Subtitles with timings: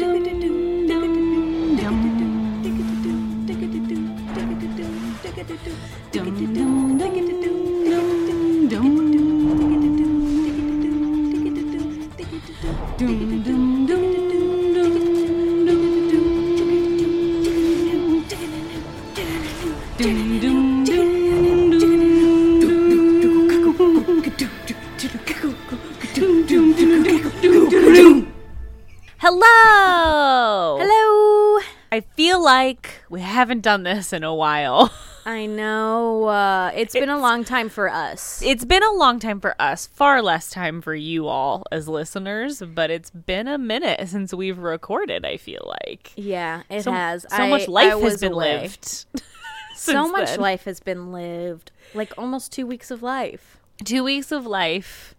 [0.00, 0.59] Hello.
[33.10, 34.90] We haven't done this in a while.
[35.26, 36.24] I know.
[36.24, 38.40] Uh, it's been a long time for us.
[38.42, 42.62] It's been a long time for us, far less time for you all as listeners,
[42.62, 46.12] but it's been a minute since we've recorded, I feel like.
[46.16, 47.26] Yeah, it So, has.
[47.28, 48.62] so I- much I life has been away.
[48.62, 49.04] lived.
[49.76, 50.40] So much then.
[50.40, 51.70] life has been lived.
[51.94, 53.56] Like almost two weeks of life.
[53.82, 55.14] Two weeks of life.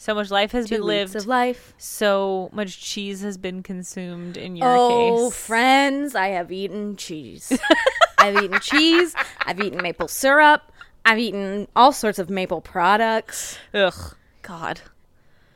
[0.00, 1.16] So much life has Two been weeks lived.
[1.16, 1.74] of life.
[1.76, 5.12] so much cheese has been consumed in your Oh, case.
[5.20, 7.52] Oh, friends, I have eaten cheese.
[8.18, 9.14] I've eaten cheese.
[9.44, 10.62] I've eaten maple syrup.
[11.04, 13.58] I've eaten all sorts of maple products.
[13.74, 14.14] Ugh.
[14.42, 14.80] God.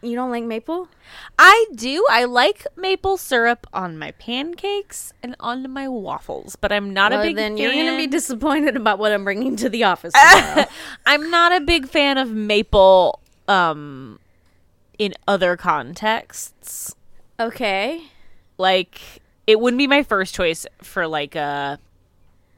[0.02, 0.88] You don't like maple?
[1.38, 2.04] I do.
[2.10, 7.16] I like maple syrup on my pancakes and on my waffles, but I'm not a
[7.16, 7.58] Well, big then fan.
[7.58, 10.64] you're going to be disappointed about what I'm bringing to the office tomorrow.
[11.06, 14.18] I'm not a big fan of maple um
[14.98, 16.94] in other contexts.
[17.40, 18.02] okay.
[18.58, 19.00] Like
[19.46, 21.78] it wouldn't be my first choice for like a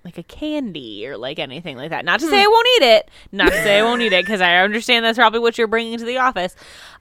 [0.04, 2.04] like a candy or like anything like that.
[2.04, 2.44] Not to say hmm.
[2.44, 3.10] I won't eat it.
[3.32, 5.96] Not to say I won't eat it because I understand that's probably what you're bringing
[5.98, 6.54] to the office.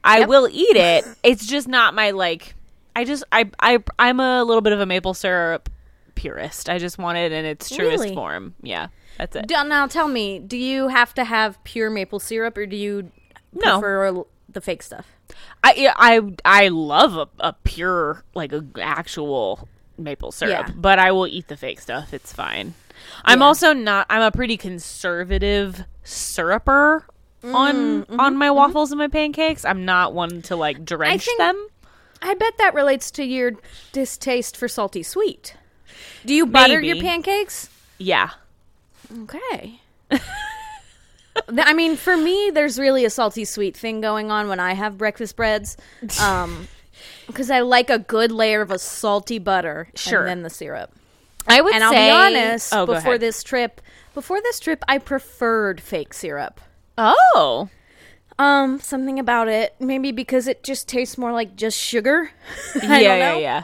[0.04, 0.30] I Yep.
[0.30, 1.06] will eat it.
[1.24, 2.56] It's just not my like.
[2.96, 5.70] I just I I I'm a little bit of a maple syrup
[6.16, 6.70] purist.
[6.70, 8.16] I just want it in its truest Really?
[8.16, 8.54] form.
[8.62, 9.48] Yeah, that's it.
[9.50, 13.12] Now tell me, do you have to have pure maple syrup or do you
[13.52, 13.82] No.
[13.82, 15.08] prefer the fake stuff?
[15.64, 19.68] I I I love a, a pure like a actual
[19.98, 20.74] maple syrup, Yeah.
[20.76, 22.14] but I will eat the fake stuff.
[22.14, 22.74] It's fine.
[23.24, 23.46] I'm Yeah.
[23.46, 24.08] also not.
[24.10, 27.06] I'm a pretty conservative syruper
[27.44, 28.56] mm, on mm-hmm, on my mm-hmm.
[28.58, 29.66] waffles and my pancakes.
[29.66, 31.68] I'm not one to like drench think- them.
[32.26, 33.52] I bet that relates to your
[33.92, 35.56] distaste for salty sweet.
[36.26, 37.70] Do you butter your pancakes?
[37.98, 38.30] Yeah.
[39.24, 39.82] Okay.
[41.58, 44.98] I mean, for me, there's really a salty sweet thing going on when I have
[44.98, 45.78] breakfast breads.
[46.22, 46.68] Um,
[47.28, 50.20] because I like a good layer of a salty butter Sure.
[50.22, 50.92] and then the syrup.
[51.48, 52.08] I would And I'll say.
[52.08, 53.22] be honest, Oh, go before ahead.
[53.22, 53.82] this trip,
[54.14, 56.62] before this trip, I preferred fake syrup.
[56.98, 57.70] Oh.
[58.40, 62.32] Um, something about it, maybe because it just tastes more like just sugar.
[62.76, 63.40] yeah, I yeah, don't know.
[63.40, 63.64] yeah.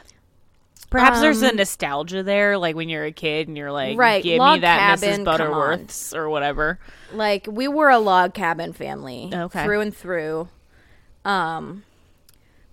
[0.89, 4.23] Perhaps there's a Um, nostalgia there, like when you're a kid and you're like, Right,
[4.23, 5.25] give me that cabin, Mrs.
[5.25, 6.79] Butterworth's or whatever.
[7.13, 9.63] Like we were a log cabin family, Okay.
[9.63, 10.49] through and through.
[11.25, 11.83] Um,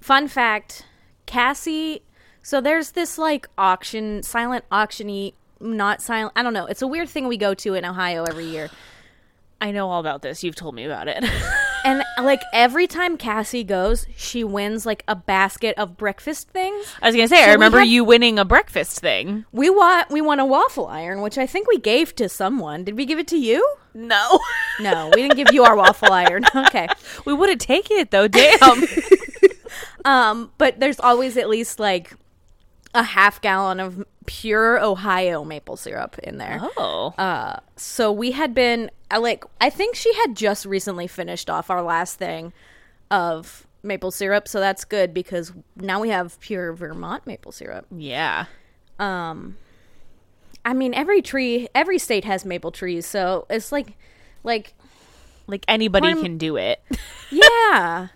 [0.00, 0.87] fun fact:
[1.27, 2.03] Cassie.
[2.43, 6.33] So there's this like auction, silent auctiony, not silent.
[6.37, 6.66] I don't know.
[6.66, 8.71] It's a weird thing we go to in Ohio every year,
[9.60, 10.44] I know all about this.
[10.44, 11.25] You've told me about it.
[12.21, 16.87] like every time Cassie goes, she wins like a basket of breakfast things.
[17.03, 19.44] I was gonna say, So I remember have- you winning a breakfast thing.
[19.53, 22.84] We want we won a waffle iron, which I think we gave to someone.
[22.84, 23.66] Did we give it to you?
[23.94, 24.41] No,
[24.81, 26.44] No, we didn't give you our waffle iron.
[26.54, 26.88] Okay.
[27.25, 28.28] we would have taken it though.
[28.28, 28.83] Damn.
[30.04, 32.12] Um, but there's always at least like
[32.94, 36.59] a half gallon of pure Ohio maple syrup in there.
[36.77, 41.49] oh, Uh, so we had been I like I think she had just recently finished
[41.49, 42.53] off our last thing
[43.11, 47.87] of maple syrup, so that's good because now we have pure Vermont maple syrup.
[47.91, 48.47] yeah.
[48.99, 49.57] Um,
[50.65, 53.97] I mean every tree, every state has maple trees, so it's like,
[54.43, 54.75] like
[55.47, 56.83] Like anybody can do it.
[57.31, 58.09] yeah.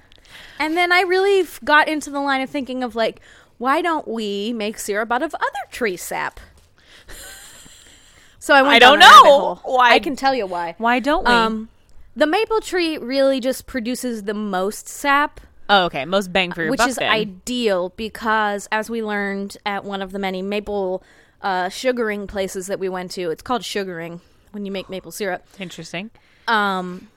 [0.58, 3.20] And then I really got into the line of thinking of like,
[3.60, 6.40] why don't we make syrup out of other tree sap?
[8.38, 9.60] So I went I don't know.
[9.64, 10.74] Why- I can tell you why.
[10.78, 11.30] Why don't we?
[11.30, 11.68] Um,
[12.16, 16.06] the maple tree really just produces the most sap, oh, okay.
[16.06, 16.88] Most bang for your which buck.
[16.88, 17.10] is then.
[17.12, 21.02] ideal because, as we learned at one of the many maple
[21.42, 24.22] uh, sugaring places that we went to, it's called sugaring
[24.52, 25.44] when you make maple syrup.
[25.58, 26.10] Interesting.
[26.48, 27.08] um,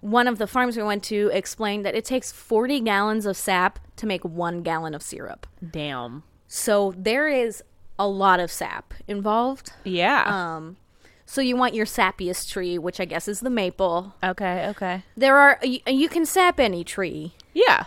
[0.00, 3.78] one of the farms we went to explained that it takes 40 gallons of sap
[3.96, 5.46] to make one gallon of syrup.
[5.70, 6.22] Damn.
[6.48, 7.62] So there is
[7.98, 9.72] a lot of sap involved.
[9.84, 10.24] Yeah.
[10.56, 10.76] Um,
[11.26, 14.14] so you want your sappiest tree, which I guess is the maple.
[14.24, 14.68] okay.
[14.70, 15.04] Okay.
[15.16, 17.84] There are you, you can sap any tree, Yeah.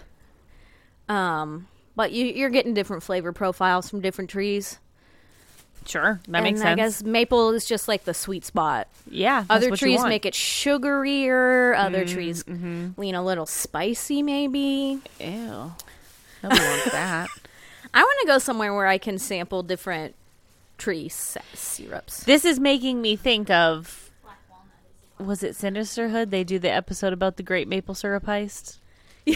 [1.10, 4.80] um, but you, you're getting different flavor profiles from different trees.
[5.88, 6.20] Sure.
[6.28, 6.72] That and makes sense.
[6.72, 8.88] I guess maple is just like the sweet spot.
[9.10, 9.46] yeah.
[9.50, 11.78] Other trees make it sugarier.
[11.78, 13.00] Other Mm, trees mm-hmm.
[13.00, 15.00] lean a little spicy, maybe.
[15.20, 15.74] Ew.
[16.44, 17.28] Nobody wants that.
[17.94, 20.16] I want to go somewhere where I can sample different
[20.78, 22.24] tree syrups.
[22.24, 24.10] This is making me think of
[25.20, 26.32] was it Sinisterhood?
[26.32, 28.78] They do the episode about the Great Maple Syrup heist.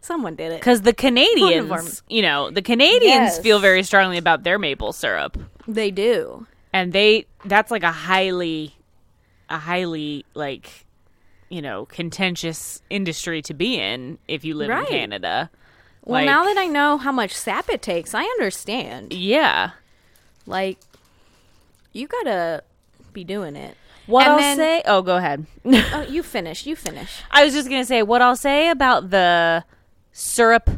[0.00, 0.60] Someone did it.
[0.60, 3.38] Because the Canadians, you know, the Canadians Yes.
[3.40, 5.36] feel very strongly about their maple syrup,
[5.66, 6.46] They do.
[6.72, 8.74] and they that's like a highly,
[9.50, 10.86] a highly like,
[11.48, 14.82] you know, contentious industry to be in if you live Right.
[14.88, 15.50] in Canada.
[16.04, 19.12] Well, Like, now that I know how much sap it takes, I understand.
[19.12, 19.70] yeah,
[20.46, 20.78] Like,
[21.92, 22.62] you gotta
[23.12, 23.76] be doing it.
[24.06, 24.82] what And I'll then- say.
[24.86, 25.44] Oh, go ahead.
[25.66, 26.64] Oh, you finish.
[26.64, 27.10] You finish.
[27.30, 29.64] I was just gonna say what I'll say about the
[30.18, 30.68] syrup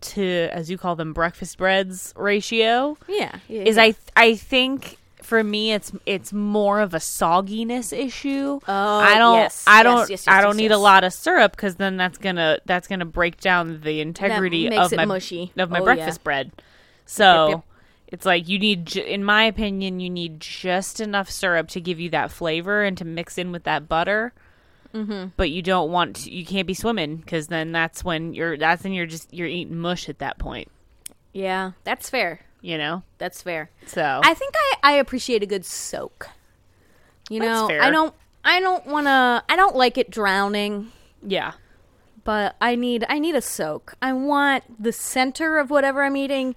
[0.00, 3.36] to, as you call them, breakfast breads ratio Yeah.
[3.48, 3.82] yeah is yeah.
[3.82, 8.60] I I think for me it's it's more of a sogginess issue.
[8.66, 11.52] Oh, I don't yes, I don't yes, yes, I don't need a lot of syrup
[11.52, 15.52] because then that's gonna that's gonna break down the integrity of my mushy.
[15.56, 16.24] of my Oh, breakfast yeah.
[16.24, 16.52] bread.
[17.04, 17.48] So.
[17.48, 17.60] yep.
[18.08, 22.08] It's like you need, in my opinion, you need just enough syrup to give you
[22.10, 24.32] that flavor and to mix in with that butter.
[24.96, 25.28] Mm-hmm.
[25.36, 28.82] But you don't want, to, you can't be swimming because then that's when you're, that's
[28.82, 30.70] when you're just, you're eating mush at that point,
[31.32, 32.40] Yeah, that's fair.
[32.62, 33.02] you know?
[33.18, 33.70] That's fair.
[33.86, 36.28] So, I think I, I appreciate a good soak.
[37.28, 37.82] You That's know, fair.
[37.82, 38.14] I don't
[38.44, 40.92] I don't want to I don't like it drowning,
[41.26, 41.54] yeah.
[42.22, 43.94] but I need I need a soak.
[44.00, 46.54] I want the center of whatever I'm eating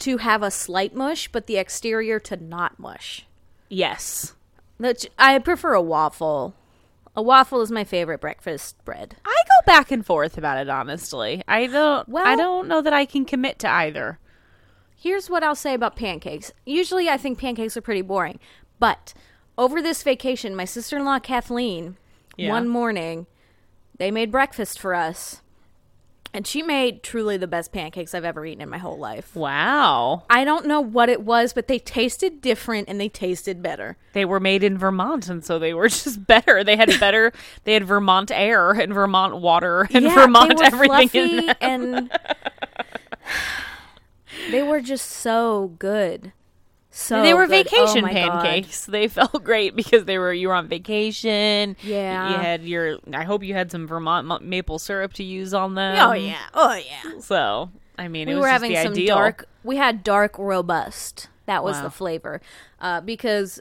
[0.00, 3.24] to have a slight mush, but the exterior to not mush.
[3.70, 4.34] Yes.
[4.78, 6.54] That I prefer a waffle.
[7.16, 9.16] A waffle is my favorite breakfast bread.
[9.24, 11.42] I go back and forth about it, honestly.
[11.48, 14.18] I don't, well, I don't know that I can commit to either.
[14.96, 16.52] Here's what I'll say about pancakes.
[16.64, 18.38] Usually I think pancakes are pretty boring,
[18.78, 19.12] but
[19.58, 21.96] over this vacation, my sister-in-law Kathleen,
[22.36, 22.50] Yeah.
[22.50, 23.26] one morning,
[23.98, 25.42] they made breakfast for us.
[26.32, 29.34] And she made truly the best pancakes I've ever eaten in my whole life.
[29.34, 30.22] Wow.
[30.30, 33.96] I don't know what it was, but they tasted different and they tasted better.
[34.12, 36.62] They were made in Vermont, and so they were just better.
[36.62, 37.32] They had better,
[37.64, 41.56] they had Vermont air and Vermont water and yeah, Vermont everything in them.
[41.60, 42.10] and
[44.52, 46.32] they were just so good.
[46.90, 47.66] So they were good.
[47.66, 48.10] Oh vacation God.
[48.12, 48.84] pancakes.
[48.86, 51.76] They felt great because they were you were on vacation.
[51.82, 52.30] Yeah.
[52.30, 52.98] you had your.
[53.12, 55.96] I hope you had some Vermont ma- maple syrup to use on them.
[56.00, 56.38] Oh yeah.
[56.54, 57.20] Oh yeah.
[57.20, 59.16] So I mean, it we was were just having some ideal.
[59.16, 61.82] dark we had dark robust that was Wow.
[61.84, 62.40] the flavor
[62.80, 63.60] uh, because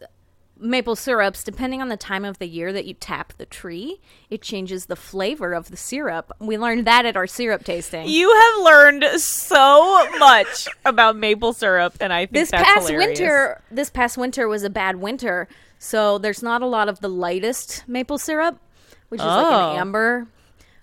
[0.62, 4.42] maple syrups depending on the time of the year that you tap the tree it
[4.42, 8.64] changes the flavor of the syrup we learned that at our syrup tasting You have
[8.66, 13.20] learned so much about maple syrup, and I think this past hilarious.
[13.20, 15.48] winter this past winter was a bad winter
[15.80, 18.60] so there's not a lot of the lightest maple syrup
[19.08, 19.72] which is like Oh.
[19.72, 20.28] an amber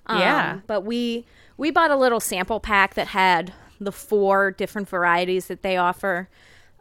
[0.06, 0.61] Um, Yeah.
[0.67, 1.26] but we
[1.58, 6.29] we bought a little sample pack that had the four different varieties that they offer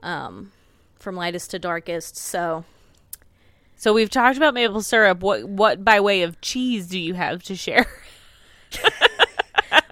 [0.01, 0.51] um,
[0.97, 2.63] from lightest to darkest so
[3.77, 5.19] So we've talked about maple syrup.
[5.21, 7.85] What what by way of cheese do you have to share?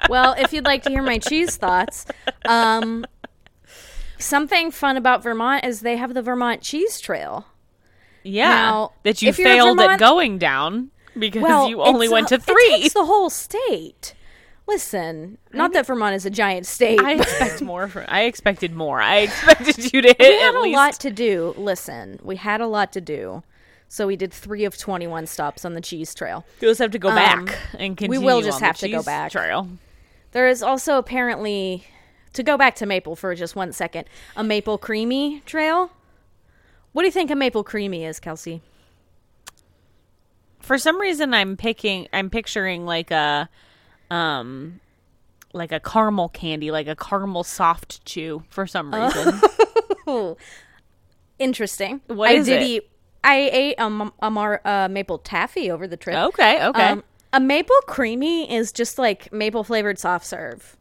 [0.10, 2.06] well if you'd like to hear my cheese thoughts
[2.46, 3.06] um,
[4.18, 7.46] something fun about vermont is they have the vermont cheese trail
[8.24, 11.82] Yeah, Now, that you if you're in failed Vermont- at going down because well, you
[11.82, 12.56] only went a- to three.
[12.56, 14.16] It takes the whole state.
[14.68, 17.00] Listen, not that Vermont is a giant state.
[17.02, 17.88] I expect more.
[17.88, 19.00] From, I expected more.
[19.00, 20.75] I expected you to hit we had a least.
[20.75, 21.54] lot to do.
[21.56, 23.44] Listen, we had a lot to do,
[23.94, 26.44] so we did three of twenty-one stops on the cheese trail.
[26.62, 28.20] You just have to go Um, back and continue.
[28.20, 29.32] We will just on the have to go cheese back.
[29.32, 29.68] Trail.
[30.32, 31.86] There is also apparently,
[32.34, 35.92] to go back to Maple for just one second, a Maple Creamy trail.
[36.92, 38.62] What do you think a Maple Creamy is, Kelsie?
[40.60, 42.08] For some reason, I'm picking.
[42.14, 43.48] I'm picturing like a,
[44.10, 44.80] um,
[45.54, 48.44] like a caramel candy, like a caramel soft chew.
[48.50, 49.40] For some reason,
[50.08, 50.36] Oh,
[51.38, 52.02] interesting.
[52.08, 52.66] What I is did it?
[52.66, 52.90] eat.
[53.24, 56.15] I ate a mar- uh, maple taffy over the trip.
[56.15, 56.89] okay, okay.
[56.89, 60.77] Um, a maple creamy is just like maple flavored soft serve,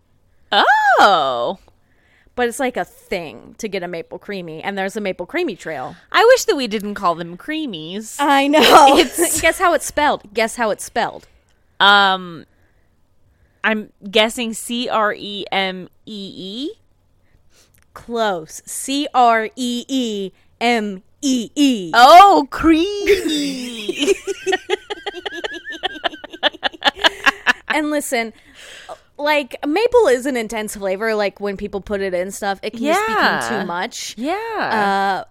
[0.51, 1.59] oh,
[2.35, 5.57] but it's like a thing to get a maple creamy, and there's a maple creamy
[5.57, 5.97] trail.
[6.11, 8.17] I wish that we didn't call them creamies.
[8.19, 8.97] I know.
[9.41, 10.23] Guess how it's spelled?
[10.35, 11.27] Guess how it's spelled?
[11.81, 12.45] Um,
[13.65, 16.71] I'm guessing C R E M E E.
[17.95, 18.63] Close.
[18.67, 21.91] C R E E M E E.
[21.95, 24.15] Oh, creamy.
[27.75, 28.35] And listen,
[29.17, 31.15] like maple is an intense flavor.
[31.15, 33.39] Like when people put it in stuff, it can just Yeah.
[33.41, 34.15] become too much.
[34.19, 35.25] yeah.
[35.25, 35.29] Uh,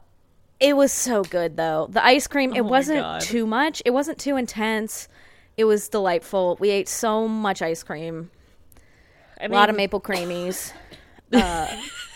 [0.59, 1.87] it was so good though.
[1.91, 3.83] The ice cream, it Oh wasn't too much.
[3.85, 5.07] It wasn't too intense.
[5.55, 6.57] It was delightful.
[6.59, 8.31] We ate so much ice cream.
[9.39, 10.73] I A lot of maple creamies.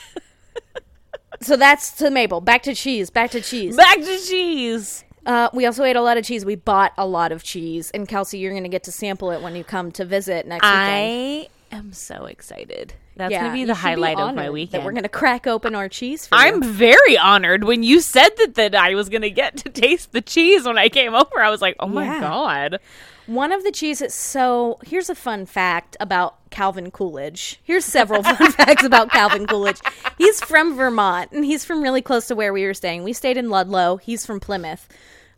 [1.41, 2.41] So that's to Maple.
[2.41, 3.09] Back to cheese.
[3.09, 3.75] Back to cheese.
[3.75, 5.03] Back to cheese.
[5.25, 6.45] Uh, we also ate a lot of cheese.
[6.45, 9.41] We bought a lot of cheese, and Kelsie, you're going to get to sample it
[9.41, 10.81] when you come to visit next weekend.
[10.81, 12.93] I am so excited.
[13.17, 14.81] That's Yeah, gonna be the should be highlight of my weekend.
[14.81, 16.27] That we're going to crack open our cheese.
[16.27, 16.69] For I'm you.
[16.71, 20.65] very honored when you said that that I was gonna get to taste the cheese
[20.65, 21.39] when I came over.
[21.41, 22.19] I was like, oh my Yeah.
[22.19, 22.79] god.
[23.25, 24.13] One of the cheeses.
[24.13, 27.59] So here's a fun fact about Calvin Coolidge.
[27.63, 29.81] Here's several fun facts about Calvin Coolidge.
[30.17, 33.03] He's from Vermont, and he's from really close to where we were staying.
[33.03, 33.97] We stayed in Ludlow.
[33.97, 34.87] He's from Plymouth.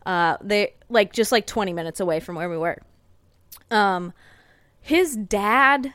[0.06, 2.78] Uh, they like just like 20 minutes away from where we were.
[3.72, 4.12] Um,
[4.80, 5.92] his dad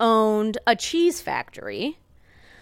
[0.00, 1.96] owned a cheese factory,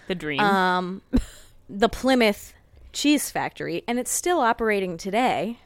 [0.06, 0.40] The dream.
[0.40, 1.00] um,
[1.70, 2.52] the Plymouth
[2.92, 5.60] Cheese Factory, and it's still operating today.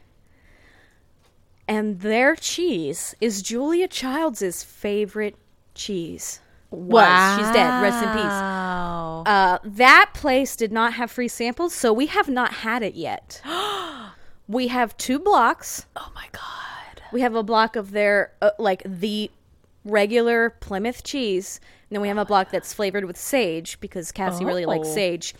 [1.66, 5.34] And their cheese is Julia Childs' favorite
[5.78, 6.40] cheese.
[6.70, 7.80] Was she's dead?
[7.82, 8.24] Rest in peace.
[9.26, 13.40] Uh, that place did not have free samples, so we have not had it yet.
[14.48, 15.86] we have two blocks.
[15.96, 17.02] oh my god.
[17.10, 19.30] We have a block of their uh, like the
[19.86, 21.58] regular Plymouth cheese,
[21.88, 24.94] and then we have a block that's flavored with sage because Cassie really likes Oh.
[24.94, 25.34] sage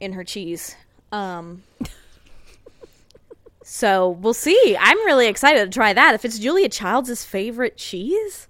[0.00, 0.76] in her cheese.
[1.12, 1.62] Um,
[3.64, 4.76] so we'll see.
[4.78, 6.14] I'm really excited to try that.
[6.14, 8.48] If it's Julia Childs' favorite cheese,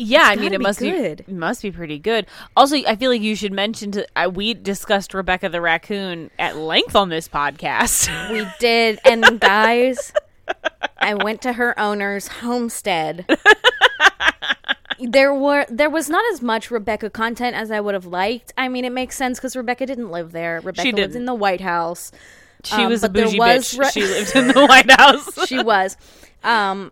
[0.00, 1.24] Yeah, I mean it be must good.
[1.26, 2.26] be must be pretty good.
[2.56, 6.56] Also, I feel like you should mention to uh, we discussed Rebecca the raccoon at
[6.56, 8.08] length on this podcast.
[8.32, 9.00] we did.
[9.04, 10.12] And guys,
[10.98, 13.26] I went to her owner's homestead.
[15.00, 18.52] There were there was not as much Rebecca content as I would have liked.
[18.58, 20.60] I mean, it makes sense because Rebecca didn't live there.
[20.60, 22.10] Rebecca lives in the White House.
[22.64, 23.78] she Um, was a bougie was bitch.
[23.78, 25.46] re- she lived in the White House.
[25.46, 25.96] she was.
[26.42, 26.90] Um,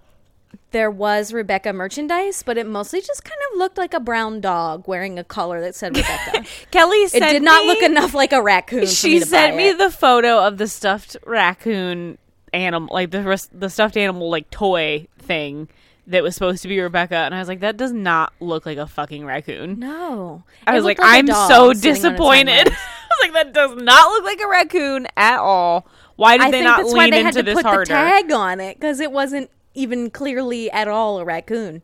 [0.72, 4.86] there was Rebecca merchandise, but it mostly just kind of looked like a brown dog
[4.86, 6.44] wearing a collar that said Rebecca.
[6.70, 8.86] Kelly it did not me- look enough like a raccoon.
[8.86, 9.78] She me sent me it.
[9.78, 12.18] the photo of the stuffed raccoon
[12.52, 15.68] animal, like the the stuffed animal like toy thing
[16.08, 18.78] that was supposed to be Rebecca, and I was like, that does not look like
[18.78, 19.78] a fucking raccoon.
[19.80, 22.68] No, I was like, a I'm so sitting on its disappointed.
[22.68, 25.86] I was like, that does not look like a raccoon at all.
[26.16, 27.84] Why did I they not lean they into had to this put harder?
[27.84, 31.82] the tag on it because it wasn't even clearly at all a raccoon.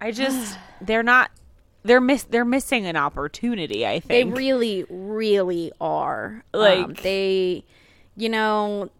[0.00, 1.30] I just they're not
[1.82, 3.86] they're miss they're missing an opportunity.
[3.86, 4.08] I think.
[4.08, 6.44] They really, really are.
[6.52, 7.64] Like- um, they,
[8.16, 8.90] you know,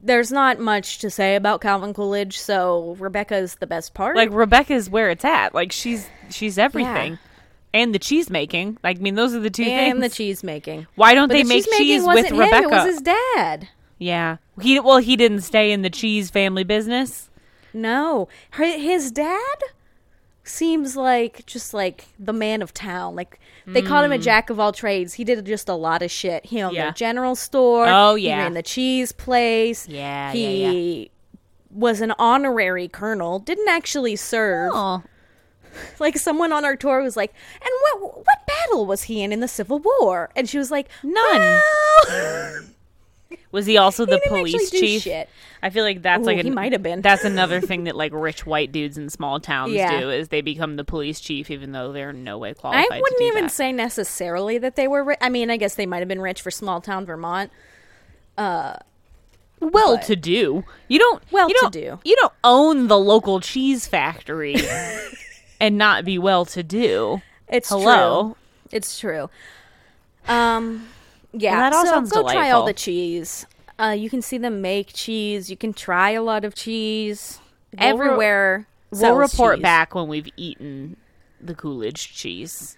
[0.00, 4.16] there's not much to say about Calvin Coolidge, so Rebecca's the best part.
[4.16, 5.54] like Rebecca's where it's at.
[5.54, 7.12] Like she's she's everything.
[7.12, 7.18] Yeah.
[7.72, 8.78] And the cheese making.
[8.84, 10.14] Like I mean those are the two and the things.
[10.16, 10.86] cheese making.
[10.94, 12.62] Why don't But they the make cheese cheese with him, Rebecca?
[12.64, 13.68] It was his dad.
[13.98, 14.36] yeah.
[14.60, 17.30] He well he didn't stay in the cheese family business.
[17.74, 19.56] No, his dad
[20.44, 23.16] seems like just like the man of town.
[23.16, 25.14] Like they called him a jack of all trades.
[25.14, 26.46] He did just a lot of shit.
[26.46, 26.76] He owned Hmm.
[26.76, 26.90] Yeah.
[26.90, 27.86] the general store.
[27.88, 28.38] Oh, he yeah.
[28.42, 29.88] ran the cheese place.
[29.88, 31.08] Yeah, he yeah,
[31.70, 33.38] was an honorary colonel.
[33.38, 34.70] Didn't actually serve.
[34.74, 35.02] Oh.
[35.98, 39.40] Like someone on our tour was like, "And what what battle was he in in
[39.40, 41.60] the Civil War?" And she was like, None.
[42.08, 42.60] "Well,
[43.54, 45.02] Was he also the didn't police chief?
[45.02, 45.30] shit."
[45.62, 47.00] I feel like that's Ooh, like he might have been.
[47.00, 49.98] That's another thing that like rich white dudes in small towns Yeah.
[50.00, 52.84] do is they become the police chief even though they're no way qualified.
[52.92, 53.50] I wouldn't do even that.
[53.50, 55.02] say necessarily that they were.
[55.04, 57.50] Ri- I mean, I guess they might have been rich for small town Vermont.
[58.36, 58.76] Uh,
[59.60, 60.64] well but- to do.
[60.88, 62.00] You don't you don't, Well-to-do.
[62.04, 64.56] You don't own the local cheese factory
[65.60, 67.22] and not be well to do.
[67.48, 68.22] It's Hello.
[68.22, 68.36] true.
[68.72, 69.30] It's true.
[70.26, 70.88] Um,
[71.36, 71.52] yeah.
[71.52, 73.46] Well, that all so sounds go try all the cheese.
[73.78, 75.50] Uh, you can see them make cheese.
[75.50, 77.40] You can try a lot of cheese
[77.78, 78.66] We'll re- everywhere.
[78.90, 79.62] We'll report cheese.
[79.62, 80.96] back when we've eaten
[81.40, 82.76] the Coolidge cheese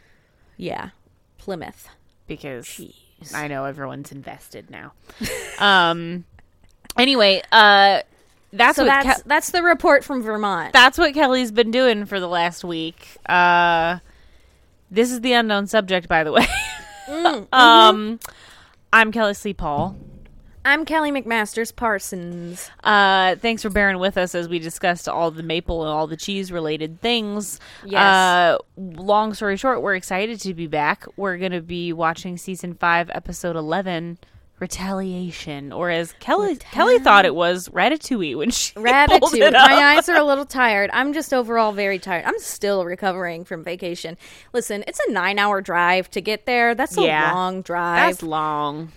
[0.57, 0.91] Yeah,
[1.39, 1.89] Plymouth.
[2.27, 2.95] because
[3.35, 4.93] I know everyone's invested now.
[5.59, 6.25] um
[6.99, 8.01] anyway, uh
[8.53, 10.73] that's So what that's Ke- that's the report from Vermont.
[10.73, 13.07] that's what Kelly's been doing for the last week.
[13.29, 13.99] Uh
[14.91, 16.47] this is the unknown subject by the way.
[17.53, 18.19] um
[18.97, 19.53] I'm Kelly C.
[19.53, 19.95] Paul.
[20.65, 22.71] I'm Kelly McMasters Parsons.
[22.83, 26.17] Uh, thanks for bearing with us as we discussed all the maple and all the
[26.17, 27.61] cheese related things.
[27.85, 28.01] Yes.
[28.01, 31.05] Uh, long story short, we're excited to be back.
[31.19, 34.17] We're going to be watching season five, episode 11,
[34.59, 39.47] Retaliation, or as Kelly Kelly thought it was Ratatouille when she Ratatouille.
[39.49, 39.71] it up.
[39.71, 40.91] My eyes are a little tired.
[40.93, 42.25] I'm just overall very tired.
[42.25, 44.17] I'm still recovering from vacation.
[44.53, 46.75] Listen, it's a nine hour drive to get there.
[46.75, 47.33] That's a Yeah.
[47.35, 48.09] long drive.
[48.11, 48.93] That's long.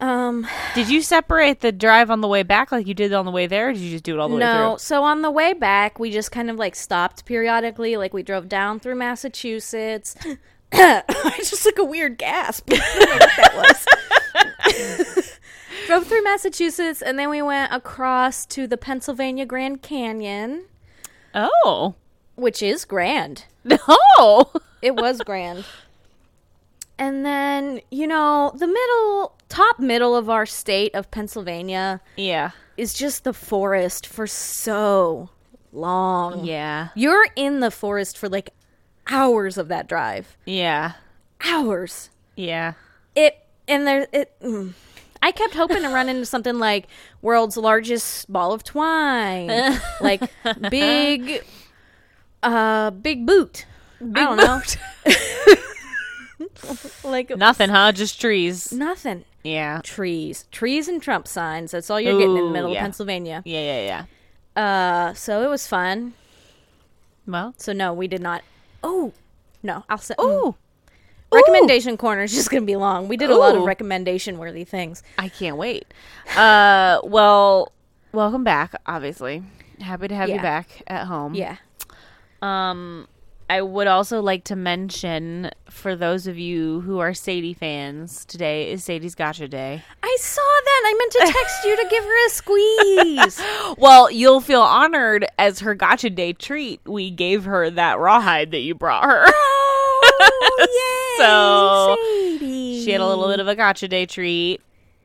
[0.00, 3.30] um Did you separate the drive on the way back like you did on the
[3.30, 4.76] way there, or did you just do it all the way no.
[4.78, 7.96] So on the way back, we just kind of like stopped periodically.
[7.96, 10.16] Like we drove down through Massachusetts,
[11.08, 12.68] I just took a weird gasp.
[12.72, 13.86] I don't know what that
[14.66, 15.38] was.
[15.86, 20.64] Drove through Massachusetts and then we went across to the Pennsylvania Grand Canyon,
[21.34, 21.94] Oh.
[22.36, 23.44] which is grand.
[23.64, 23.78] No.
[24.18, 24.50] Oh.
[24.82, 25.64] It was grand.
[26.98, 32.50] And then, you know, the middle, top middle of our state of Pennsylvania Yeah.
[32.76, 35.30] is just the forest for so
[35.72, 36.44] long.
[36.44, 36.88] Yeah.
[36.94, 38.50] You're in the forest for like
[39.08, 40.36] hours of that drive.
[40.44, 40.92] Yeah.
[41.44, 42.10] Hours.
[42.36, 42.74] Yeah.
[43.14, 44.74] It and there it mm.
[45.24, 46.86] I kept hoping to run into something like
[47.22, 49.50] world's largest ball of twine,
[50.02, 50.22] like
[50.68, 51.42] big,
[52.42, 53.64] uh, big boot.
[54.14, 54.60] I don't know,
[57.10, 57.92] like Nothing, huh?
[57.92, 58.70] Just trees.
[58.70, 59.24] nothing.
[59.42, 59.80] Yeah.
[59.82, 61.70] Trees, trees, and Trump signs.
[61.70, 62.80] That's all you're getting in the middle yeah.
[62.80, 63.42] of Pennsylvania.
[63.46, 64.04] Yeah, yeah,
[64.56, 64.62] yeah.
[64.62, 66.12] Uh, so it was fun.
[67.26, 67.54] Well.
[67.56, 68.42] So no, we did not.
[68.84, 69.12] Oh,
[69.62, 70.14] no, I'll say.
[70.20, 70.54] Ooh.
[71.32, 73.08] Recommendation corner is just going to be long.
[73.08, 75.02] We did a lot of recommendation worthy things.
[75.18, 75.86] I can't wait.
[76.36, 77.72] Uh, well,
[78.12, 78.74] welcome back.
[78.86, 79.42] Obviously,
[79.80, 81.34] happy to have you back at home.
[81.34, 81.56] Yeah.
[82.40, 83.08] Um,
[83.50, 88.70] I would also like to mention for those of you who are Sadie fans, today
[88.70, 89.82] is Sadie's Gotcha Day.
[90.02, 90.82] I saw that.
[90.86, 93.42] I meant to text you to give her a squeeze.
[93.78, 96.80] Well, you'll feel honored as her Gotcha Day treat.
[96.86, 99.24] We gave her that rawhide that you brought her.
[99.26, 102.84] oh, yay, So, Sadie.
[102.84, 104.60] She had a little bit of a Gotcha Day treat.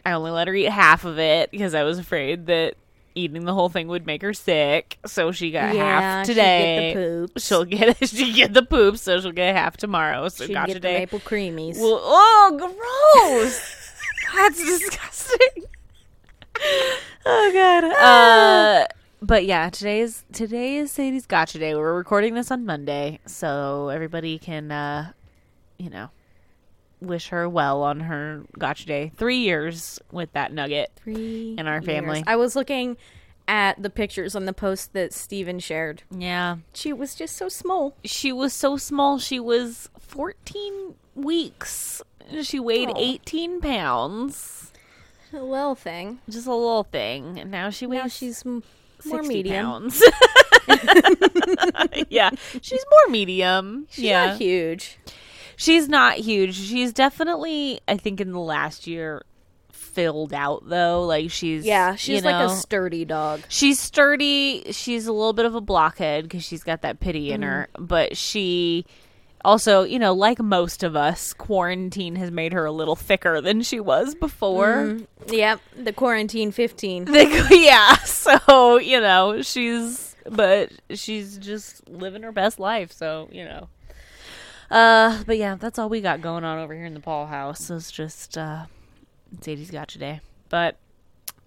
[0.05, 2.75] I only let her eat half of it because I was afraid that
[3.15, 4.97] eating the whole thing would make her sick.
[5.05, 6.91] So she got Yeah, half the today.
[6.95, 7.45] poops.
[7.45, 10.29] She'll get she get the poops, so she'll get half tomorrow.
[10.29, 10.99] So She'd Gotcha get the Day.
[10.99, 11.75] maple creamies.
[11.79, 13.75] Well, oh, gross!
[14.35, 15.63] That's disgusting.
[17.25, 17.83] oh god.
[17.85, 18.87] Uh,
[19.21, 21.75] but yeah, today is today is Sadie's Gotcha Day.
[21.75, 25.11] We're recording this on Monday, so everybody can, uh,
[25.77, 26.09] you know,
[27.01, 29.11] wish her well on her Gotcha Day.
[29.17, 30.91] Three years with that nugget.
[30.95, 32.17] Three in our family.
[32.19, 32.23] years.
[32.27, 32.97] I was looking
[33.47, 36.03] at the pictures on the post that Steven shared.
[36.11, 37.95] Yeah, She was just so small.
[38.03, 39.17] she was so small.
[39.17, 42.01] She was fourteen weeks.
[42.43, 42.93] She weighed Aw.
[42.97, 44.71] eighteen pounds.
[45.33, 46.19] A little thing.
[46.29, 48.63] Just a little thing, and now she weighs Now she's m-
[49.05, 49.65] more medium.
[49.65, 50.03] pounds.
[52.09, 52.29] yeah,
[52.61, 53.87] she's more medium.
[53.89, 54.98] She's yeah, not huge.
[55.59, 56.55] She's not huge.
[56.55, 59.21] She's definitely, I think, in the last year,
[59.71, 61.03] filled out though.
[61.05, 63.41] Like she's, Yeah, she's you like a sturdy dog.
[63.49, 64.71] she's sturdy.
[64.71, 67.85] She's a little bit of a blockhead because she's got that pity in her, Mm-hmm.
[67.85, 68.85] but she.
[69.45, 73.61] Also, you know, like most of us, quarantine has made her a little thicker than
[73.61, 74.97] she was before.
[75.29, 77.05] Yep, the quarantine 15.
[77.11, 82.91] They- yeah, so you know she's, but she's just living her best life.
[82.91, 83.69] So you know,
[84.71, 87.69] uh, but yeah, that's all we got going on over here in the Paul house.
[87.69, 88.65] It's just uh,
[89.41, 90.21] Sadie's got today.
[90.49, 90.77] But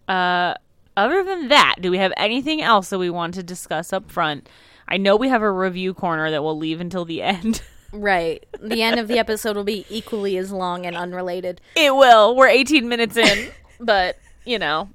[0.09, 0.55] uh,
[0.97, 4.49] other than that, do we have anything else that we want to discuss up front?
[4.89, 7.63] I know we have a review corner that we'll leave until the end.
[7.93, 8.45] Right.
[8.61, 11.61] The end of the episode will be equally as long and unrelated.
[11.77, 12.35] It will.
[12.35, 14.89] We're 18 minutes in, but you know,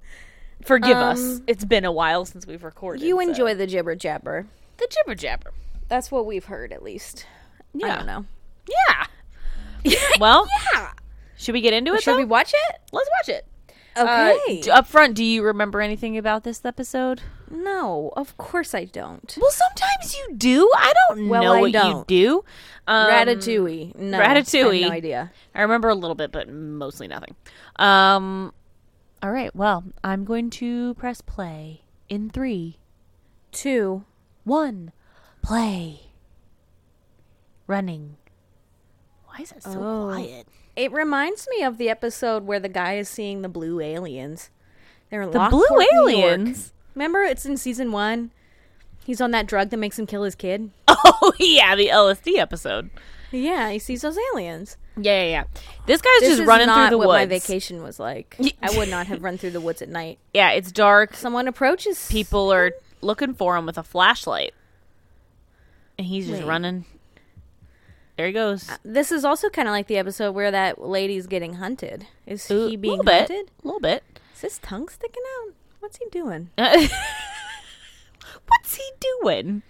[0.64, 1.20] forgive us.
[1.20, 3.04] Um, It's been a while since we've recorded.
[3.06, 4.48] You so- enjoy the jibber jabber.
[4.78, 5.52] the jibber jabber.
[5.90, 7.26] That's what we've heard, at least.
[7.84, 8.26] I don't know.
[8.68, 9.94] Yeah.
[10.20, 10.92] well, Yeah.
[11.38, 12.04] should we get into it?
[12.04, 12.18] Should though?
[12.18, 12.76] we watch it?
[12.92, 13.46] Let's watch it.
[13.96, 14.62] Uh, Okay.
[14.62, 17.22] d- up front, do you remember anything about this episode?
[17.50, 19.38] no, of course I don't.
[19.40, 20.70] Well, sometimes you do.
[20.76, 21.98] I don't Well, know I what don't.
[21.98, 22.46] you do.
[22.88, 23.96] Um, Ratatouille.
[23.96, 24.20] No.
[24.20, 24.72] Ratatouille.
[24.72, 25.32] I have no idea.
[25.56, 27.36] I remember a little bit, but mostly nothing.
[27.78, 28.54] Um.
[29.24, 29.56] All right.
[29.56, 32.78] Well, I'm going to press play in three,
[33.54, 34.04] two,
[34.44, 34.92] one.
[35.42, 36.02] Play.
[37.68, 38.18] Running.
[39.26, 40.12] Why is it so Oh.
[40.14, 40.48] quiet?
[40.76, 44.50] It reminds me of the episode where the guy is seeing the blue aliens.
[45.10, 46.74] They're in The Lockport, blue aliens.
[46.96, 48.32] Remember, it's in season one.
[49.06, 50.72] He's on that drug that makes him kill his kid.
[51.20, 52.90] Oh yeah, the LSD episode.
[53.32, 54.78] Yeah, he sees those aliens.
[54.96, 55.44] Yeah, yeah, yeah.
[55.86, 57.20] This guy's This just running through the what woods.
[57.20, 58.36] my vacation was like.
[58.62, 60.20] I would not have run through the woods at night.
[60.34, 61.14] Yeah, it's dark.
[61.16, 64.54] Someone approaches People are looking for him with a flashlight,
[65.98, 66.48] and he's just Wait.
[66.48, 66.86] running.
[68.18, 68.68] There he goes.
[68.70, 72.08] Uh, this is also kind of like the episode where that lady's getting hunted.
[72.26, 73.52] Is Ooh, he being little bit, hunted?
[73.64, 74.04] A little bit.
[74.34, 75.54] Is his tongue sticking out?
[75.80, 76.50] What's he doing?
[78.48, 78.84] What's he
[79.22, 79.62] doing?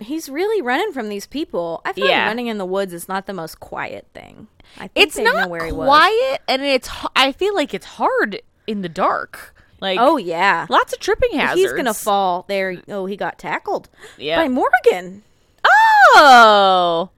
[0.00, 1.80] He's really running from these people.
[1.84, 2.18] I feel Yeah.
[2.20, 4.48] like running in the woods is not the most quiet thing.
[4.76, 6.90] I think It's not quiet, and it's.
[7.14, 9.54] I feel like it's hard in the dark.
[9.80, 11.60] Like Oh yeah, lots of tripping hazards.
[11.60, 12.76] he's gonna fall there.
[12.88, 14.36] Oh, he got tackled Yeah.
[14.42, 15.22] by Morgan.
[15.64, 17.10] Oh,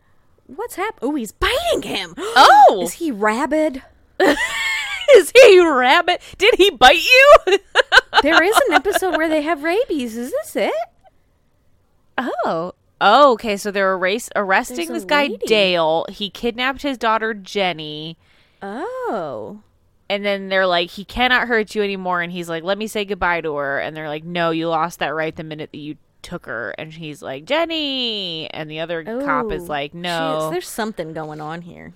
[0.47, 1.11] What's happening?
[1.11, 2.15] Oh, he's biting him.
[2.19, 2.83] Oh!
[2.85, 3.83] is he rabid?
[5.15, 6.21] Is he rabbit?
[6.39, 7.59] Did he bite you?
[8.23, 10.17] There is an episode where they have rabies.
[10.17, 10.73] Is this it?
[12.17, 12.73] oh.
[12.99, 13.59] Oh, okay.
[13.59, 15.47] So they're arresting There's this guy lady.
[15.47, 16.07] Dale.
[16.09, 18.17] He kidnapped his daughter Jenny.
[18.63, 19.61] Oh.
[20.09, 22.23] And then they're like, he cannot hurt you anymore.
[22.23, 23.79] And he's like, let me say goodbye to her.
[23.79, 26.75] And they're like, no, you lost that right the minute that you took her.
[26.77, 28.51] And he's like, Jenny.
[28.51, 30.51] And the other cop is like, no.
[30.51, 31.95] there's something going on here.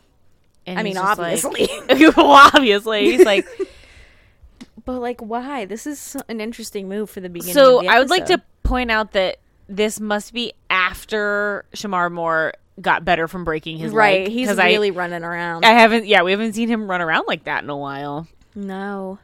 [0.66, 1.68] And I mean, just like- obviously.
[2.16, 3.10] well, obviously.
[3.10, 3.46] He's like,
[4.84, 5.64] But like, why?
[5.66, 7.54] This is an interesting move for the beginning.
[7.54, 9.38] so of the I would like to point out that
[9.68, 14.22] this must be after Shemar Moore got better from breaking his right.
[14.22, 14.32] leg.
[14.32, 15.64] He's really running around.
[15.64, 18.26] I, I haven't, yeah, we haven't seen him run around like that in a while.
[18.54, 19.18] no,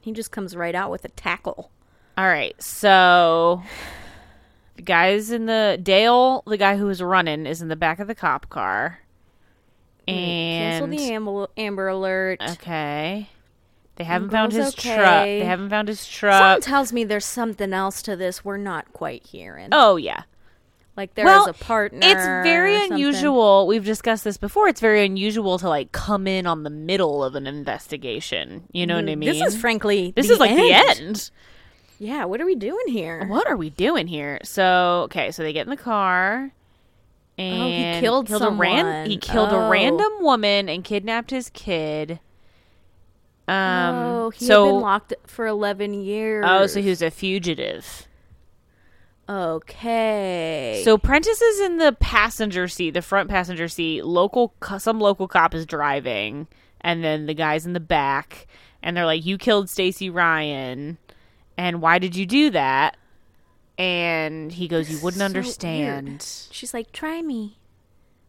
[0.00, 1.70] he just comes right out with a tackle.
[2.16, 3.62] All right, so
[4.82, 8.08] the guys in the Dale, the guy who was running, is in the back of
[8.08, 8.98] the cop car,
[10.08, 12.40] Cancel the amber, amber alert.
[12.50, 13.28] okay,
[13.96, 15.24] they haven't found Girl's his truck.
[15.24, 16.40] They haven't found his truck.
[16.40, 16.60] truck.
[16.62, 19.68] tells me there's something else to this we're not quite hearing.
[19.70, 20.22] oh yeah,
[20.96, 22.00] like there's well, a partner.
[22.02, 23.68] it's very unusual.
[23.68, 24.66] We've discussed this before.
[24.68, 28.64] It's very unusual to like come in on the middle of an investigation.
[28.72, 29.28] You know what I mean?
[29.28, 30.12] Mm, This is frankly.
[30.16, 31.30] this is like the end.
[32.02, 33.24] Yeah, what are we doing here?
[33.28, 34.40] what are we doing here?
[34.42, 36.50] So okay, so they get in the car.
[37.38, 39.70] And Oh, killed a ran- he killed a Oh.
[39.70, 42.18] random woman and kidnapped his kid.
[43.48, 46.44] Um, oh, he so had been locked for 11 years.
[46.48, 48.06] oh, so he was a fugitive.
[49.28, 50.82] Okay.
[50.84, 54.04] So Prentiss is in the passenger seat, the front passenger seat.
[54.04, 56.48] Local, some local cop is driving,
[56.80, 58.46] and then the guys in the back,
[58.82, 60.98] and they're like, "You killed Stacy Ryan,
[61.56, 62.96] and why did you do that?"
[63.78, 66.08] And he goes, "You wouldn't So understand.
[66.08, 66.22] weird.
[66.22, 67.58] She's like, try me.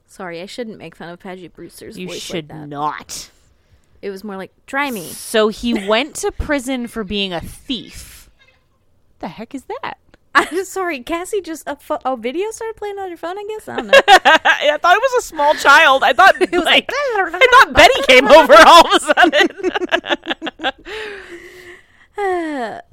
[0.08, 2.68] Sorry, I shouldn't make fun of Paget Brewster's You voice should like that.
[2.68, 3.30] not."
[4.02, 5.08] It was more like, try me.
[5.08, 8.30] So he went to prison for being a thief.
[8.38, 9.98] What the heck is that?
[10.36, 13.38] I'm sorry, Cassie just a, fo- a video started playing on your phone.
[13.38, 13.94] I guess I don't know.
[14.06, 16.04] I thought it was a small child.
[16.04, 20.74] I thought like, I thought Betty came over all of a
[22.18, 22.82] sudden.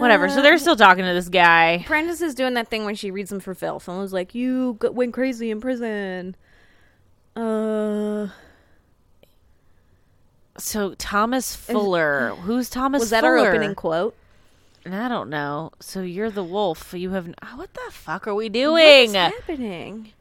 [0.00, 0.28] Whatever.
[0.28, 1.84] So they're still talking to this guy.
[1.86, 3.54] Prentiss is doing that thing when she reads them for
[3.88, 6.34] and was like, "You went crazy in prison."
[7.36, 8.28] Uh,
[10.58, 12.34] So Thomas Fuller.
[12.42, 13.38] Who's Thomas was that Fuller?
[13.38, 14.14] our opening quote?
[14.84, 15.72] And I don't know.
[15.80, 16.92] So you're the wolf.
[16.94, 17.28] You have.
[17.42, 19.12] oh, What the fuck are we doing?
[19.12, 20.12] What's happening?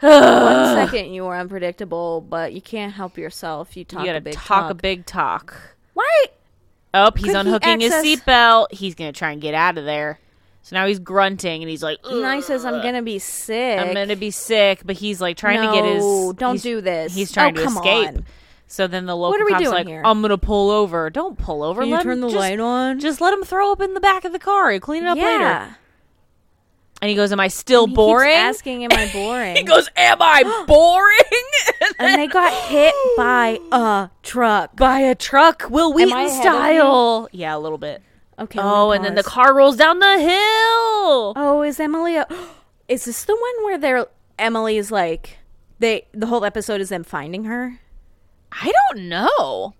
[0.00, 0.10] One
[0.74, 3.76] second you are unpredictable, but you can't help yourself.
[3.76, 4.70] You talk you gotta a big talk, talk.
[4.70, 5.76] a big talk.
[5.94, 6.26] Why?
[6.94, 8.72] Oh, he's Could he unhooking his seatbelt.
[8.72, 10.18] He's gonna try and get out of there.
[10.62, 13.92] So now he's grunting and he's like, Now he says, "I'm gonna be sick." I'm
[13.92, 16.02] gonna be sick, but he's like trying to get his.
[16.02, 17.14] No, don't do this.
[17.14, 18.08] He's trying Oh, to escape.
[18.08, 18.24] on.
[18.66, 20.00] So then the local are we cop's doing like, here?
[20.04, 21.82] "I'm gonna pull over." Don't pull over.
[21.82, 22.98] Can you let turn him, the just, light on?
[22.98, 24.70] Just let him throw up in the back of the car.
[24.70, 25.76] He'll clean it up later.
[27.04, 29.90] And he goes, "Am I still He keeps boring?" asking, "Am I boring?" he goes,
[29.94, 34.74] "Am I boring?" and they got hit by a truck.
[34.76, 37.28] by a truck, Wil Wheaton style.
[37.30, 38.00] Yeah, a little bit.
[38.38, 38.58] Okay.
[38.58, 41.34] Oh, and then the car rolls down the hill.
[41.36, 42.16] Oh, is Emily?
[42.16, 42.26] A-
[42.88, 44.06] is this the one where they're
[44.38, 45.36] Emily is like
[45.80, 46.06] they?
[46.12, 47.80] The whole episode is them finding her.
[48.50, 49.74] I don't know.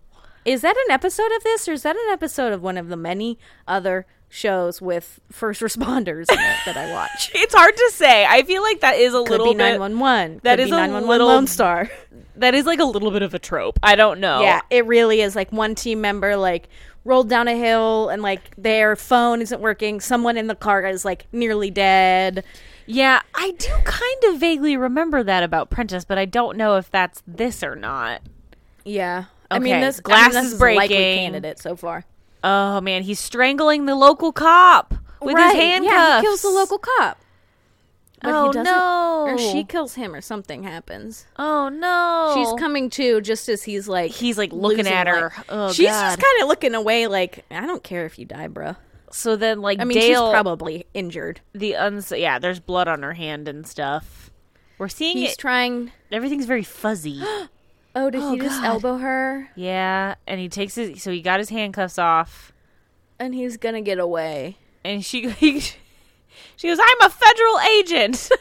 [0.45, 2.99] Is that an episode of this, or is that an episode of one of the
[2.99, 7.31] many other shows with first responders that I watch?
[7.35, 8.27] It's hard to say.
[8.27, 10.41] I feel like that is a Could little nine one one.
[10.43, 11.91] that is a nine one one little- Lone Star.
[12.37, 13.79] That is like a little bit of a trope.
[13.81, 14.41] I don't know.
[14.43, 15.37] Yeah, it really is.
[15.37, 16.69] Like one team member like
[17.05, 20.01] rolled down a hill and like their phone isn't working.
[20.01, 22.43] Someone in the car is like nearly dead.
[22.87, 26.91] Yeah, I do kind of vaguely remember that about Prentiss, but I don't know if
[26.91, 28.21] that's this or not.
[28.85, 29.27] Yeah.
[29.49, 31.19] I mean, this glass I mean, this is is a likely breaking.
[31.19, 32.05] candidate so far.
[32.47, 35.93] Oh man, he's strangling the local cop with his handcuffs.
[35.95, 37.19] Yeah, he kills the local cop.
[38.21, 39.27] But Oh, no.
[39.33, 41.27] Or she kills him, or something happens.
[41.39, 45.33] Oh no, She's coming to just as he's like He's like looking losing at her.
[45.49, 46.03] Oh, she's God.
[46.17, 48.77] just kind of looking away, like I don't care if you die, bro.
[49.11, 51.41] So then, like I mean, Dale, she's probably injured.
[51.55, 52.13] the uns.
[52.13, 54.31] Yeah, there's blood on her hand and stuff.
[54.77, 55.39] We're seeing He's it.
[55.39, 55.93] trying.
[56.13, 57.23] Everything's very fuzzy.
[57.97, 59.49] Oh, did Oh, he just elbow her?
[59.55, 61.03] yeah, and he takes his.
[61.03, 62.53] So he got his handcuffs off,
[63.21, 64.57] And he's gonna get away.
[64.85, 65.61] and she he,
[66.57, 68.31] she goes, "I'm a federal agent."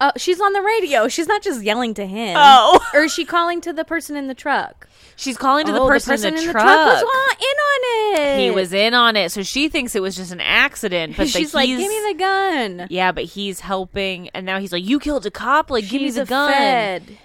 [0.00, 1.08] Oh, she's on the radio.
[1.08, 2.36] She's not just yelling to him.
[2.38, 2.78] Oh.
[2.94, 4.88] or is she calling to the person in the truck?
[5.16, 6.64] She's calling to the Oh, person, in, the, truck.
[6.64, 8.40] was on, in on it.
[8.40, 11.16] He was in on it, so she thinks it was just an accident.
[11.16, 14.72] But the- She's like, "Give me the gun." Yeah, but he's helping, and now he's
[14.72, 15.70] like, "You killed a cop!
[15.70, 17.18] Like, give me the gun!" Fed.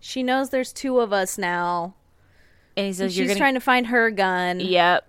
[0.00, 1.94] She knows there's two of us now.
[2.76, 4.60] And he says, She's "You're gonna." trying to find her gun.
[4.60, 5.06] Yep.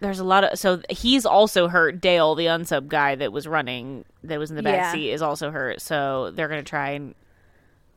[0.00, 2.00] There's a lot of so he's also hurt.
[2.00, 4.92] Dale, the unsub guy that was running, that was in the back Yeah.
[4.92, 5.82] seat, is also hurt.
[5.82, 7.14] So they're gonna try and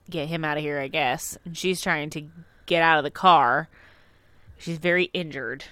[0.09, 1.37] get him out of here, I guess.
[1.45, 2.23] And she's trying to
[2.65, 3.69] get out of the car.
[4.57, 5.63] She's very injured.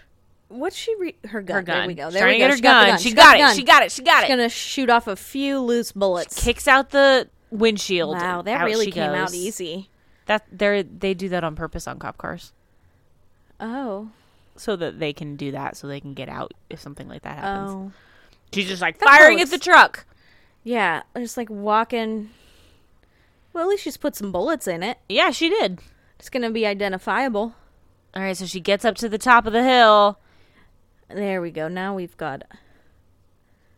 [0.47, 0.93] What's she?
[0.95, 1.55] Re- her gun.
[1.57, 1.77] Her gun.
[1.79, 2.09] There we go.
[2.11, 2.47] There trying we to go.
[2.47, 2.97] get her She got the gun.
[2.99, 3.55] She She's got the it.
[3.55, 3.91] She got it.
[3.91, 4.27] She got it.
[4.27, 6.41] She's gonna shoot off a few loose bullets.
[6.43, 8.15] Kicks out the windshield.
[8.17, 9.89] Wow, that really she came out easy.
[10.31, 12.53] That they they do that on purpose on cop cars.
[13.59, 14.09] Oh.
[14.55, 17.37] so that they can do that so they can get out if something like that
[17.37, 17.71] happens.
[17.71, 17.91] Oh.
[18.53, 20.05] She's just like firing at the truck.
[20.63, 22.29] Yeah, just like walking.
[23.51, 24.99] Well, at least she's put some bullets in it.
[25.09, 25.79] Yeah, she did.
[26.17, 27.55] It's gonna be identifiable.
[28.15, 30.17] All right, so she gets up to the top of the hill.
[31.09, 31.67] There we go.
[31.67, 32.43] Now we've got.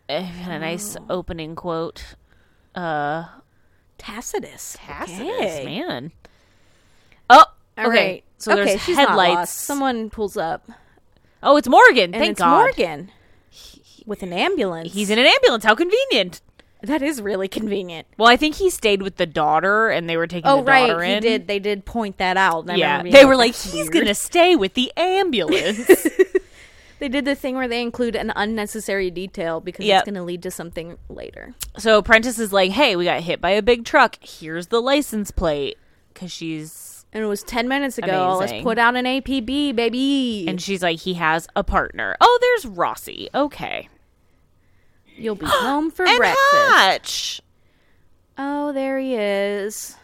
[0.07, 2.15] Eh, a nice opening quote.
[2.75, 3.25] Uh,
[3.97, 4.77] Tacitus.
[4.79, 5.65] Tacitus, Okay.
[5.65, 6.11] man.
[7.29, 7.45] Oh,
[7.77, 7.89] All okay.
[8.13, 8.23] right.
[8.37, 9.35] So okay, there's she's not headlights.
[9.35, 9.55] lost.
[9.61, 10.69] Someone pulls up,
[11.41, 12.13] Oh, it's Morgan.
[12.13, 12.57] and Thank it's God.
[12.57, 13.11] Morgan
[14.05, 14.93] with an ambulance.
[14.93, 15.63] He's in an ambulance.
[15.63, 16.41] How convenient.
[16.81, 18.07] That is really convenient.
[18.17, 20.97] Well, I think he stayed with the daughter, and they were taking Oh the daughter
[20.97, 21.23] right, in.
[21.23, 21.47] he did.
[21.47, 22.69] They did point that out.
[22.69, 26.07] I Yeah, they were like, "That's he's gonna stay with the ambulance.
[26.99, 29.99] They did the thing where they include an unnecessary detail because Yep.
[30.01, 31.53] it's going to lead to something later.
[31.77, 34.15] so Prentiss is like, "Hey, we got hit by a big truck.
[34.21, 35.77] Here's the license plate."
[36.13, 38.37] Because she's And it was ten minutes ago.
[38.39, 38.55] Amazing.
[38.57, 40.45] Let's put out an APB, baby.
[40.47, 42.15] and she's like, he has a partner.
[42.19, 43.29] Oh, there's Rossi.
[43.35, 43.87] Okay,
[45.15, 46.39] you'll be home for and breakfast.
[46.51, 47.41] Hotch.
[48.37, 49.95] Oh, there he is.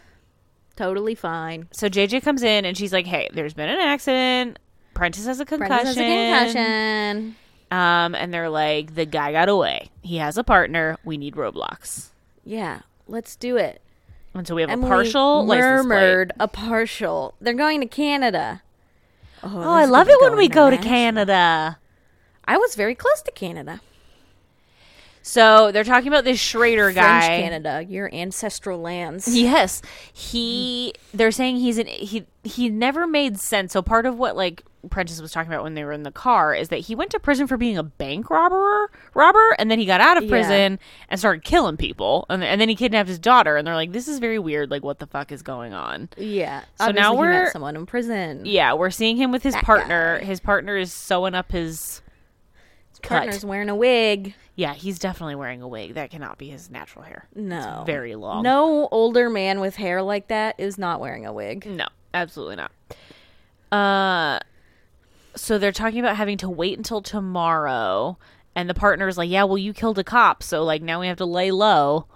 [0.76, 1.66] Totally fine.
[1.72, 4.58] So JJ comes in and she's like, "Hey, there's been an accident.
[4.94, 7.36] Prentiss has a concussion." Prentiss has a concussion.
[7.72, 9.90] Um, and they're like, "The guy got away.
[10.02, 10.96] He has a partner.
[11.04, 12.10] We need roadblocks.
[12.44, 13.82] Yeah, let's do it.
[14.34, 17.34] And so we have Emily a partial murmured a partial.
[17.40, 18.62] They're going to Canada.
[19.42, 21.78] Oh, oh I love it when we go to Canada.
[22.44, 23.80] I was very close to Canada.
[25.22, 27.20] So they're talking about this Schrader guy.
[27.26, 29.28] French Canada, your ancestral lands.
[29.34, 30.94] Yes, he.
[31.12, 32.24] They're saying he's an he.
[32.42, 33.72] He never made sense.
[33.72, 36.54] So part of what like Prentiss was talking about when they were in the car
[36.54, 39.84] is that he went to prison for being a bank robber, robber, and then he
[39.84, 40.30] got out of Yeah.
[40.30, 40.78] prison
[41.10, 43.56] and started killing people, and, and then he kidnapped his daughter.
[43.58, 44.70] And they're like, "This is very weird.
[44.70, 46.60] Like, what the fuck is going on?" Yeah.
[46.60, 48.46] So Obviously now we're- someone in prison.
[48.46, 50.18] Yeah, we're seeing him with his That partner.
[50.20, 50.24] guy.
[50.24, 52.00] His partner is sewing up his
[53.00, 53.18] cut.
[53.18, 54.34] Partner's wearing a wig.
[54.56, 55.94] Yeah, he's definitely wearing a wig.
[55.94, 57.26] That cannot be his natural hair.
[57.34, 57.82] No.
[57.86, 58.42] very long.
[58.42, 61.66] No older man with hair like that is not wearing a wig.
[61.66, 62.72] No, absolutely not.
[63.72, 64.38] Uh,
[65.34, 68.18] so they're talking about having to wait until tomorrow,
[68.54, 71.06] and the partner is like, "Yeah, well, you killed a cop, so like now we
[71.06, 72.06] have to lay low."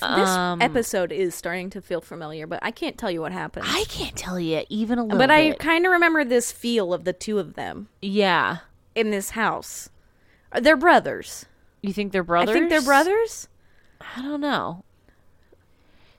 [0.00, 3.66] This Um, episode is starting to feel familiar, but I can't tell you what happened.
[3.68, 5.18] I can't tell you even a little.
[5.18, 5.28] Bit.
[5.28, 8.58] But I kind of remember this feel of the two of them yeah.
[8.94, 9.88] In this house.
[10.60, 11.46] They're brothers.
[11.80, 12.54] You think they're brothers?
[12.54, 13.48] I think they're brothers.
[14.00, 14.84] I don't know.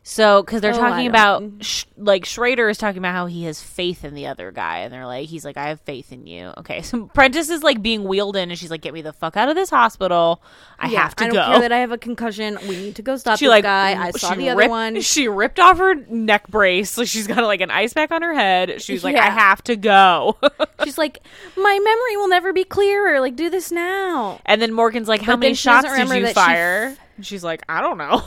[0.05, 1.61] So, because they're Oh, talking about, mm-hmm.
[1.61, 4.91] sh- like, Schrader is talking about how he has faith in the other guy, and
[4.93, 6.51] they're like, he's like, I have faith in you.
[6.57, 9.37] Okay, so Prentiss is like being wheeled in, and she's like, get me the fuck
[9.37, 10.41] out of this hospital.
[10.77, 11.29] I Yeah, have to go.
[11.29, 11.51] I don't go.
[11.53, 12.59] care that I have a concussion.
[12.67, 13.93] We need to go stop she this like guy.
[13.93, 14.99] I saw the other one.
[15.01, 18.33] She ripped off her neck brace, so she's got like an ice pack on her
[18.33, 18.81] head.
[18.81, 20.37] She's like, I have to go.
[20.83, 21.19] She's like,
[21.55, 23.21] my memory will never be clearer.
[23.21, 24.41] Like, do this now.
[24.45, 26.33] and then Morgan's like, How But many then she doesn't shots did you that she
[26.33, 26.97] fire?
[27.21, 28.21] She's like, I don't know.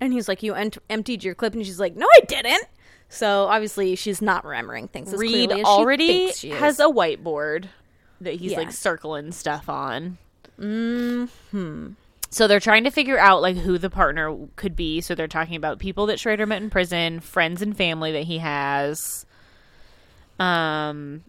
[0.00, 2.64] And he's like, you ent- emptied your clip, and she's like, no, I didn't.
[3.08, 5.12] So obviously, she's not remembering things.
[5.12, 7.66] As Reid as already thinks she has a whiteboard
[8.20, 8.58] that he's Yeah.
[8.58, 10.18] like circling stuff on.
[10.58, 11.26] Hmm.
[12.30, 15.00] So they're trying to figure out like who the partner could be.
[15.00, 18.38] So they're talking about people that Schrader met in prison, friends and family that he
[18.38, 19.24] has.
[20.38, 21.22] Um,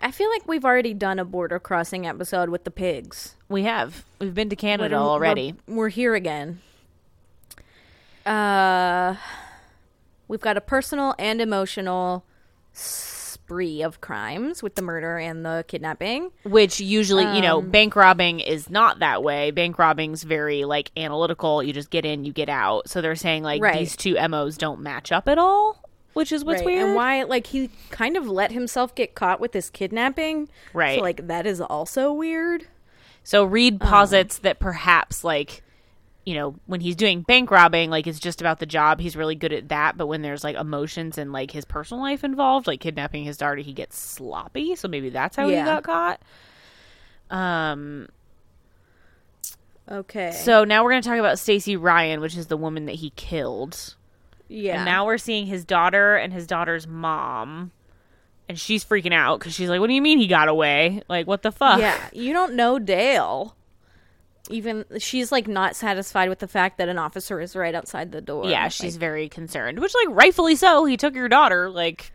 [0.00, 3.34] I feel like we've already done a border crossing episode with the pigs.
[3.48, 5.54] we have we've been to Canada we're- already.
[5.66, 6.60] We're, here again.
[8.26, 9.16] Uh,
[10.28, 12.24] we've got a personal and emotional
[12.72, 16.30] spree of crimes with the murder and the kidnapping.
[16.44, 19.50] Which usually, you know, Um, bank robbing is not that way.
[19.50, 21.62] Bank robbing's very like analytical.
[21.62, 22.88] You just get in, you get out.
[22.88, 23.78] So they're saying like Right.
[23.78, 25.82] these two MOs don't match up at all,
[26.14, 26.86] which is what's Right, weird.
[26.86, 30.48] And why, like, he kind of let himself get caught with this kidnapping.
[30.72, 30.96] Right.
[30.98, 32.66] So, like, that is also weird.
[33.22, 35.62] So Reid Um, posits that perhaps like
[36.24, 38.98] you know, when he's doing bank robbing, like it's just about the job.
[39.00, 39.96] He's really good at that.
[39.96, 43.56] But when there's like emotions and like his personal life involved, like kidnapping his daughter,
[43.60, 44.74] he gets sloppy.
[44.76, 45.64] So maybe that's how Yeah.
[45.64, 46.20] he got caught.
[47.30, 48.08] Um.
[49.90, 50.30] Okay.
[50.32, 53.96] So now we're gonna talk about Stacy Ryan, which is the woman that he killed.
[54.48, 54.76] yeah.
[54.76, 57.70] And now we're seeing his daughter and his daughter's mom.
[58.48, 61.02] And she's freaking out because she's like, What do you mean he got away?
[61.08, 61.80] Like, what the fuck?
[61.80, 63.56] yeah, you don't know Dale.
[64.50, 68.20] Even she's like not satisfied with the fact that an officer is right outside the
[68.20, 68.44] door.
[68.46, 70.84] Yeah, Like, she's very concerned, which, like, rightfully so.
[70.84, 71.70] He took your daughter.
[71.70, 72.12] Like,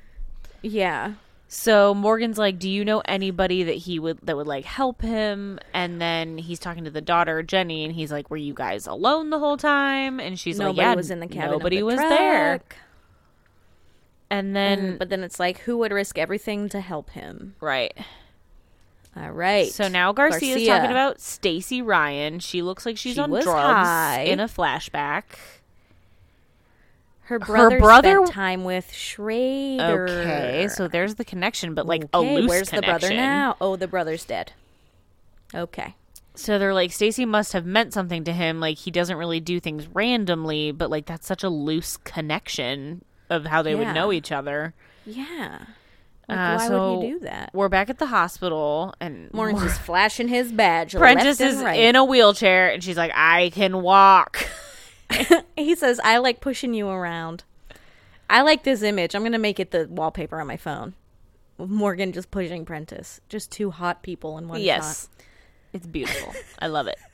[0.62, 1.13] yeah.
[1.48, 5.58] so Morgan's like, Do you know anybody that he would, that would, like, help him?
[5.74, 9.32] And then he's talking to the daughter, Jenny, and he's like, Were you guys alone
[9.32, 10.20] the whole time?
[10.20, 11.52] And she's Nobody like, Yeah, was in the cabin.
[11.52, 12.62] Nobody the was there.
[14.30, 17.56] And then, Mm, but then it's like, who would risk everything to help him?
[17.60, 17.98] right.
[19.19, 19.67] All right.
[19.71, 20.67] So now Garcia's Garcia.
[20.67, 22.39] talking about Stacy Ryan.
[22.39, 24.21] She looks like she's She on drugs high.
[24.21, 25.23] in a flashback.
[27.23, 30.08] her brother, brother- spent time with Schrader.
[30.08, 33.55] Okay, so there's the connection, but like a Okay, loose where's the brother now?
[33.62, 34.53] Oh, the brother's dead.
[35.53, 35.95] Okay.
[36.36, 38.60] So they're like Stacy must have meant something to him.
[38.60, 43.45] Like he doesn't really do things randomly, but like that's such a loose connection of
[43.45, 43.77] how they Yeah.
[43.79, 44.73] would know each other.
[45.05, 45.60] Yeah.
[46.30, 47.50] Like, Uh, why so would he do that?
[47.54, 50.94] We're back at the hospital, and Morgan's just flashing his badge.
[50.94, 51.80] Prentiss left is right.
[51.80, 54.48] in a wheelchair, and she's like, "I can walk."
[55.58, 57.44] He says, "I like pushing you around."
[58.30, 59.15] I like this image.
[59.15, 60.94] I'm gonna make it the wallpaper on my phone.
[61.58, 63.20] Morgan just pushing Prentiss.
[63.28, 65.10] Just two hot people in one yes,
[65.74, 66.34] it's beautiful.
[66.60, 66.98] I love it.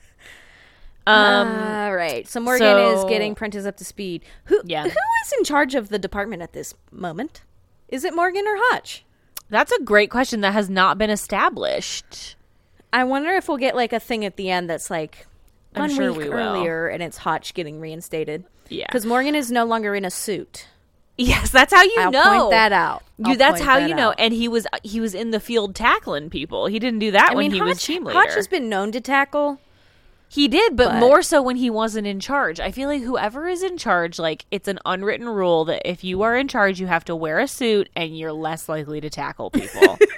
[1.08, 2.26] Um, All right.
[2.26, 4.24] So Morgan is getting Prentiss up to speed.
[4.46, 4.82] Who Yeah.
[4.82, 7.42] who is in charge of the department at this moment?
[7.88, 9.04] Is it Morgan or Hotch?
[9.48, 12.36] That's a great question that has not been established.
[12.92, 15.26] I wonder if we'll get like a thing at the end that's like
[15.74, 16.36] I'm one sure week we will.
[16.36, 18.44] earlier, and it's Hotch getting reinstated.
[18.68, 18.86] Yeah.
[18.88, 20.66] because Morgan is no longer in a suit.
[21.18, 22.40] Yes, that's how you I'll know.
[22.40, 23.02] point that out.
[23.18, 24.10] You, that's how that you know.
[24.10, 24.16] out.
[24.18, 26.66] And he was he was in the field tackling people.
[26.66, 28.18] He didn't do that I when mean, he Hotch, was team leader.
[28.18, 29.58] Hotch has been known to tackle.
[30.28, 32.60] He did, but, but- more so when he wasn't in charge.
[32.60, 36.22] I feel like whoever is in charge, like it's an unwritten rule that if you
[36.22, 39.50] are in charge, you have to wear a suit and you're less likely to tackle
[39.50, 39.98] people.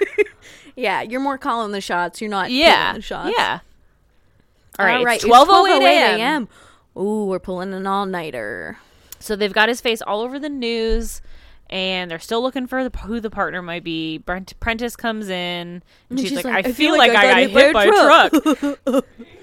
[0.79, 2.21] Yeah, you're more calling the shots.
[2.21, 3.33] You're not yeah, the shots.
[3.37, 3.59] yeah.
[4.77, 5.19] All right, All right.
[5.19, 6.47] twelve oh eight 12:08 a.m.
[6.97, 8.77] Ooh, we're pulling an all nighter.
[9.19, 11.21] So they've got his face all over the news,
[11.69, 14.19] and they're still looking for the, who the partner might be.
[14.19, 17.91] Brent Prentiss comes in, and she's, like, "I, feel like, I got hit by a
[17.91, 19.05] truck."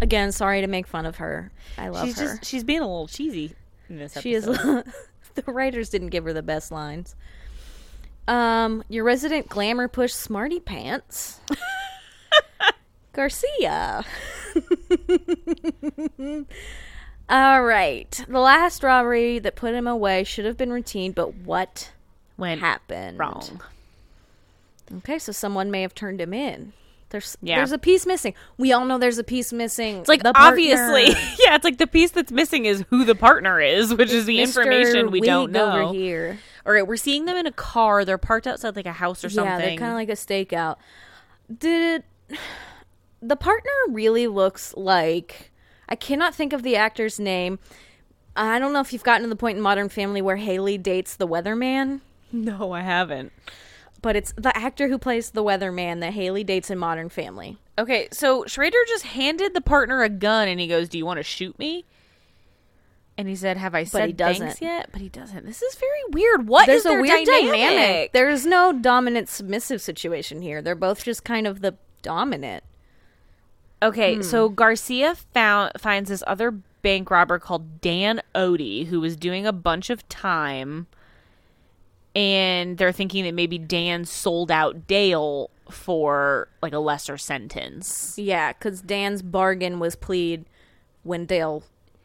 [0.00, 1.50] Again, sorry to make fun of her.
[1.78, 2.26] I love she's her.
[2.26, 3.54] just she's being a little cheesy
[3.88, 4.22] in this episode.
[4.22, 4.44] she is.
[5.34, 7.14] the writers didn't give her the best lines.
[8.28, 11.40] Um, your resident glamour push smarty pants.
[13.12, 14.04] Garcia.
[17.28, 18.24] All right.
[18.28, 21.92] The last robbery that put him away should have been routine, but what
[22.36, 23.18] went happened?
[23.18, 23.62] wrong.
[24.98, 26.72] Okay, so someone may have turned him in.
[27.10, 27.56] There's Yeah.
[27.56, 28.34] there's a piece missing.
[28.58, 29.98] We all know there's a piece missing.
[29.98, 31.04] It's like The obviously,
[31.38, 31.54] yeah.
[31.54, 34.42] It's like the piece that's missing is who the partner is, which is the Mr.
[34.42, 35.84] information we don't League know.
[35.88, 36.38] over here.
[36.66, 38.04] All right, we're seeing them in a car.
[38.04, 39.52] They're parked outside like a house or something.
[39.52, 40.76] Yeah, they're kind of like a stakeout.
[41.56, 42.38] Did it,
[43.22, 45.52] the partner really looks like?
[45.88, 47.60] I cannot think of the actor's name.
[48.34, 51.14] I don't know if you've gotten to the point in Modern Family where Haley dates
[51.16, 52.00] the weatherman,
[52.32, 53.32] no, I haven't.
[54.06, 57.58] But it's the actor who plays the weatherman that Haley dates in Modern Family.
[57.76, 61.18] Okay, so Schrader just handed the partner a gun and he goes, "Do you want
[61.18, 61.84] to shoot me?"
[63.18, 64.62] And he said, "Have I said he thanks doesn't.
[64.62, 65.44] yet?" But he doesn't.
[65.44, 66.46] This is very weird.
[66.46, 67.50] What is There's a their weird dynamic.
[67.50, 68.12] dynamic?
[68.12, 70.62] There's no dominant submissive situation here.
[70.62, 72.62] They're both just kind of the dominant.
[73.82, 74.22] Okay, hmm.
[74.22, 79.52] so Garcia found finds this other bank robber called Dan Odie who was doing a
[79.52, 80.86] bunch of time
[82.16, 88.14] and they're thinking that maybe Dan sold out Dale for like a lesser sentence.
[88.16, 90.46] Yeah, because Dan's bargain was plead
[91.02, 91.62] when Dale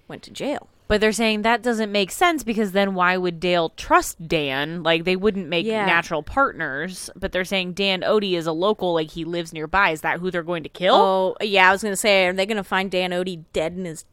[0.08, 0.68] went to jail.
[0.88, 4.84] But they're saying that doesn't make sense because then why would Dale trust Dan?
[4.84, 5.86] Like they wouldn't make Yeah.
[5.86, 7.10] natural partners.
[7.16, 9.92] But they're saying Dan Odie is a local, like he lives nearby.
[9.92, 10.96] Is that who they're going to kill?
[10.96, 13.78] Oh, yeah, I was going to say, are they going to find Dan Odie dead
[13.78, 14.04] in his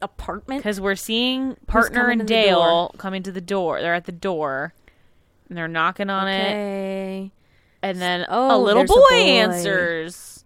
[0.00, 0.60] apartment?
[0.60, 3.80] Because we're seeing partner and Dale coming to the door.
[3.80, 4.74] They're at the door,
[5.50, 7.30] and they're knocking on it.
[7.82, 9.14] And then Oh, a little there's a boy, boy.
[9.16, 10.44] answers.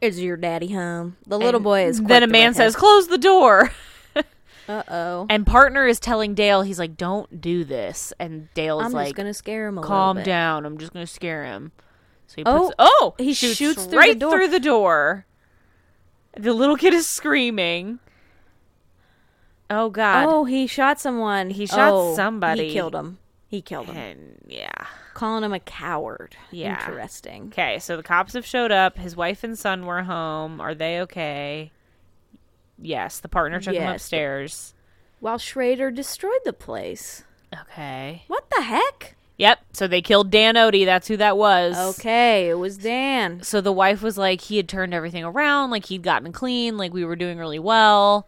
[0.00, 1.16] Is your daddy home?
[1.26, 2.00] The little And boy is.
[2.02, 3.72] Then a man says, "Close the door."
[4.68, 8.86] "Uh oh, And partner is telling Dale, he's like, "Don't do this." And Dale is
[8.86, 10.66] I'm like, just gonna scare him a "Calm little bit." down.
[10.66, 11.72] I'm just gonna scare him."
[12.26, 14.32] So he Oh, puts, oh, he shoots shoots through right door.
[14.32, 15.24] through the door.
[16.36, 18.00] The little kid is screaming.
[19.70, 20.26] Oh God.
[20.28, 21.50] Oh, he shot someone.
[21.50, 22.66] He shot Oh, somebody.
[22.68, 23.18] He killed him.
[23.48, 23.96] He killed him.
[23.96, 24.86] And yeah.
[25.14, 26.36] Calling him a coward.
[26.50, 26.78] Yeah.
[26.86, 27.48] Interesting.
[27.52, 28.98] Okay, so the cops have showed up.
[28.98, 30.60] His wife and son were home.
[30.60, 31.70] Are they okay?
[32.78, 34.02] Yes, the partner took him Yes.
[34.02, 34.74] upstairs.
[35.20, 37.24] While Schrader destroyed the place.
[37.62, 38.24] Okay.
[38.26, 39.14] What the heck?
[39.38, 39.60] Yep.
[39.72, 40.84] So they killed Dan Odie.
[40.84, 41.98] That's who that was.
[41.98, 43.42] Okay, it was Dan.
[43.42, 46.92] So the wife was like, he had turned everything around, like he'd gotten clean, like
[46.92, 48.26] we were doing really well.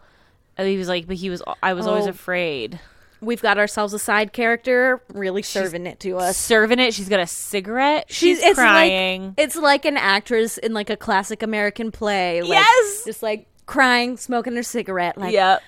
[0.57, 2.11] And he was like, but he was, I was always Oh.
[2.11, 2.79] afraid.
[3.21, 6.37] We've got ourselves a side character, really serving it to us.
[6.37, 8.07] Serving it, she's got a cigarette.
[8.09, 9.27] She's, it's crying.
[9.27, 12.43] Like, it's like an actress in like a classic American play.
[12.43, 13.05] Like, Yes!
[13.05, 15.19] just like crying, smoking her cigarette.
[15.19, 15.63] Like, yep.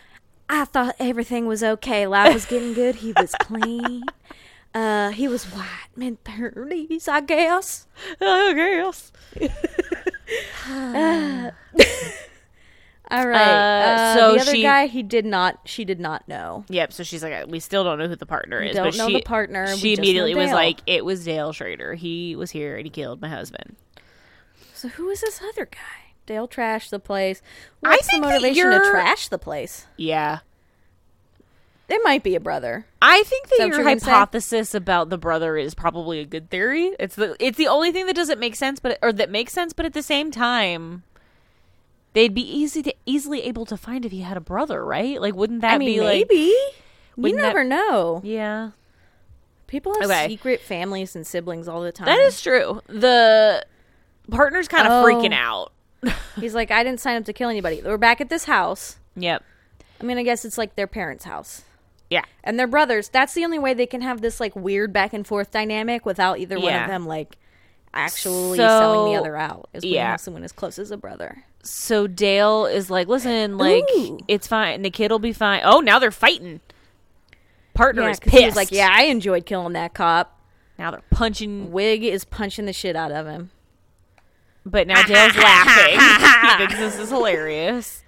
[0.48, 2.06] I thought everything was okay.
[2.06, 2.96] Life was getting good.
[2.96, 4.02] He was clean.
[4.72, 7.86] Uh, he was white, mid thirties, I guess.
[8.20, 9.10] Oh, girls.
[13.10, 13.40] All right.
[13.40, 15.60] Uh, Uh, so the other she- guy, he did not.
[15.64, 16.64] She did not know.
[16.68, 16.92] Yep.
[16.92, 18.76] So she's like, we still don't know who the partner is.
[18.76, 21.94] don't but know she, the partner, She immediately was like, it was Dale Schrader.
[21.94, 23.76] He was here and he killed my husband.
[24.74, 25.78] So who is this other guy?
[26.26, 27.42] Dale trashed the place.
[27.80, 29.86] What's the motivation to trash the place?
[29.96, 30.40] Yeah.
[31.88, 32.86] It might be a brother.
[33.02, 36.94] I think that that your hypothesis about the brother is probably a good theory.
[37.00, 39.72] It's the it's the only thing that doesn't make sense, but or that makes sense,
[39.72, 41.02] but at the same time,
[42.12, 45.20] they'd be easy to easily able to find if he had a brother, right?
[45.20, 46.28] Like, wouldn't that I mean, be like?
[46.28, 46.44] maybe.
[46.44, 46.62] You
[47.16, 48.20] wouldn't that- never know.
[48.24, 48.70] Yeah,
[49.66, 50.26] People have Okay.
[50.28, 52.06] secret families and siblings all the time.
[52.06, 52.80] that is true.
[52.88, 53.64] The
[54.28, 55.06] partner's kind of Oh.
[55.06, 55.70] freaking out.
[56.40, 57.80] He's like, I didn't sign up to kill anybody.
[57.84, 58.96] We're back at this house.
[59.14, 59.44] Yep.
[60.00, 61.62] I mean, I guess it's like their parents' house.
[62.08, 62.24] Yeah.
[62.42, 63.08] And they're brothers.
[63.10, 66.38] That's the only way they can have this like weird back and forth dynamic without
[66.40, 67.36] either one of them like
[67.94, 69.68] actually So- selling the other out.
[69.72, 70.16] Is when yeah.
[70.16, 71.44] someone as close as a brother.
[71.62, 74.18] So Dale is like, listen, like Ooh.
[74.28, 74.82] it's fine.
[74.82, 75.60] The kid will be fine.
[75.64, 76.60] Oh, now they're fighting.
[77.74, 78.36] Partner Yeah, is pissed.
[78.36, 80.38] he was like, "Yeah, I enjoyed killing that cop."
[80.78, 83.50] Now they're punching Wig is punching the shit out of him.
[84.66, 85.98] But now Dale's laughing.
[86.50, 88.02] he thinks this is hilarious.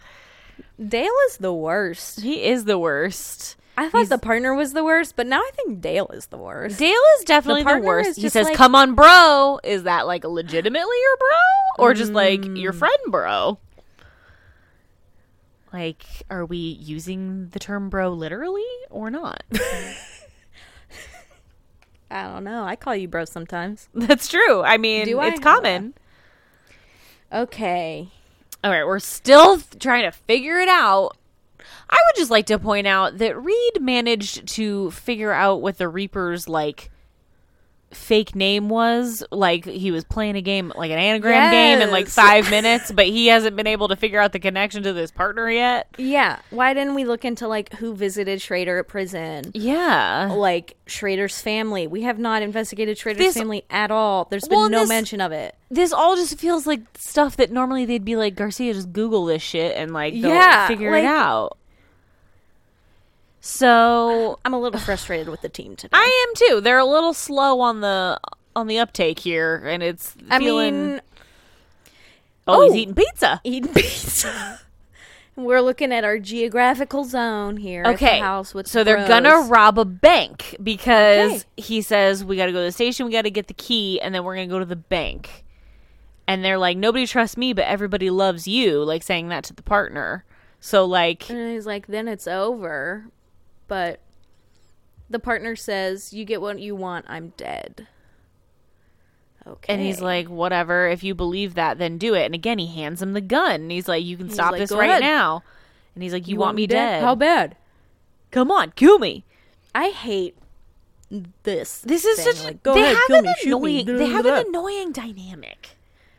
[0.84, 2.20] Dale is the worst.
[2.20, 3.56] He is the worst.
[3.76, 6.78] I thought the partner was the worst, but now I think Dale is the worst.
[6.78, 8.20] Dale is definitely the, partner worst.
[8.20, 12.42] He says, like- "Come on, bro." Is that like legitimately your bro, or just like
[12.42, 12.60] Mm.
[12.60, 13.58] your friend, bro?
[15.72, 19.42] Like, are we using the term "bro" literally or not?
[22.10, 22.64] I don't know.
[22.64, 23.88] I call you bro sometimes.
[23.94, 24.62] That's true.
[24.62, 25.28] I mean, I?
[25.28, 25.94] it's common.
[27.32, 28.08] Okay.
[28.62, 31.16] All right, we're still trying to figure it out.
[31.94, 35.88] I would just like to point out that Reid managed to figure out what the
[35.88, 36.90] Reaper's like
[37.90, 39.22] fake name was.
[39.30, 43.04] Like he was playing a game, like an anagram game, in like five minutes, but
[43.04, 45.86] he hasn't been able to figure out the connection to this partner yet.
[45.98, 46.38] Yeah.
[46.48, 49.50] Why didn't we look into like who visited Schrader at prison?
[49.52, 51.86] Yeah, Like Schrader's family.
[51.86, 54.26] We have not investigated Schrader's This- family at all.
[54.30, 55.54] There's been Well, no this- mention of it.
[55.70, 59.42] this all just feels like stuff that normally they'd be like Garcia, just Google this
[59.42, 61.58] shit and like Yeah, figure like- it out.
[63.44, 65.90] So I'm a little frustrated with the team today.
[65.98, 66.60] I am too.
[66.60, 68.20] They're a little slow on the
[68.54, 70.90] on the uptake here, and it's I feeling.
[70.92, 71.00] mean,
[72.46, 72.62] oh, oh.
[72.62, 73.40] he's oh, eating pizza.
[73.42, 74.60] eating pizza.
[75.36, 77.82] We're looking at our geographical zone here.
[77.82, 79.08] at the Okay, house with so they're bros.
[79.08, 81.44] gonna rob a bank because Okay.
[81.56, 84.00] he says we got to go to the station, we got to get the key,
[84.00, 85.44] and then we're gonna go to the bank.
[86.28, 88.84] And they're like, nobody trusts me, but everybody loves you.
[88.84, 90.24] Like saying that to the partner.
[90.60, 93.06] So like, And he's like, then it's over.
[93.68, 94.00] But
[95.08, 97.86] the partner says, you get what you want, I'm dead.
[99.44, 99.72] Okay.
[99.72, 100.88] and he's like, whatever.
[100.88, 102.24] If you believe that, then do it.
[102.24, 103.62] And again, he hands him the gun.
[103.62, 105.42] And he's like, you can He's stop like, this right ahead." now.
[105.94, 107.02] And he's like, you, want, me dead?
[107.02, 107.56] How bad?
[108.30, 109.24] Come on, kill me.
[109.74, 110.36] I hate
[111.42, 111.80] this.
[111.80, 112.32] This is thing.
[112.34, 115.70] such like, go they ahead, have kill an me, annoying they have an annoying dynamic.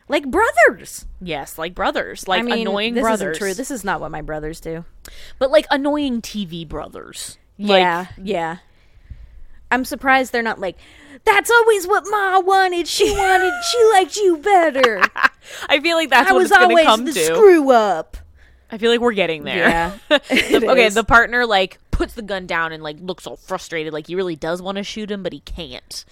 [0.08, 1.06] Like brothers.
[1.20, 3.36] Yes, like brothers, like I mean, annoying this brothers.
[3.36, 3.54] isn't true.
[3.54, 4.84] This is not what my brothers do.
[5.38, 7.38] but like annoying TV brothers.
[7.56, 8.58] yeah, yeah.
[9.70, 10.76] I'm surprised they're not like.
[11.24, 12.86] That's always what Ma wanted.
[12.86, 13.52] She wanted.
[13.70, 15.02] she liked you better.
[15.68, 17.24] I feel like that's I what was it's always come the to.
[17.24, 18.16] screw up.
[18.70, 19.68] I feel like we're getting there.
[19.68, 20.94] Yeah, The- okay, is.
[20.94, 24.36] the partner like puts the gun down and like looks all frustrated, like he really
[24.36, 26.04] does want to shoot him, but he can't.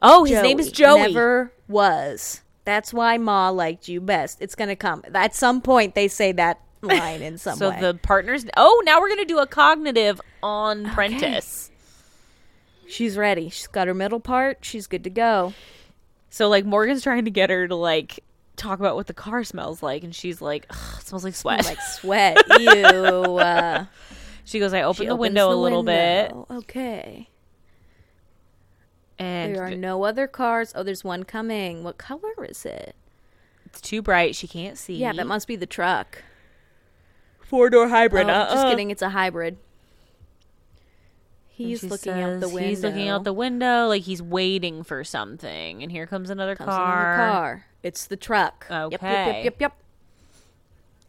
[0.00, 1.02] Oh, his name is Joey.
[1.12, 2.40] Never was.
[2.64, 4.38] That's why Ma liked you best.
[4.40, 5.94] It's gonna come at some point.
[5.94, 7.80] They say that line in some so way.
[7.80, 8.44] the partners.
[8.56, 11.70] Oh, now we're gonna do a cognitive on Prentiss.
[12.88, 13.48] She's ready.
[13.48, 14.58] She's got her middle part.
[14.62, 15.54] She's good to go.
[16.30, 18.20] So like Morgan's trying to get her to like
[18.56, 21.64] talk about what the car smells like, and she's like, "Ugh, it smells like sweat.
[21.64, 22.36] like sweat.
[22.60, 23.36] Ew.
[23.38, 23.86] Uh,
[24.44, 26.46] she goes, I opened the window the a little window.
[26.50, 27.28] Okay.
[29.22, 30.72] And There are no other cars.
[30.74, 31.84] Oh, there's one coming.
[31.84, 32.94] What color is it?
[33.66, 34.34] it's too bright.
[34.34, 34.96] She can't see.
[34.96, 36.22] Yeah, that must be the truck.
[37.40, 38.28] four door hybrid.
[38.28, 38.54] Oh, uh-uh.
[38.54, 38.90] just kidding.
[38.90, 39.56] It's a hybrid.
[41.48, 42.68] He's looking out the window.
[42.68, 45.82] He's looking out the window like he's waiting for something.
[45.82, 47.14] And here comes another Comes car.
[47.14, 47.66] another car.
[47.82, 48.66] It's the truck.
[48.70, 49.76] Yep, yep, yep, yep, yep.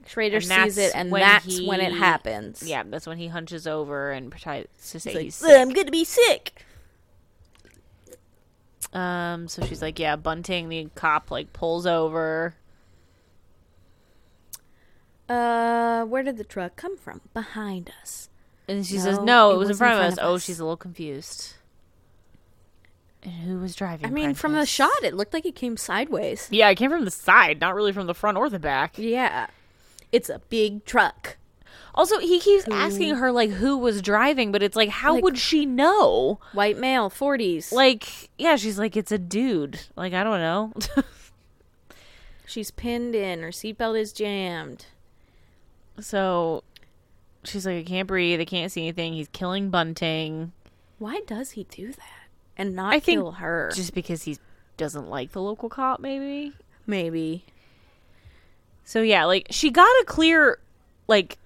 [0.05, 2.61] Schrader sees it, and when that's when it happens.
[2.61, 5.61] Yeah, that's when he hunches over and tries to say He's he's like, sick.
[5.61, 6.65] I'm gonna be sick.
[8.93, 10.69] Um, so she's like, yeah, Bunting.
[10.69, 12.55] The cop like pulls over.
[15.27, 17.21] Uh, where did the truck come from?
[17.33, 18.29] Behind us.
[18.67, 20.63] And she says, No, "No, it, was, in in front, of us." Oh, she's a
[20.63, 21.53] little confused.
[23.23, 24.05] And who was driving?
[24.05, 26.47] I mean, from the shot, it looked like it came sideways.
[26.51, 28.97] Yeah, it came from the side, not really from the front or the back.
[28.97, 29.47] Yeah,
[30.11, 31.37] it's a big truck.
[31.95, 35.37] Also, he keeps asking her like who was driving, but it's like, how Like- would
[35.37, 36.39] she know?
[36.53, 37.71] White male, forties.
[37.71, 39.79] Like, yeah, she's like, it's a dude.
[39.95, 40.73] Like, I don't know.
[42.45, 43.41] she's pinned in.
[43.41, 44.85] Her seatbelt is jammed.
[45.99, 46.63] so
[47.43, 48.39] she's like, I can't breathe.
[48.41, 49.13] I can't see anything.
[49.13, 50.51] He's killing Bunting
[50.99, 52.27] Why does he do that
[52.57, 53.71] and not I think kill her?
[53.75, 54.37] just because he
[54.77, 56.53] doesn't like the local cop, maybe.
[56.87, 57.45] Maybe.
[58.83, 60.57] So yeah, like she got a clear,
[61.07, 61.37] like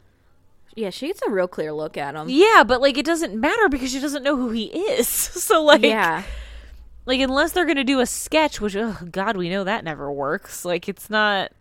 [0.78, 2.28] Yeah, she gets a real clear look at him.
[2.30, 5.08] yeah, but like it doesn't matter because she doesn't know who he is.
[5.10, 6.22] so like yeah.
[7.08, 10.64] like unless they're gonna do a sketch, which oh god, we know that never works.
[10.64, 11.52] Like it's not.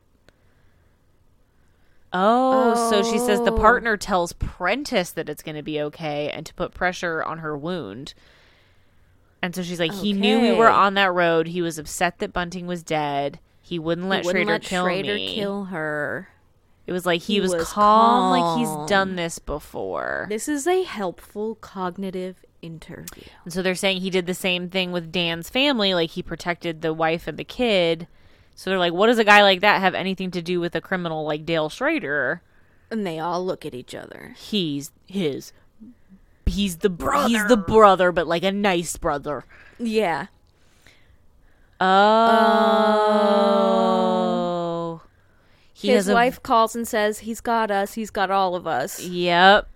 [2.13, 3.59] Oh, so she says the Oh.
[3.59, 7.57] partner tells Prentiss that it's going to be okay and to put pressure on her
[7.57, 8.15] wound.
[9.43, 11.49] And so she's like, he knew we were on that road.
[11.49, 13.39] He was upset that Bunting was dead.
[13.61, 16.29] He wouldn't let He wouldn't Schrader let kill Schrader kill her.
[16.87, 20.27] It was like he, He was, was calm, like he's done this before.
[20.29, 23.25] This is a helpful cognitive interview.
[23.45, 26.83] And so they're saying he did the same thing with Dan's family, like he protected
[26.83, 28.07] the wife and the kid.
[28.55, 30.81] So they're like, what does a guy like that have anything to do with a
[30.81, 32.41] criminal like Dale Schrader?
[32.91, 34.35] And they all look at each other.
[34.39, 35.53] He's his.
[36.47, 37.29] He's the brother.
[37.29, 39.45] He's the brother, but like a nice brother.
[39.79, 40.29] Yeah.
[41.81, 41.87] Oh.
[45.87, 47.95] He His has a- wife calls and says, He's got us.
[47.95, 49.01] He's got all of us.
[49.01, 49.69] Yep.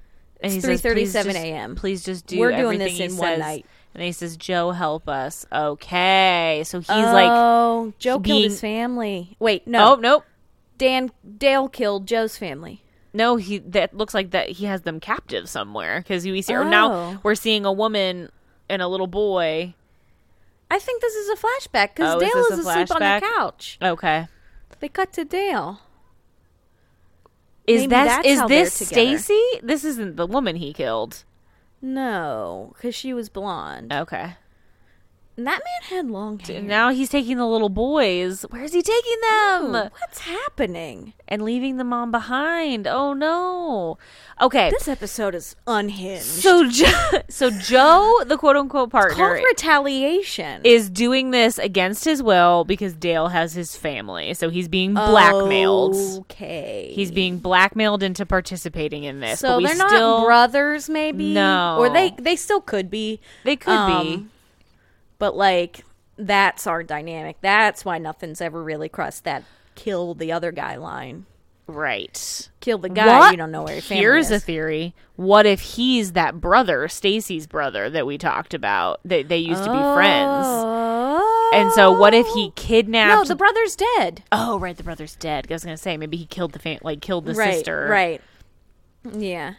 [0.42, 1.74] And It's says, "Please 3:37 a.m..
[1.76, 2.38] Please just do.
[2.38, 3.66] We're doing this in one night.
[3.94, 8.60] And he says, "Joe, help us." Okay, so he's oh, like, Oh, Joe killed his
[8.60, 9.36] family.
[9.38, 9.92] Wait, no.
[9.92, 10.24] "Oh nope,
[10.78, 12.82] Dan Dale killed Joe's family.
[13.12, 16.64] no." He that looks like that he has them captive somewhere because we see or
[16.64, 17.18] now Oh.
[17.22, 18.30] we're seeing a woman
[18.70, 19.74] and a little boy.
[20.70, 23.76] I think this is a flashback because Oh, Dale is a asleep on the couch.
[23.82, 24.26] Okay,
[24.78, 25.80] They cut to Dale.
[27.70, 28.74] Is that is this.
[28.74, 29.42] Stacy?
[29.62, 31.24] This isn't the woman he killed.
[31.82, 33.92] No, because she was blonde.
[33.92, 34.34] Okay,
[35.40, 36.60] And that man had long hair.
[36.60, 38.44] now he's taking the little boys.
[38.50, 39.64] Where's he taking them?
[39.74, 41.14] Ooh, what's happening?
[41.30, 42.86] and leaving the mom behind.
[42.86, 43.96] Oh no.
[44.40, 44.70] Okay.
[44.70, 46.24] This episode is unhinged.
[46.24, 46.86] so jo-
[47.28, 50.62] so Joe, the quote unquote Called partner, retaliation.
[50.64, 54.34] is doing this against his will because Dale has his family.
[54.34, 55.94] So he's being blackmailed.
[56.22, 56.90] Okay.
[56.94, 59.40] He's being blackmailed into participating in this.
[59.40, 61.32] but so they're still, not brothers, maybe.
[61.32, 61.76] No.
[61.78, 63.20] or they they still could be.
[63.44, 64.14] They could be.
[64.14, 64.30] Um,
[65.20, 65.84] But like
[66.16, 67.36] that's our dynamic.
[67.40, 69.44] That's why nothing's ever really crossed that
[69.76, 71.26] kill the other guy line.
[71.68, 72.50] Right.
[72.60, 73.06] Kill the guy.
[73.06, 73.30] What?
[73.30, 74.94] You don't know where your family Here's a theory.
[75.14, 79.00] What if he's that brother, Stacy's brother that we talked about?
[79.04, 80.46] That they used to be friends.
[80.46, 81.50] Oh.
[81.54, 82.52] And so what if he oh.
[82.56, 84.24] kidnapped No, the brother's dead.
[84.32, 85.46] Oh, right, the brother's dead.
[85.48, 87.86] I was gonna say maybe he killed the fam- like killed the right, sister.
[87.88, 88.20] Right.
[89.12, 89.54] Yeah.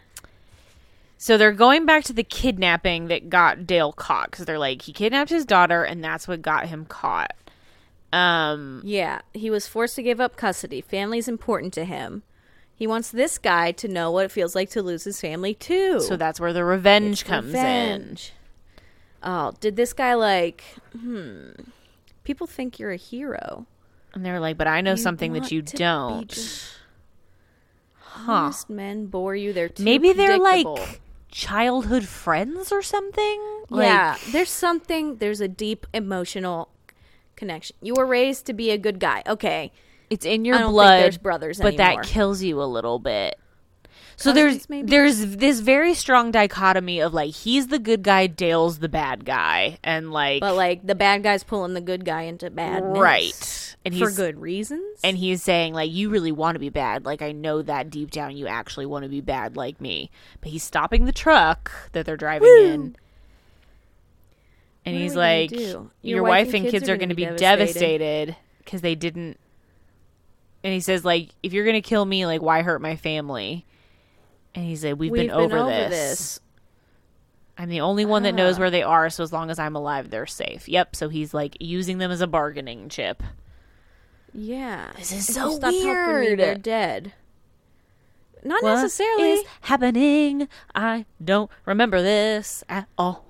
[1.22, 4.92] So they're going back to the kidnapping that got Dale caught because they're like he
[4.92, 7.30] kidnapped his daughter and that's what got him caught.
[8.12, 10.80] Um, Yeah, he was forced to give up custody.
[10.80, 12.24] Family's important to him.
[12.74, 16.00] He wants this guy to know what it feels like to lose his family too.
[16.00, 18.32] so that's where the revenge comes Revenge.
[19.22, 20.64] Oh, did this guy like?
[20.90, 21.50] Hmm.
[22.24, 23.66] People think you're a hero.
[24.12, 26.68] and they're like, "But I know You something that you don't."
[28.00, 28.32] Huh?
[28.32, 29.52] Honest men bore you.
[29.52, 30.66] They're too Maybe they're like
[31.32, 33.64] childhood friends or something.
[33.68, 34.16] Like, yeah.
[34.30, 35.16] There's something.
[35.16, 36.68] There's a deep emotional
[37.34, 37.74] connection.
[37.82, 39.24] You were raised to be a good guy.
[39.26, 39.72] Okay.
[40.10, 41.02] it's in your I don't think blood.
[41.02, 42.02] there's brothers but anymore.
[42.02, 43.40] that kills you a little bit.
[44.16, 44.88] So there's maybe?
[44.88, 49.78] there's this very strong dichotomy of like he's the good guy, Dale's the bad guy,
[49.82, 53.96] and like But like the bad guy's pulling the good guy into bad right, and
[53.98, 55.00] For good reasons.
[55.02, 58.10] and he's saying like you really want to be bad, like I know that deep
[58.10, 60.10] down you actually want to be bad like me,
[60.40, 62.96] but he's stopping the truck that they're driving in.
[64.84, 65.90] And What he's like, do?
[66.02, 69.38] "Your, wife and kids, are going to be devastated because they didn't."
[70.64, 73.64] And he says, "Like, if you're going to kill me, like, why hurt my family?"
[74.54, 76.38] And he's like, "We've, We've been, over, this.
[77.56, 78.60] I'm the only one that knows Ah.
[78.60, 80.94] where they are, so as long as I'm alive, they're safe." Yep.
[80.96, 83.22] So he's like using them as a bargaining chip.
[84.34, 84.90] Yeah.
[84.96, 86.38] This is If so stop helping me, weird.
[86.38, 87.12] they're dead.
[88.44, 89.30] Not What necessarily.
[89.32, 90.48] is happening?
[90.74, 93.24] I don't remember this at all.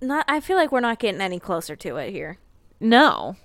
[0.00, 0.24] Not.
[0.28, 2.38] I feel like we're not getting any closer to it here.
[2.80, 3.36] No,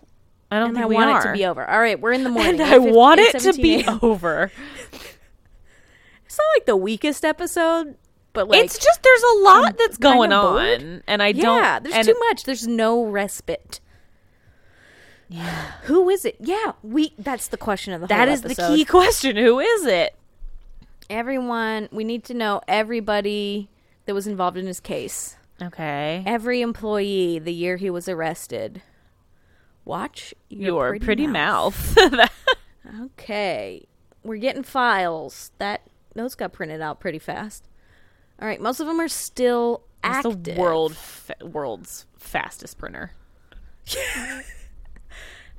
[0.49, 1.20] I don't And think I we want are.
[1.20, 1.70] it to be over.
[1.70, 2.62] All right, we're in the morning.
[2.62, 4.51] and I want it to be over.
[6.38, 7.95] It's not like the weakest episode,
[8.33, 11.57] but like it's just there's a lot that's kinda going on, and I don't.
[11.57, 12.43] yeah, there's too much.
[12.43, 13.79] There's no respite.
[15.27, 16.38] Yeah, Who is it?
[16.39, 17.15] Yeah, we.
[17.17, 19.35] That's the question of the that is the key question.
[19.35, 20.15] Who is it?
[21.09, 23.71] Everyone, we need to know everybody
[24.05, 25.38] that was involved in his case.
[25.59, 28.83] Okay, Every employee the year he was arrested.
[29.85, 31.97] Watch your, your pretty, mouth.
[33.01, 33.88] Okay,
[34.23, 35.51] we're getting files.
[35.57, 35.81] That
[36.18, 37.68] those got printed out pretty fast.
[38.41, 40.43] All right, most of them are still It's active.
[40.43, 43.11] the world fa- world's fastest printer.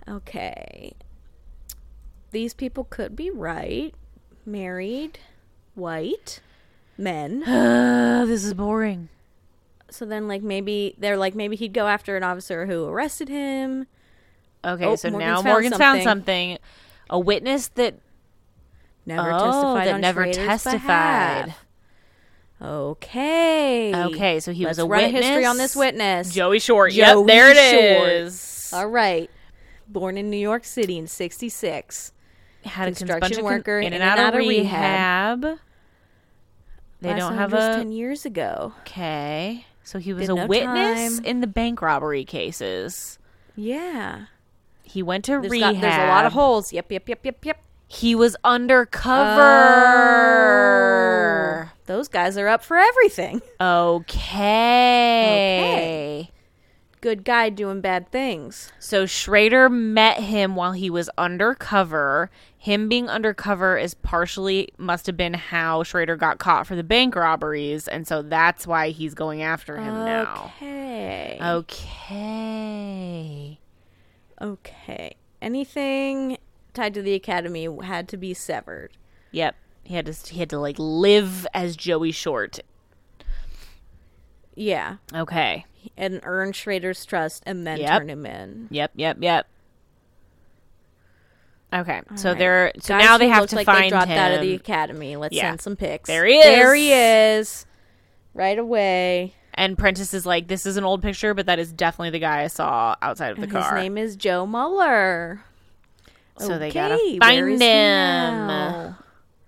[0.08, 0.92] Okay.
[2.30, 3.94] These people could be right.
[4.46, 5.18] Married,
[5.74, 6.40] white
[6.96, 7.42] men.
[7.44, 9.08] Uh, this is boring.
[9.90, 13.86] so then, like, maybe they're like, maybe he'd go after an officer who arrested him.
[14.64, 16.52] Okay, Oh, so Morgan's now found Morgan's found something.
[16.56, 16.58] something.
[17.10, 17.96] A witness that
[19.08, 21.44] Never oh, testified that never testified.
[21.46, 21.64] behalf.
[22.60, 23.94] Okay.
[23.94, 25.24] Okay, so he was Let's a run witness.
[25.24, 26.32] history on this witness.
[26.32, 26.92] Joey Short.
[26.92, 28.08] Joey yep, there it Short.
[28.10, 28.70] is.
[28.74, 29.30] All right.
[29.86, 32.12] Born in New York City in 66.
[32.64, 35.42] Had a construction bunch of worker in and out, of rehab.
[37.00, 38.72] They Last don't have a 10 years ago.
[38.80, 39.64] okay.
[39.84, 41.24] So he was Did a no witness time.
[41.24, 43.18] in the bank robbery cases.
[43.56, 44.26] Yeah.
[44.82, 45.74] He went to There's, rehab.
[45.76, 46.72] got, there's a lot of holes.
[46.74, 47.58] Yep, yep, yep, yep, yep.
[47.88, 49.38] He was undercover.
[51.70, 53.40] Oh, those guys are up for everything.
[55.00, 56.30] Okay.
[57.00, 58.72] Good guy doing bad things.
[58.80, 62.28] So Schrader met him while he was undercover.
[62.56, 67.14] Him being undercover is partially must have been how Schrader got caught for the bank
[67.14, 70.52] robberies, and so that's why he's going after him now.
[70.56, 71.38] Okay.
[71.40, 72.00] Okay.
[74.42, 75.14] Okay.
[75.40, 76.36] Anything
[76.74, 78.96] tied to the academy had to be severed.
[79.32, 79.54] Yep.
[79.84, 82.60] He had to he had to like live as Joey Short.
[84.54, 84.96] Yeah.
[85.14, 85.64] Okay.
[85.96, 87.98] And earn Schrader's trust and then Yep.
[87.98, 88.68] turn him in.
[88.70, 89.46] Yep, yep, yep.
[91.72, 92.00] Okay.
[92.16, 92.38] so Alright.
[92.38, 94.18] they're so Guys now they have to like find they dropped him.
[94.18, 95.16] out of the academy.
[95.16, 95.50] Let's Yeah.
[95.50, 96.06] send some pics.
[96.06, 96.44] There he is.
[96.44, 97.66] There he is.
[98.34, 99.34] Right away.
[99.54, 102.42] and Prentiss is like, "This is an old picture, but that is definitely the guy
[102.42, 105.42] I saw outside of the And car." His name is Joe Muller.
[106.38, 108.94] So they gotta find him.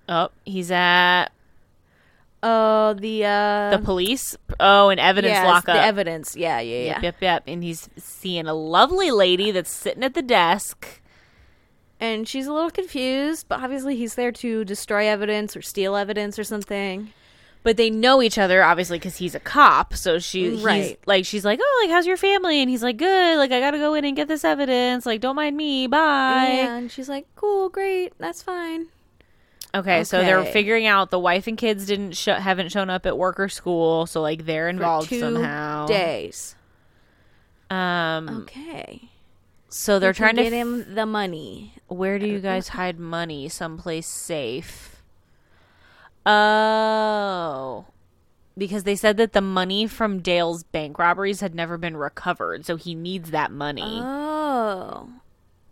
[0.09, 1.29] Oh, he's at
[2.43, 4.37] Oh, the uh the police.
[4.59, 5.75] Oh, an evidence yes, lockup.
[5.75, 6.37] The evidence.
[6.37, 6.85] Yeah, yeah, yeah.
[6.85, 7.43] Yep, yep, yep.
[7.47, 11.03] And he's seeing a lovely lady that's sitting at the desk.
[11.99, 16.39] And she's a little confused, but obviously he's there to destroy evidence or steal evidence
[16.39, 17.13] or something.
[17.63, 19.93] But they know each other, obviously, because he's a cop.
[19.95, 20.99] So she, he's, Right.
[21.05, 23.37] like, she's like, "Oh, like, how's your family?" And he's like, "Good.
[23.37, 25.05] Like, I gotta go in and get this evidence.
[25.05, 25.87] Like, don't mind me.
[25.87, 28.87] Bye." Yeah, and she's like, "Cool, great, that's fine."
[29.75, 33.17] Okay, so they're figuring out the wife and kids didn't sh- haven't shown up at
[33.19, 35.87] work or school, so like they're involved somehow.
[35.87, 36.57] days.
[37.69, 39.11] Um, Okay.
[39.69, 41.75] so they're trying to get him the money.
[41.87, 43.49] Where do you guys hide money?
[43.49, 44.90] Someplace safe.
[46.31, 47.87] Oh.
[48.57, 52.77] Because they said that the money from Dale's bank robberies had never been recovered, so
[52.77, 53.83] he needs that money.
[53.87, 55.09] Oh.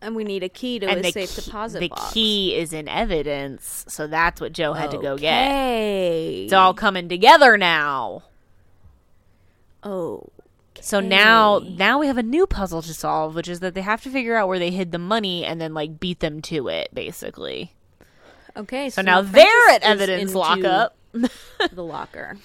[0.00, 2.12] And we need a key to and his safe key, deposit the box.
[2.12, 5.50] key is in evidence, so that's what Joe had to go get.
[5.50, 8.22] It's all coming together now.
[9.82, 10.28] Oh.
[10.80, 14.00] So now now we have a new puzzle to solve, which is that they have
[14.02, 16.94] to figure out where they hid the money and then like beat them to it,
[16.94, 17.72] basically.
[18.58, 18.90] Okay.
[18.90, 20.96] So, now they're at evidence lockup.
[21.72, 22.36] The locker.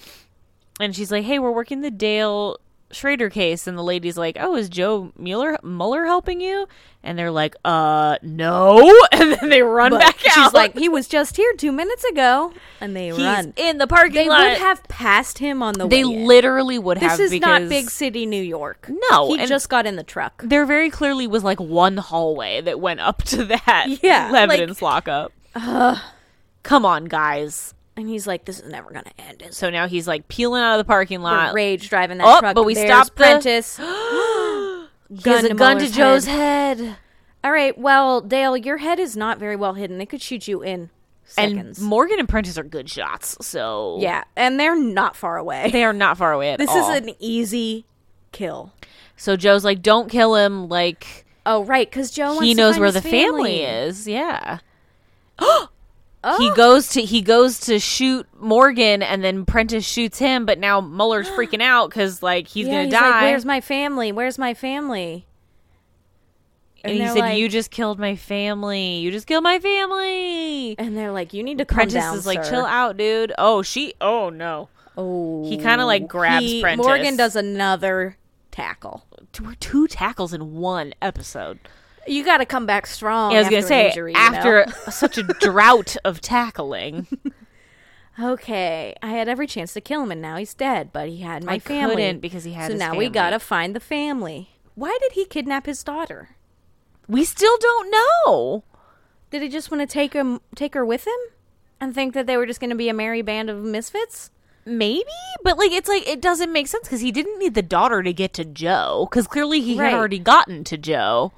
[0.80, 2.58] and she's like, "Hey, we're working the Dale
[2.90, 6.66] Schrader case, and the lady's like, "Oh, is Joe Mueller Mueller helping you?"
[7.02, 8.78] And they're like, "Uh, no."
[9.12, 10.44] And then they run But back she's out.
[10.46, 13.52] She's like, he was just here two minutes ago, and they "He's run.
[13.56, 16.14] in the parking They lot." would have passed him on the they way.
[16.14, 16.26] in.
[16.26, 17.18] literally would This have.
[17.18, 18.90] This is not big city New York.
[19.10, 20.42] No, he just got in the truck.
[20.44, 24.80] There very clearly was like one hallway that went up to that Yeah, like- evidence
[25.54, 25.98] lockup.
[26.62, 27.74] Come on, guys.
[27.96, 30.72] And he's like, "This is never gonna end." Is So now he's like peeling out
[30.74, 31.54] of the parking the lot.
[31.54, 32.54] rage driving that Oh, truck?
[32.54, 33.78] but we There's stopped the- Prentiss.
[35.08, 36.78] He has gun a to gun to Joe's head.
[36.78, 36.96] head.
[37.44, 39.98] All right, well, Dale, your head is not very well hidden.
[39.98, 40.88] They could shoot you in
[41.24, 41.78] seconds.
[41.78, 45.68] And Morgan and Prentiss are good shots, so yeah, and they're not far away.
[45.72, 46.90] they are not far away at this all.
[46.90, 47.84] is an easy
[48.32, 48.72] kill.
[49.16, 52.78] so Joe's like, "Don't kill him." Like Oh, right, because Joe wants he to knows
[52.78, 53.62] where the family.
[53.62, 54.08] is.
[54.08, 54.58] Yeah.
[55.38, 55.68] Oh,
[56.38, 60.46] He goes to he goes to shoot Morgan, and then Prentiss shoots him.
[60.46, 63.10] But now Muller's freaking out because like he's yeah, gonna he's die.
[63.10, 64.10] like, "Where's my family?
[64.12, 65.26] Where's my family?"
[66.82, 68.96] and he said, like- "You just killed my family.
[68.98, 72.26] You just killed my family." And they're like, "You need to calm Prentiss down, is
[72.26, 73.94] like, sir." "Chill out, dude." Oh, she.
[74.00, 74.68] Oh no.
[74.96, 76.86] Oh, He kinda, like, grabs He- Prentiss.
[76.86, 78.16] Morgan does another
[78.52, 79.04] tackle.
[79.32, 81.58] Two, two tackles in one episode.
[82.06, 83.32] You got to come back strong.
[83.32, 84.72] Yeah, I was after gonna say injury, you after know?
[84.90, 87.06] such a drought of tackling,
[88.20, 90.90] Okay, I had every chance to kill him, and now he's dead.
[90.92, 93.74] But he had my I family couldn't because he had So now we gotta find
[93.74, 94.50] the family.
[94.76, 96.30] Why did he kidnap his daughter?
[97.06, 98.64] we still don't know.
[99.30, 101.18] Did he just want to take him, take her with him,
[101.78, 104.30] and think that they were just going to be a merry band of misfits?
[104.64, 105.04] Maybe,
[105.42, 108.12] but like it's like it doesn't make sense because he didn't need the daughter to
[108.14, 109.90] get to Joe because clearly he Right.
[109.90, 111.32] had already gotten to Joe.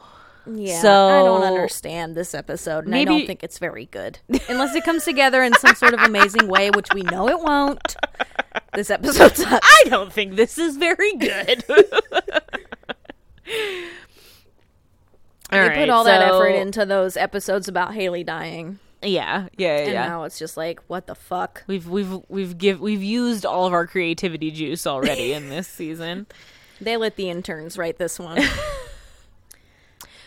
[0.49, 4.19] Yeah, So- I don't understand this episode, and I don't think it's very good
[4.49, 7.97] unless it comes together in some sort of amazing way, which we know it won't.
[8.75, 9.61] This episode sucks.
[9.63, 11.65] I don't think this is very good.
[15.51, 20.07] they put all that effort into those episodes about Haley dying, Yeah, yeah, and yeah.
[20.09, 21.65] now it's just like, what the fuck?
[21.67, 26.27] We've we've we've give we've used all of our creativity juice already in this season.
[26.81, 28.43] They let the interns write this one.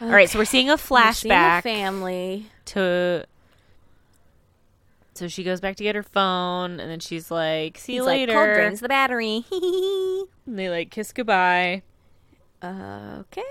[0.02, 2.46] All right, so we're seeing a We're seeing flashback family.
[2.66, 3.26] to.
[5.16, 8.06] So she goes back to get her phone, and then she's like, "See you He's
[8.08, 9.44] like, later." cold drains the battery.
[9.52, 11.82] and they like kiss goodbye.
[12.64, 13.44] okay.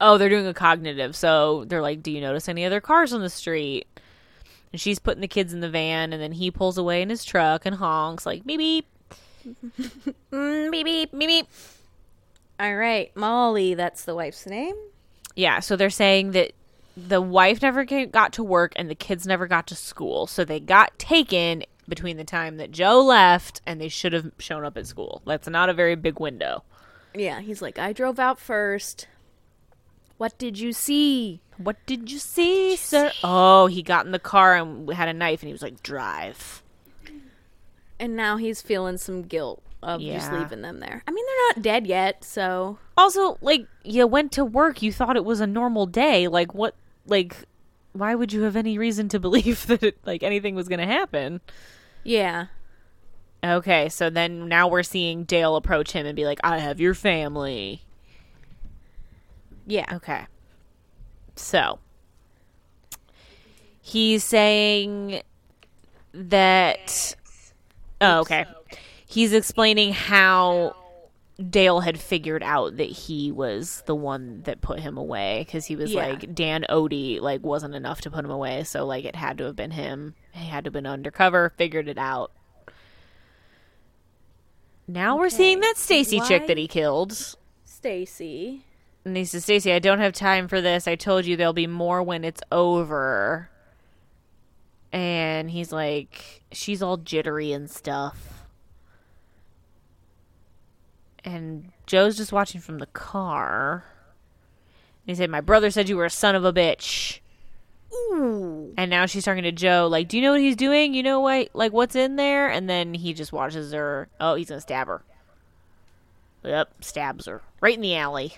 [0.00, 1.16] Oh, they're doing a cognitive.
[1.16, 3.88] So they're like, "Do you notice any other cars on the street?"
[4.72, 7.24] And she's putting the kids in the van, and then he pulls away in his
[7.24, 8.86] truck and honks like, "Beep beep,
[10.30, 11.46] Mm, beep beep, beep beep."
[12.60, 13.74] All right, Molly.
[13.74, 14.76] That's the wife's name.
[15.38, 16.50] Yeah, so they're saying that
[16.96, 20.26] the wife never got to work and the kids never got to school.
[20.26, 24.64] So they got taken between the time that Joe left and they should have shown
[24.64, 25.22] up at school.
[25.24, 26.64] That's not a very big window.
[27.14, 29.06] Yeah, he's like, I drove out first.
[30.16, 31.40] What did you see?
[31.56, 33.12] What did you see, sir?
[33.22, 36.64] Oh, he got in the car and had a knife and he was like, drive.
[38.00, 41.02] And now he's feeling some guilt of just leaving them there.
[41.06, 45.16] I mean, they're not dead yet, so Also, like, you went to work, you thought
[45.16, 46.26] it was a normal day.
[46.28, 46.74] Like, what,
[47.06, 47.36] like,
[47.92, 50.86] why would you have any reason to believe that, it, like, anything was going to
[50.86, 51.40] happen?
[52.04, 52.46] yeah.
[53.44, 56.92] Okay, so then now we're seeing Dale approach him and be like, I have your
[56.92, 57.82] family.
[59.64, 59.84] Yeah.
[59.92, 60.26] Okay.
[61.36, 61.78] So
[63.80, 65.22] he's saying
[66.12, 67.14] that.
[68.00, 68.44] Oh, okay.
[69.10, 70.76] He's explaining how
[71.48, 75.76] Dale had figured out that he was the one that put him away because he
[75.76, 76.08] was Yeah.
[76.08, 79.44] like Dan Odie like wasn't enough to put him away, so like it had to
[79.44, 80.14] have been him.
[80.32, 82.32] He had to have been undercover, figured it out.
[84.86, 87.12] Now we're seeing that Stacy chick that he killed.
[87.64, 88.64] Stacy.
[89.04, 90.86] And he says, Stacy, I don't have time for this.
[90.88, 93.48] I told you there'll be more when it's over.
[94.92, 98.37] And he's like, she's all jittery and stuff.
[101.28, 103.84] And Joe's just watching from the car.
[105.06, 107.20] And he said, My brother said you were a son of a bitch.
[107.92, 108.72] Ooh.
[108.78, 110.94] And now she's talking to Joe, like, Do you know what he's doing?
[110.94, 112.48] You know what like what's in there?
[112.48, 114.08] And then he just watches her.
[114.18, 115.02] Oh, he's gonna stab her.
[116.44, 117.42] Yep, stabs her.
[117.60, 118.34] Right in the alley.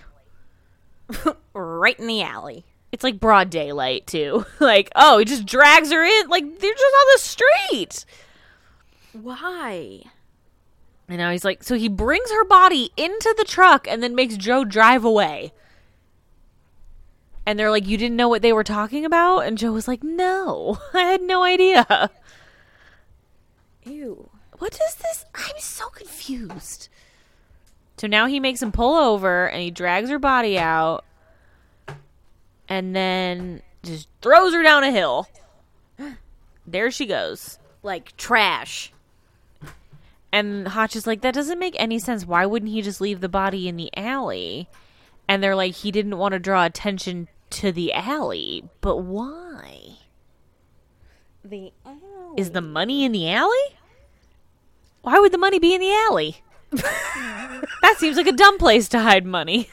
[1.53, 2.65] Right in the alley.
[2.91, 4.45] It's like broad daylight too.
[4.59, 6.27] like, oh, he just drags her in.
[6.27, 8.05] Like they're just on the street.
[9.13, 10.03] Why?
[11.11, 14.37] And now he's like, so he brings her body into the truck and then makes
[14.37, 15.51] Joe drive away.
[17.45, 19.39] And they're like, you didn't know what they were talking about?
[19.39, 22.09] And Joe was like, no, I had no idea.
[23.83, 24.29] Ew.
[24.59, 25.25] What is this?
[25.35, 26.87] I'm so confused.
[27.97, 31.03] So now he makes him pull over and he drags her body out
[32.69, 35.27] and then just throws her down a hill.
[36.65, 37.59] There she goes.
[37.83, 38.93] Like trash.
[40.31, 42.25] And Hotch is like, that doesn't make any sense.
[42.25, 44.69] Why wouldn't he just leave the body in the alley?
[45.27, 48.63] And they're like, he didn't want to draw attention to the alley.
[48.79, 49.97] But why?
[51.43, 51.73] The
[52.37, 53.77] Is the money in the alley?
[55.01, 56.43] Why would the money be in the alley?
[56.71, 59.69] that seems like a dumb place to hide money.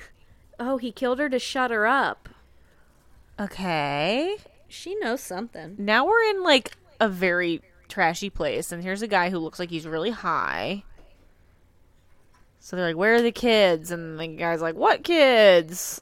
[0.59, 2.29] Oh, he killed her to shut her up.
[3.39, 4.39] Okay.
[4.67, 5.77] She knows something.
[5.79, 9.71] Now we're in like a very trashy place, and here's a guy who looks like
[9.71, 10.85] he's really high.
[12.61, 13.91] So they're like, Where are the kids?
[13.91, 16.01] And the guy's like, What kids?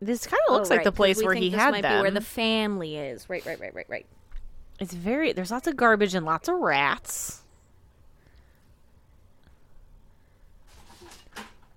[0.00, 1.98] This kind of oh, looks Oh, like the place where he had might them.
[1.98, 3.28] Be where the family is.
[3.28, 4.06] Right, right, right, right, right.
[4.78, 7.42] It's very there's lots of garbage and lots of rats.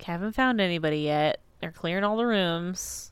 [0.04, 1.40] Haven't found anybody yet.
[1.60, 3.12] They're clearing all the rooms.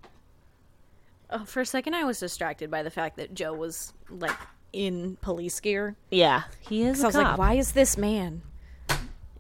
[1.29, 4.35] Oh, for a second, I was distracted by the fact that Joe was like
[4.73, 5.95] in police gear.
[6.11, 7.01] Yeah, he is.
[7.01, 8.41] A I was like, why is this man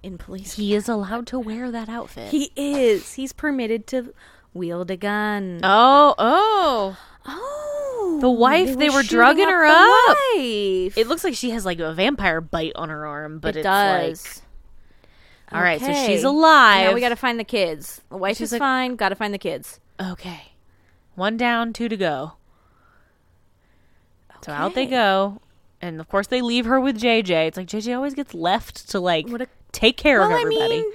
[0.03, 0.63] in police gear?
[0.65, 2.31] He is allowed to wear that outfit.
[2.31, 3.13] He is.
[3.13, 4.13] He's permitted to
[4.53, 5.59] wield a gun.
[5.63, 6.97] oh, oh.
[7.25, 10.17] Oh, The wife, they were shooting drugging her the up.
[10.35, 10.97] Wife.
[10.97, 13.63] It looks like she has like a vampire bite on her arm, but It it's
[13.65, 14.25] does.
[14.37, 14.43] like
[15.51, 15.79] all right.
[15.81, 16.07] So Okay.
[16.07, 16.87] she's alive.
[16.87, 18.01] Now we got to find the kids.
[18.09, 18.95] The wife She's is like- fine.
[18.95, 19.79] Got to find the kids.
[19.99, 20.53] okay.
[21.15, 22.33] One down, two to go.
[24.41, 25.41] So out they go,
[25.81, 27.47] and of course they leave her with JJ.
[27.47, 30.41] It's like JJ always gets left to like What a- take care Well, of I
[30.41, 30.81] everybody.
[30.81, 30.91] mean,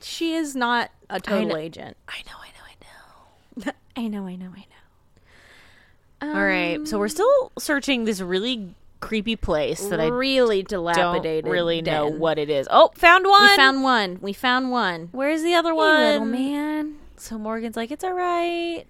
[0.00, 1.56] she is not a total know.
[1.56, 1.96] agent.
[2.08, 3.72] I know, I know, I know.
[3.96, 4.26] I know.
[4.26, 4.52] I know.
[4.54, 6.34] I know.
[6.34, 11.50] All right, so we're still searching this really creepy place that I really don't dilapidated.
[11.50, 12.18] really know den.
[12.18, 12.66] what it is.
[12.70, 13.42] Oh, found one.
[13.50, 14.18] We found one.
[14.22, 15.08] We found one.
[15.12, 16.00] Where's the other Hey, one?
[16.00, 16.96] little man.
[17.18, 18.84] So Morgan's like, "It's all right.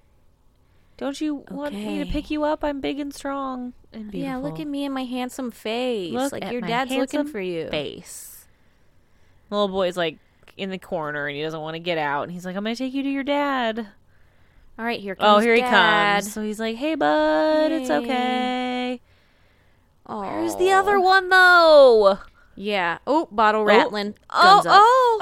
[0.97, 2.65] Don't you want me to pick you up?
[2.65, 6.13] I'm big and strong and beautiful." Yeah, look at me and my handsome face.
[6.13, 7.69] Look like at your my dad's looking handsome for you.
[7.69, 8.47] Face.
[9.49, 10.19] The little boy's like
[10.57, 12.23] in the corner and he doesn't want to get out.
[12.23, 13.87] And he's like, "I'm gonna take you to your dad."
[14.79, 15.65] All right, here oh, comes oh, here Dad.
[15.65, 16.33] he comes.
[16.33, 19.01] So he's like, "Hey, bud, it's okay."
[20.07, 20.21] Oh.
[20.21, 22.19] Where's the other one though?
[22.57, 22.99] Yeah.
[23.07, 24.15] Oh, bottle rattling.
[24.31, 24.65] Oh, up.
[24.67, 25.19] oh,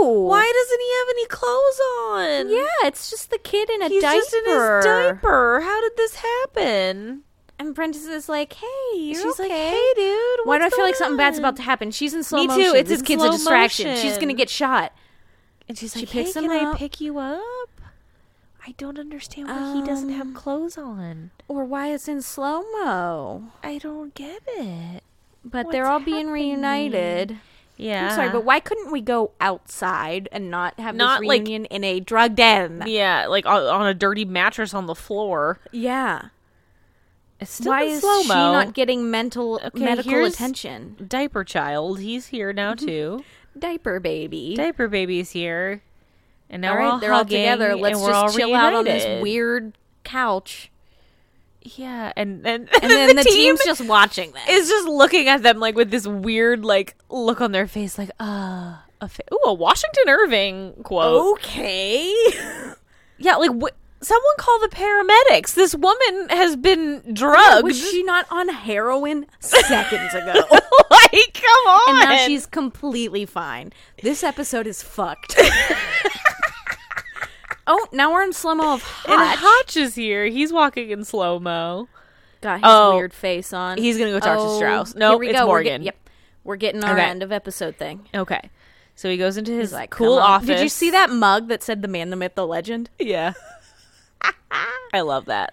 [0.00, 0.20] Oh.
[0.28, 2.50] Why doesn't he have any clothes on?
[2.50, 4.16] Yeah, it's just the kid in a He's diaper.
[4.18, 5.60] just in his diaper.
[5.62, 7.22] How did this happen?
[7.58, 10.92] And Prentiss is like, "Hey, you're She's like, "Hey, dude, Why do I feel like
[10.92, 11.90] going something bad's about to happen?
[11.90, 13.96] She's in slow Me too, it's this in kid's a distraction.
[13.96, 14.92] She's gonna get shot.
[15.68, 16.76] And she's She like, picks "Hey, him can I up.
[16.78, 17.42] pick you up?"
[18.66, 21.30] I don't understand why he doesn't have Um, clothes on.
[21.48, 23.44] Or why it's in slow mo.
[23.62, 25.02] I don't get it.
[25.50, 27.38] But What's they're all being reunited.
[27.76, 31.42] Yeah, I'm sorry, but why couldn't we go outside and not have Not, this like-
[31.42, 32.82] reunion in a drug den?
[32.86, 35.60] yeah, like on, on a dirty mattress on the floor.
[35.70, 36.30] Yeah.
[37.40, 40.96] It's still Why is slow she not getting mental Okay, medical attention?
[41.06, 42.86] Diaper child, he's here now mm-hmm.
[42.86, 43.24] too.
[43.56, 44.54] Diaper baby.
[44.56, 45.82] Diaper baby's here,
[46.50, 47.76] and now all we're all they're all together.
[47.76, 50.72] Let's just chill out on this weird couch.
[51.76, 54.48] Yeah, and and, And then the, team team's just watching this.
[54.48, 58.10] is just looking at them like with this weird like look on their face, like
[58.20, 61.38] ah, a fa- ooh, a Washington Irving quote.
[61.38, 62.12] okay.
[63.20, 65.54] Yeah, like wh- someone call the paramedics.
[65.54, 67.64] This woman has been drugged.
[67.64, 70.34] Was she not on heroin seconds ago?
[70.90, 72.00] like, come on.
[72.00, 73.72] and now she's completely fine.
[74.04, 75.36] This episode is fucked.
[77.68, 79.38] Oh, now we're in slow mo of and Hotch.
[79.40, 80.26] Hotch is here.
[80.26, 81.88] He's walking in slow mo.
[82.40, 83.78] Got his Oh, weird face on.
[83.78, 84.94] he's gonna go talk to Oh, Strauss.
[84.96, 85.40] No, Nope, it's go.
[85.46, 85.82] We're Morgan.
[85.82, 85.96] get- yep,
[86.44, 87.04] we're getting our Okay.
[87.04, 88.08] end of episode thing.
[88.14, 88.50] Okay,
[88.96, 90.46] so he goes into his like, cool "Come office.
[90.48, 92.90] Did you see that mug that said "the man, the myth, the legend"?
[92.98, 93.32] Yeah,
[94.92, 95.52] I love that.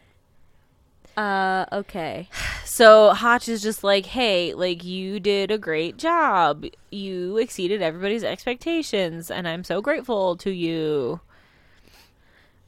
[1.18, 2.30] Uh, okay.
[2.68, 6.66] So Hotch is just like, hey, like you did a great job.
[6.92, 11.22] You exceeded everybody's expectations, and I'm so grateful to you.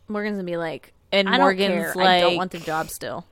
[0.07, 2.01] Morgan's gonna be like, And I Morgan's care.
[2.01, 3.25] I don't want the job still.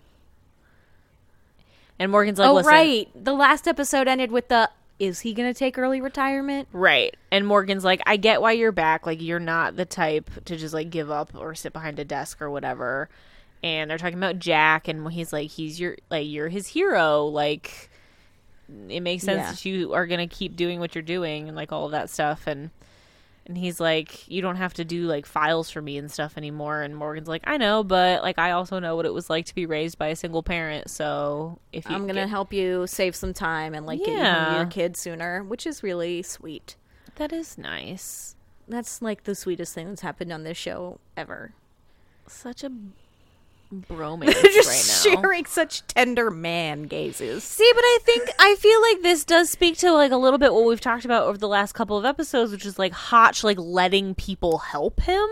[1.97, 3.09] And Morgan's like, oh, listen, right.
[3.15, 4.69] The last episode ended with the
[4.99, 6.67] is he gonna take early retirement?
[6.71, 7.15] right.
[7.31, 9.05] And Morgan's like, I get why you're back.
[9.05, 12.41] Like you're not the type to just like give up or sit behind a desk
[12.41, 13.09] or whatever.
[13.63, 17.25] And they're talking about Jack, and he's like, he's your like you're his hero.
[17.25, 17.89] Like
[18.89, 19.51] it makes sense Yeah.
[19.51, 22.45] that you are gonna keep doing what you're doing and like all of that stuff.
[22.47, 22.69] And
[23.47, 26.81] and he's like, you don't have to do like files for me and stuff anymore.
[26.81, 29.55] And Morgan's like, I know, but like I also know what it was like to
[29.55, 30.89] be raised by a single parent.
[30.89, 34.23] So if you I'm gonna get- help you save some time and like get you
[34.23, 36.75] home to your kid sooner, which is really sweet.
[37.15, 38.35] That is nice.
[38.67, 41.53] That's like the sweetest thing that's happened on this show ever.
[42.27, 42.71] Such a
[43.73, 45.21] bromance Just right now.
[45.21, 47.43] sharing such tender man gazes.
[47.43, 50.53] See, but I think I feel like this does speak to like a little bit
[50.53, 53.57] what we've talked about over the last couple of episodes, which is like Hotch like
[53.59, 55.27] letting people help him.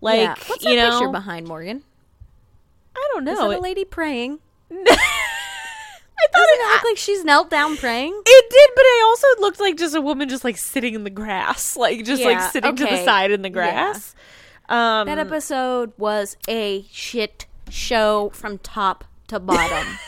[0.00, 0.34] Like yeah.
[0.46, 1.82] What's you that know, picture behind Morgan?
[2.96, 3.36] I don't know.
[3.48, 4.38] that It, a lady praying?
[4.72, 8.12] I thought Doesn't it, it look like she's knelt down praying?
[8.26, 11.10] it did, but I also looked like just a woman just like sitting in the
[11.10, 13.54] grass, like just like Yeah, sitting to the side in the Yeah.
[14.70, 19.98] Um, That episode was a shit show from top to bottom.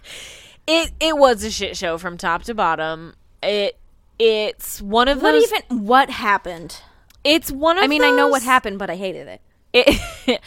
[0.66, 3.14] it it was a shit show from top to bottom.
[3.42, 3.78] It
[4.18, 5.44] it's one of what those.
[5.44, 6.80] even what happened?
[7.26, 7.84] it's one of.
[7.84, 9.40] I mean, I know what happened, but I hated it.
[9.72, 10.40] It,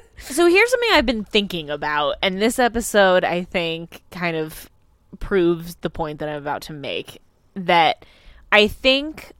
[0.18, 4.70] so here's something I've been thinking about, and this episode I think kind of
[5.18, 7.20] proves the point that I'm about to make.
[7.54, 8.04] That
[8.52, 9.32] I think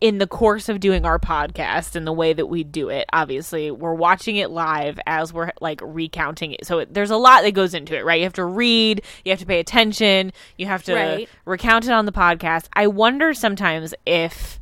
[0.00, 3.70] in the course of doing our podcast and the way that we do it, obviously
[3.70, 6.66] we're watching it live as we're like recounting it.
[6.66, 8.18] So it, there's a lot that goes into it, right?
[8.18, 11.28] You have to read, you have to pay attention, you have to Right.
[11.44, 12.68] recount it on the podcast.
[12.72, 14.58] I wonder sometimes if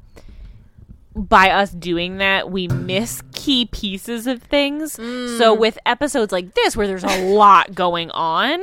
[1.15, 4.93] by us doing that, we miss key pieces of things.
[4.93, 5.59] So mm.
[5.59, 8.61] with episodes like this, where there's a lot going on,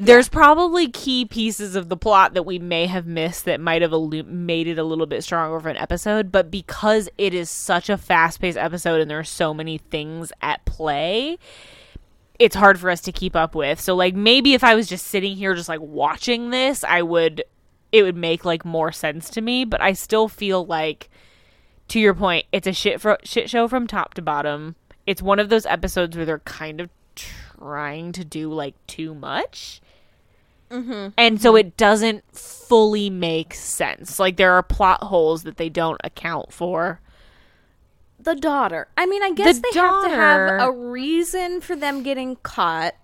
[0.00, 3.92] there's probably key pieces of the plot that we may have missed that might have
[4.26, 6.32] made it a little bit stronger for an episode.
[6.32, 10.32] But because it is such a fast paced episode and there are so many things
[10.40, 11.38] at play,
[12.38, 13.78] it's hard for us to keep up with.
[13.78, 17.44] So like maybe if I was just sitting here just like watching this, I would
[17.92, 21.10] it would make like more sense to me, but I still feel like
[21.88, 24.76] to your point, it's a shit fro- shit show from top to bottom.
[25.06, 29.82] It's one of those episodes where they're kind of trying to do like too much.
[30.70, 31.08] Mm-hmm.
[31.18, 34.18] And so it doesn't fully make sense.
[34.18, 37.00] Like there are plot holes that they don't account for.
[38.20, 38.88] The daughter.
[38.96, 42.94] I mean, I guess The they have to have a reason for them getting caught,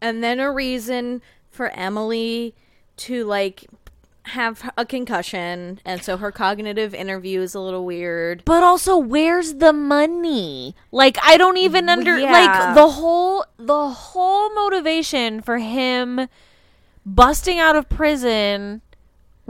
[0.00, 1.20] and then a reason
[1.50, 2.54] for Emily
[2.96, 3.66] to like
[4.30, 8.42] have a concussion, and so her cognitive interview is a little weird.
[8.44, 10.74] But also, where's the money?
[10.92, 12.32] Like, I don't even under Yeah.
[12.32, 16.28] like the whole the whole motivation for him
[17.06, 18.82] busting out of prison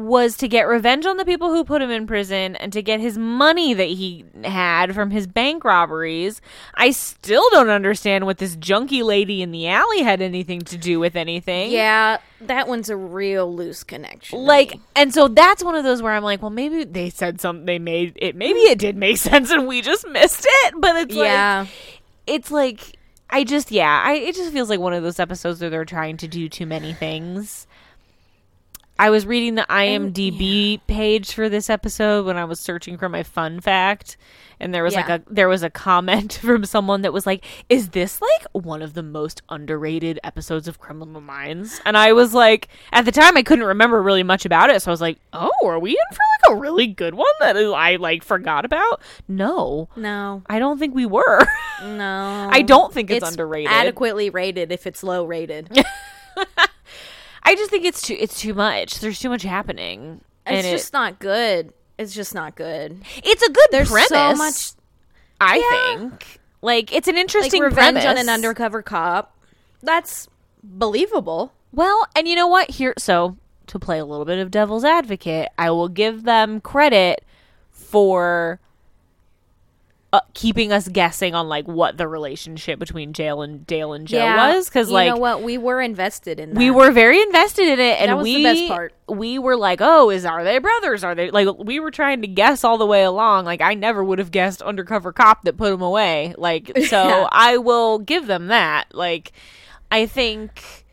[0.01, 3.01] was to get revenge on the people who put him in prison and to get
[3.01, 6.41] his money that he had from his bank robberies.
[6.75, 10.99] I still don't understand what this junkie lady in the alley had anything to do
[10.99, 11.71] with anything.
[11.71, 14.39] Yeah, that one's a real loose connection.
[14.41, 17.67] like and so that's one of those where i'm like well maybe they said something
[17.67, 21.15] they made it maybe it did make sense and we just missed it but it's
[21.15, 21.69] yeah, like
[22.27, 22.97] it's like
[23.29, 26.17] i just yeah i it just feels like one of those episodes where they're trying
[26.17, 27.67] to do too many things
[29.01, 33.09] i was reading the oh, imdb page for this episode when i was searching for
[33.09, 34.17] my fun fact
[34.61, 35.01] and there was Yeah.
[35.01, 38.83] like a there was a comment from someone that was like is this like one
[38.83, 41.81] of the most underrated episodes of criminal minds?
[41.87, 44.91] And i was like at the time i couldn't remember really much about it so
[44.91, 46.19] i was like oh are we in for
[46.51, 49.01] like a really good one that i like forgot about?
[49.27, 49.89] No.
[49.97, 51.47] No, i don't think we were.
[51.83, 53.73] No, I don't think it's underrated.
[53.73, 55.71] Adequately rated if it's low rated.
[57.51, 60.73] i just think it's too it's too much there's too much happening and it's it-
[60.73, 61.73] just not good.
[61.99, 63.03] It's just not good.
[63.23, 64.71] it's a good There's premise so much
[65.41, 65.99] i Yeah.
[65.99, 69.37] think like it's an like interesting revenge premise on an undercover cop.
[69.83, 70.29] That's
[70.63, 71.53] believable.
[71.73, 72.69] Well, and you know what?
[72.71, 73.37] Here, so
[73.69, 77.25] to play a little bit of devil's advocate, I will give them credit
[77.71, 78.61] for
[80.13, 84.19] uh, keeping us guessing on like what the relationship between Dale and Dale and Joe
[84.25, 86.51] was because like you know what, we were invested in.
[86.51, 86.59] That.
[86.59, 88.95] we were very invested in it, and we the best part.
[89.09, 91.05] we were like, oh, is are they brothers?
[91.05, 93.45] Are they like we were trying to guess all the way along?
[93.45, 96.35] Like I never would have guessed undercover cop that put him away.
[96.37, 97.29] Like so, Yeah.
[97.31, 98.93] I will give them that.
[98.95, 99.33] Like
[99.91, 100.85] I think.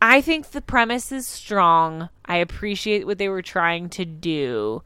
[0.00, 2.10] I think the premise is strong.
[2.26, 4.82] I appreciate what they were trying to do,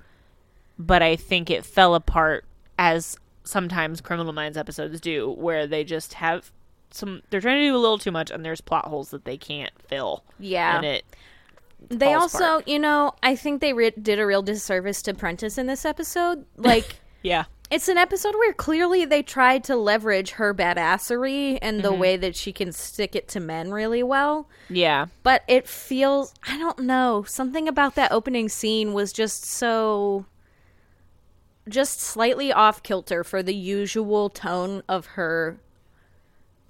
[0.78, 2.44] but I think it fell apart
[2.80, 6.50] as sometimes Criminal Minds episodes do, where they just have
[6.90, 7.22] some.
[7.30, 9.72] They're trying to do a little too much, and there's plot holes that they can't
[9.86, 10.24] fill.
[10.38, 10.76] Yeah.
[10.78, 11.04] and it.
[11.88, 12.68] They also, apart.
[12.68, 16.44] you know, I think they re- did a real disservice to Prentiss in this episode.
[16.56, 21.82] Like, Yeah, it's an episode where clearly they tried to leverage her badassery and Mm-hmm.
[21.82, 24.46] the way that she can stick it to men really well.
[24.68, 30.26] yeah, But it feels, I don't know, something about that opening scene was just so.
[31.70, 35.58] Just slightly off kilter for the usual tone of her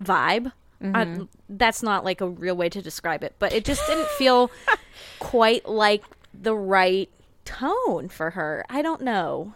[0.03, 0.53] vibe.
[0.83, 1.23] Mm-hmm.
[1.23, 4.51] Uh, that's not like a real way to describe it, but it just didn't feel
[5.19, 7.11] quite like the right
[7.45, 8.65] tone for her.
[8.71, 9.55] I don't know.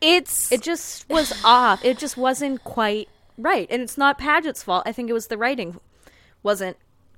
[0.00, 1.84] It's It just was off.
[1.84, 3.08] It just wasn't quite
[3.38, 3.66] right.
[3.70, 4.84] And it's not Paget's fault.
[4.86, 5.80] I think it was the writing
[6.42, 6.76] wasn't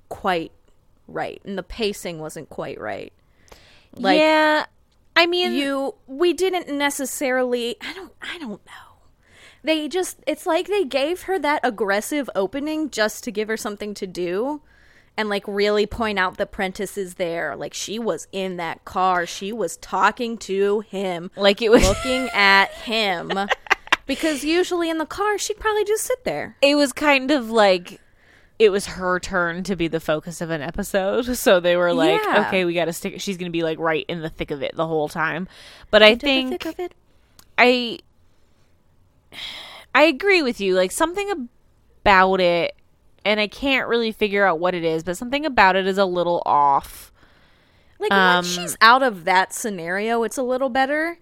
[0.09, 0.53] quite
[1.07, 3.12] right and the pacing wasn't quite right.
[3.94, 4.66] Like yeah.
[5.18, 9.08] I mean, you we didn't necessarily I don't I don't know.
[9.64, 13.94] They just it's like they gave her that aggressive opening just to give her something
[13.94, 14.62] to do
[15.16, 17.56] and like really point out the Prentiss is there.
[17.56, 19.26] Like she was in that car.
[19.26, 21.32] She was talking to him.
[21.36, 21.82] like it was.
[21.88, 23.32] looking at him.
[24.06, 26.56] because usually in the car she'd probably just sit there.
[26.62, 28.00] it was kind of like
[28.59, 32.20] it was her turn to be the focus of an episode so they were like
[32.24, 32.46] Yeah.
[32.48, 34.86] okay we gotta stick she's gonna be like right in the thick of it the
[34.86, 35.46] whole time
[35.90, 36.94] but i Into think thick of it.
[37.56, 37.98] i
[39.94, 41.48] i agree with you like something
[42.02, 42.74] about it
[43.24, 46.04] and i can't really figure out what it is but something about it is a
[46.04, 47.12] little off
[47.98, 51.18] Like Um, when she's out of that scenario, it's a little better.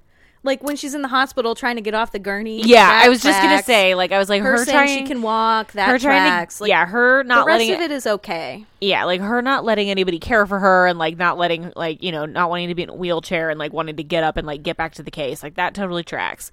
[0.47, 2.63] Like when she's in the hospital trying to get off the gurney.
[2.63, 5.05] yeah i was just gonna say like i was like her, her, saying trying she
[5.05, 5.73] can walk.
[5.73, 6.59] That her tracks.
[6.59, 8.65] to like, yeah her the not rest letting of it is okay.
[8.81, 12.13] yeah, like her not letting anybody care for her and like not letting like, you
[12.13, 14.47] know, not wanting to be in a wheelchair and like wanting to get up and
[14.47, 15.43] like get back to the case.
[15.43, 16.51] Like that totally tracks.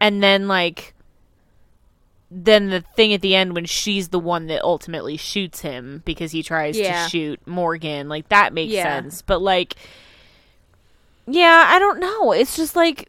[0.00, 0.94] And then like
[2.30, 6.32] then the thing at the end when she's the one that ultimately shoots him because
[6.32, 7.04] he tries Yeah.
[7.04, 8.84] to shoot Morgan, like that makes Yeah.
[8.84, 9.20] sense.
[9.22, 9.74] But like
[11.26, 12.32] yeah, I don't know.
[12.32, 13.08] It's just like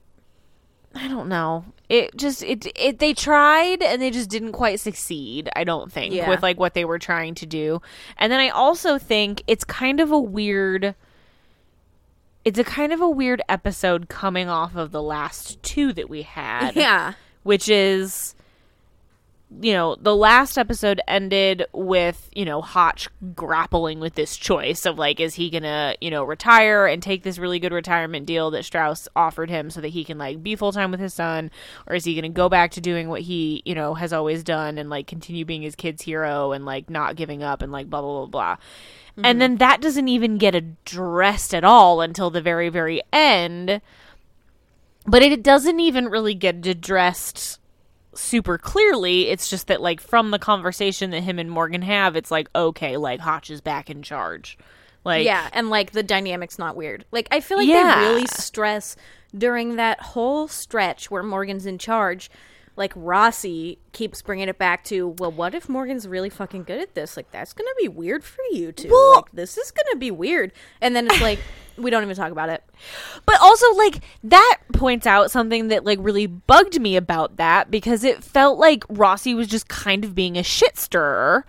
[0.95, 1.65] I don't know.
[1.89, 6.13] It just it it they tried and they just didn't quite succeed, I don't think,
[6.13, 6.29] Yeah.
[6.29, 7.81] with like what they were trying to do.
[8.17, 10.95] And then I also think it's kind of a weird
[12.45, 16.23] it's a kind of a weird episode coming off of the last two that we
[16.23, 16.75] had.
[16.75, 17.13] Yeah.
[17.43, 18.35] Which is
[19.62, 24.97] you know, the last episode ended with, you know, Hotch grappling with this choice of
[24.97, 28.66] like, is he gonna, you know, retire and take this really good retirement deal that
[28.66, 31.51] Strauss offered him so that he can like be full time with his son,
[31.88, 34.78] or is he gonna go back to doing what he, you know, has always done
[34.78, 38.01] and like continue being his kid's hero and like not giving up and like blah
[38.01, 38.58] blah blah blah.
[39.18, 39.39] And mm-hmm.
[39.39, 43.82] then that doesn't even get addressed at all until the very, very end.
[45.06, 47.60] But it doesn't even really get addressed
[48.16, 49.30] super clearly.
[49.30, 52.97] It's just that, like, from the conversation that him and Morgan have, it's like, okay,
[52.97, 54.57] like, Hotch is back in charge.
[55.05, 57.03] Like, yeah, and like the dynamic's not weird.
[57.11, 57.99] Like I feel like Yeah.
[57.99, 58.95] they really stress
[59.38, 62.32] during that whole stretch where Morgan's in charge.
[62.76, 66.95] Like Rossi keeps bringing it back to, well, what if Morgan's really fucking good at
[66.95, 67.15] this?
[67.15, 68.89] Like that's gonna be weird for you two.
[68.89, 70.51] Well- like this is gonna be weird.
[70.82, 71.39] And then it's like
[71.78, 72.63] we don't even talk about it.
[73.26, 78.03] But also, like, that points out something that, like, really bugged me about that because
[78.03, 81.45] it felt like Rossi was just kind of being a shit stirrer.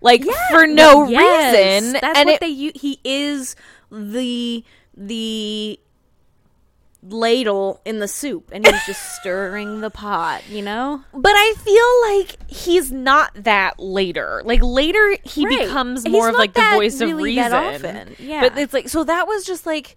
[0.00, 1.92] Like, for no Yes, reason.
[2.00, 2.52] That's and what it, they.
[2.52, 3.54] He is
[3.90, 4.64] the
[4.94, 5.78] the
[7.08, 10.48] ladle in the soup, and he's just stirring the pot.
[10.48, 11.02] You know.
[11.12, 14.42] But I feel like he's not that later.
[14.44, 15.60] Like later, he Right.
[15.60, 17.50] becomes He's more of like the voice of reason.
[17.50, 18.16] that often.
[18.18, 18.40] Yeah.
[18.40, 19.96] But it's like so that was just like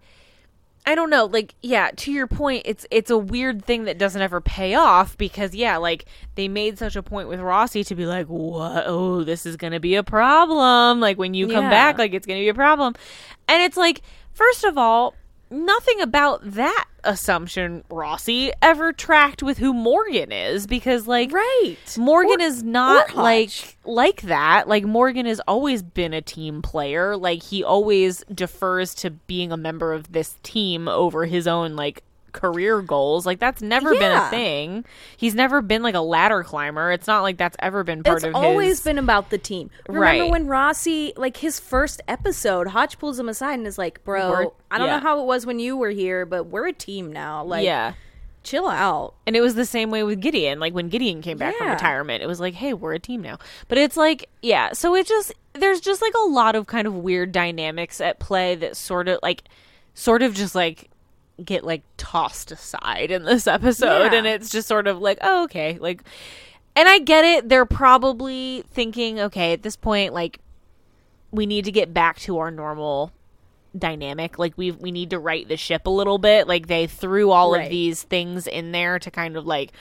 [0.85, 1.25] I don't know.
[1.25, 5.17] Like yeah, to your point, it's it's a weird thing that doesn't ever pay off
[5.17, 6.05] because yeah, like
[6.35, 8.85] they made such a point with Rossi to be like, what?
[8.87, 10.99] Oh, this is gonna be a problem.
[10.99, 11.69] Like when you come Yeah.
[11.69, 12.95] back, like it's gonna be a problem.
[13.47, 14.01] And it's like,
[14.33, 15.15] first of all.
[15.51, 21.77] Nothing about that assumption, Rossi, ever tracked with who Morgan is because, like, right.
[21.97, 24.67] Morgan Or- is not like like that.
[24.67, 27.17] Like Morgan has always been a team player.
[27.17, 32.03] Like he always defers to being a member of this team over his own like
[32.33, 33.25] career goals.
[33.25, 34.85] Like that's never been a thing.
[35.17, 36.91] He's never been like a ladder climber.
[36.91, 39.37] It's not like that's ever been part It's of It's always his been about the
[39.37, 39.69] team.
[39.87, 40.31] Remember Right.
[40.31, 44.47] when Rossi, like his first episode, Hotch pulls him aside and is like, "Bro, We're-
[44.71, 44.95] I don't yeah.
[44.97, 47.43] know how it was when you were here, but we're a team now.
[47.43, 47.93] Like, Yeah.
[48.43, 50.59] chill out." And it was the same way with Gideon.
[50.59, 53.37] Like when Gideon came back from retirement, it was like, hey, we're a team now.
[53.67, 54.73] But it's like, yeah.
[54.73, 58.55] So it just, there's just like a lot of kind of weird dynamics at play
[58.55, 59.43] that sort of like,
[59.93, 60.88] sort of just like
[61.45, 64.11] get like tossed aside in this episode.
[64.11, 64.17] Yeah.
[64.17, 65.77] And it's just sort of like, oh, okay.
[65.79, 66.03] Like,
[66.75, 67.49] and I get it.
[67.49, 70.39] They're probably thinking, okay, at this point, like,
[71.31, 73.11] we need to get back to our normal
[73.77, 77.29] dynamic like we we need to right the ship a little bit like they threw
[77.29, 79.71] all of these things in there to kind of like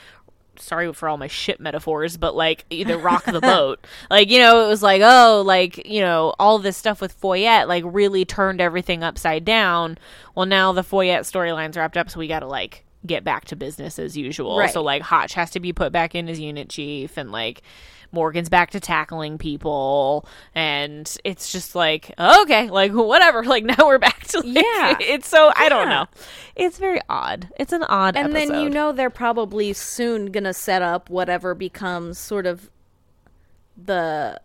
[0.59, 4.65] sorry for all my ship metaphors but like either rock the boat like you know
[4.65, 8.61] it was like oh like you know all this stuff with Foyette like really turned
[8.61, 9.97] everything upside down
[10.35, 13.55] well now the Foyette storyline's wrapped up so we got to like get back to
[13.55, 14.57] business as usual.
[14.57, 14.71] Right.
[14.71, 17.61] So like Hotch has to be put back in as unit chief and like
[18.11, 23.43] Morgan's back to tackling people and it's just like okay, like whatever.
[23.49, 24.97] Like now we're back to like, Yeah.
[25.01, 26.05] It's so I don't know.
[26.55, 27.49] It's very odd.
[27.57, 32.19] It's an odd and then you know they're probably soon gonna set up whatever becomes
[32.19, 32.69] sort of
[33.75, 34.39] the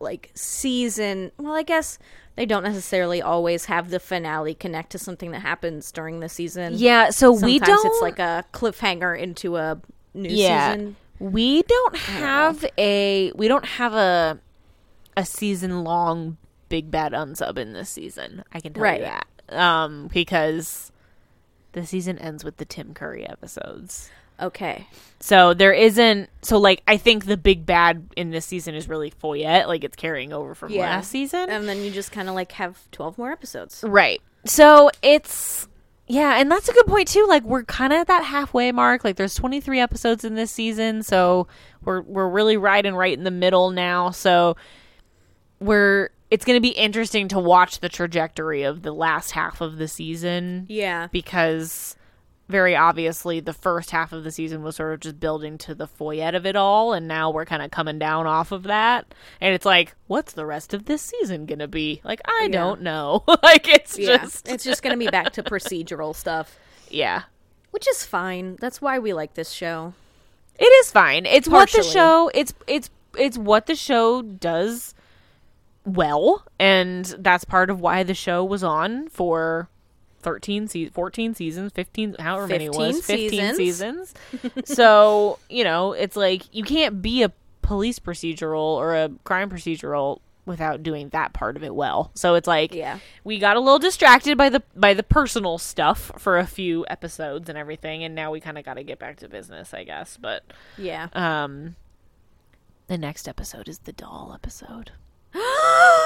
[0.00, 1.98] like season well i guess
[2.36, 6.74] they don't necessarily always have the finale connect to something that happens during the season
[6.76, 9.80] Yeah, so sometimes we don't it's like a cliffhanger into a
[10.14, 14.38] new yeah, season we don't have a we don't have a
[15.16, 16.36] a season long
[16.68, 18.44] big bad unsub in this season.
[18.52, 19.00] I can tell Right.
[19.00, 19.26] you that.
[19.50, 20.92] Um, because
[21.72, 24.10] the season ends with the Tim Curry episodes.
[24.40, 24.86] okay
[25.20, 29.10] So there isn't so like I think the big bad in this season is really
[29.10, 30.82] Foyette, like it's carrying over from Yeah.
[30.82, 31.50] last season.
[31.50, 34.20] and then you just kind of like have 12 more episodes Right.
[34.44, 35.66] So it's
[36.08, 37.26] yeah, and that's a good point too.
[37.28, 39.04] Like we're kind of at that halfway mark.
[39.04, 41.46] Like there's 23 episodes in this season, so
[41.82, 44.10] we're we're really riding right in the middle now.
[44.10, 44.56] So
[45.60, 49.78] we're it's going to be interesting to watch the trajectory of the last half of
[49.78, 51.96] the season yeah because
[52.48, 55.86] very obviously the first half of the season was sort of just building to the
[55.86, 59.14] foyette of it all and now we're kind of coming down off of that.
[59.40, 62.00] And it's like what's the rest of this season gonna be?
[62.04, 62.58] Like i Yeah.
[62.58, 63.22] don't know.
[63.42, 66.58] Like it's yeah just it's just gonna be back to procedural stuff.
[66.90, 67.22] Yeah.
[67.70, 68.56] Which is fine.
[68.60, 69.92] That's why we like this show.
[70.58, 71.26] It is fine.
[71.26, 74.94] It's what the show it's it's it's what the show does
[75.84, 79.68] well and that's part of why the show was on for
[80.28, 84.14] 13 se- 14 seasons 15 however many it was 15 15 seasons.
[84.30, 84.52] seasons.
[84.76, 87.32] So you know it's like you can't be a
[87.62, 92.10] police procedural or a crime procedural without doing that part of it well.
[92.14, 92.98] So it's like Yeah.
[93.22, 97.48] we got a little distracted by the by the personal stuff for a few episodes
[97.48, 100.16] and everything and now we kind of got to get back to business i guess
[100.18, 100.42] but
[100.78, 101.08] yeah.
[101.12, 101.76] um
[102.86, 104.92] the next episode is the doll episode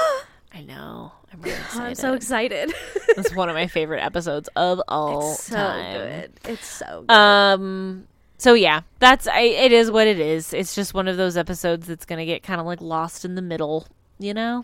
[0.53, 1.11] i know.
[1.33, 2.73] I'm really excited i'm so excited.
[3.09, 5.93] it's one of my favorite episodes of all it's so time.
[5.97, 6.31] good.
[6.45, 7.13] It's so good.
[7.13, 8.07] Um
[8.37, 10.53] so yeah that's I, it is what it is.
[10.53, 13.41] It's just one of those episodes that's gonna get kind of like lost in the
[13.41, 13.87] middle
[14.19, 14.63] you know?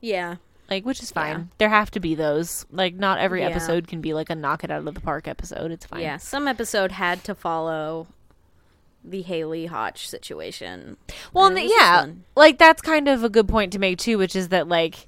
[0.00, 0.36] Yeah.
[0.70, 1.36] Like which is fine.
[1.38, 1.44] Yeah.
[1.58, 2.66] there have to be those.
[2.70, 3.48] Like not every Yeah.
[3.48, 5.70] episode can be like a knock it out of the park episode.
[5.70, 6.00] It's fine.
[6.02, 8.06] Yeah, some episode had to follow
[9.04, 10.96] the Haley Hotch situation.
[11.32, 12.24] well And and it yeah one.
[12.36, 15.06] like that's kind of a good point to make too which is that like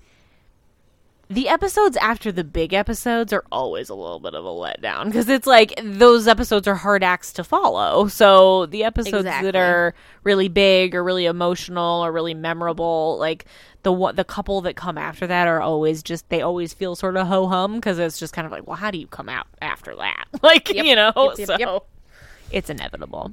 [1.30, 5.28] the episodes after the big episodes are always a little bit of a letdown because
[5.28, 8.08] it's like those episodes are hard acts to follow.
[8.08, 9.50] So the episodes Exactly.
[9.50, 13.46] that are really big or really emotional or really memorable, like
[13.82, 17.26] the the couple that come after that are always just they always feel sort of
[17.26, 19.94] ho hum because it's just kind of like, well, how do you come out after
[19.96, 20.24] that?
[20.42, 20.84] Like Yep.
[20.84, 21.84] you know, Yep, yep, so
[22.50, 23.32] it's inevitable.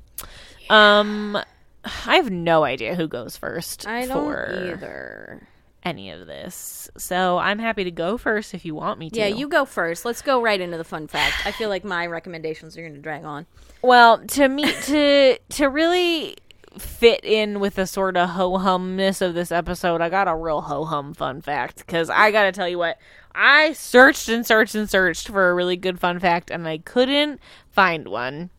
[0.70, 1.36] Um,
[1.84, 5.48] I have no idea who goes first I don't for either.
[5.84, 6.92] Any of this.
[6.98, 9.18] So I'm happy to go first if you want me to.
[9.20, 10.06] Yeah, you go first.
[10.06, 11.36] Let's go right into the fun fact.
[11.46, 13.48] I feel like my recommendations are going to drag on.
[13.82, 16.38] Well, to me to to really
[16.78, 20.62] fit in with the sort of ho humness of this episode, I got a real
[20.62, 23.00] ho hum fun fact because I got to tell you what
[23.34, 27.40] I searched and searched and searched for a really good fun fact and I couldn't
[27.72, 28.52] find one.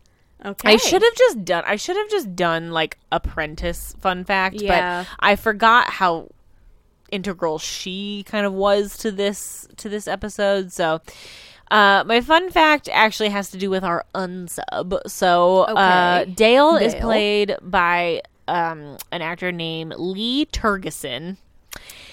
[0.44, 0.73] Okay.
[0.73, 4.57] I should have just done I should have just done like a Prentiss fun fact,
[4.61, 5.05] Yeah.
[5.05, 6.31] but I forgot how
[7.13, 10.73] integral she kind of was to this to this episode.
[10.73, 11.01] So
[11.71, 14.99] uh, my fun fact actually has to do with our unsub.
[15.07, 16.33] So uh, Okay.
[16.33, 21.37] Dale, is played by um, an actor named Lee Tergesen.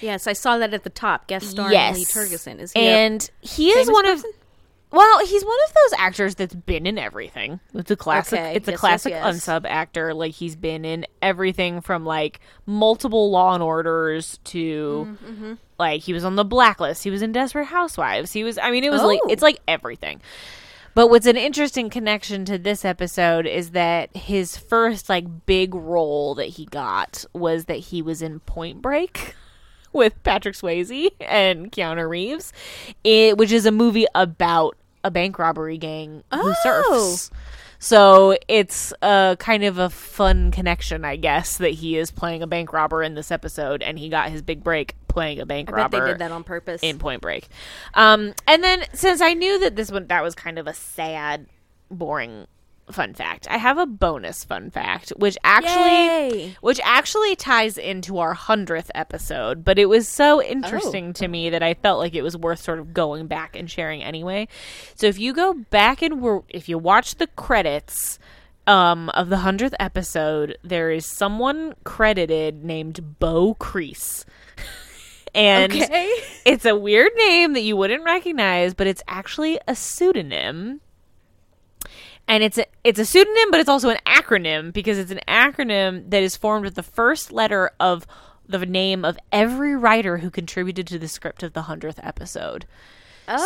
[0.02, 1.28] Yes, I saw that at the top.
[1.28, 2.60] Guest star yes, Lee Tergesen.
[2.60, 4.30] Is he and he is one person?
[4.30, 4.39] of
[4.92, 7.60] well, he's one of those actors that's been in everything.
[7.74, 8.40] It's a classic.
[8.40, 9.26] Okay, It's a yes, yes, classic yes.
[9.46, 10.14] unsub actor.
[10.14, 16.14] Like he's been in everything from like multiple Law and Orders to Mm-hmm, like he
[16.14, 17.04] was on the Blacklist.
[17.04, 18.32] He was in Desperate Housewives.
[18.34, 18.58] He was.
[18.58, 19.30] I mean, it was like Oh.
[19.30, 20.22] it's like everything.
[20.96, 26.34] But what's an interesting connection to this episode is that his first like big role
[26.36, 29.36] that he got was that he was in Point Break
[29.94, 32.52] with Patrick Swayze and Keanu Reeves,
[33.04, 36.54] it, which is a movie about a bank robbery gang who Oh.
[36.64, 37.32] surfs.
[37.82, 42.48] So it's a kind of a fun connection, I guess, that he is playing a
[42.48, 45.72] bank robber in this episode, and he got his big break playing a bank I
[45.72, 46.84] bet robber they did that on purpose.
[46.84, 47.48] in Point Break.
[47.94, 51.46] Um, and then since I knew that this one that was kind of a sad,
[51.90, 52.48] boring
[52.92, 53.48] fun fact.
[53.50, 56.56] I have a bonus fun fact, which actually Yay!
[56.62, 61.64] which actually ties into our 100th episode, but it was so interesting to me that
[61.64, 64.48] I felt like it was worth sort of going back and sharing anyway.
[64.96, 68.20] So if you go back and were if you watch the credits
[68.68, 74.26] um, of the 100th episode, there is someone credited named Bo Crease.
[75.36, 76.14] and Okay.
[76.46, 80.82] it's a weird name that you wouldn't recognize, but it's actually a pseudonym
[82.30, 86.10] and it's a it's a pseudonym, but it's also an acronym because it's an acronym
[86.12, 88.08] that is formed with the first letter of
[88.48, 92.66] the name of every writer who contributed to the script of the hundredth episode.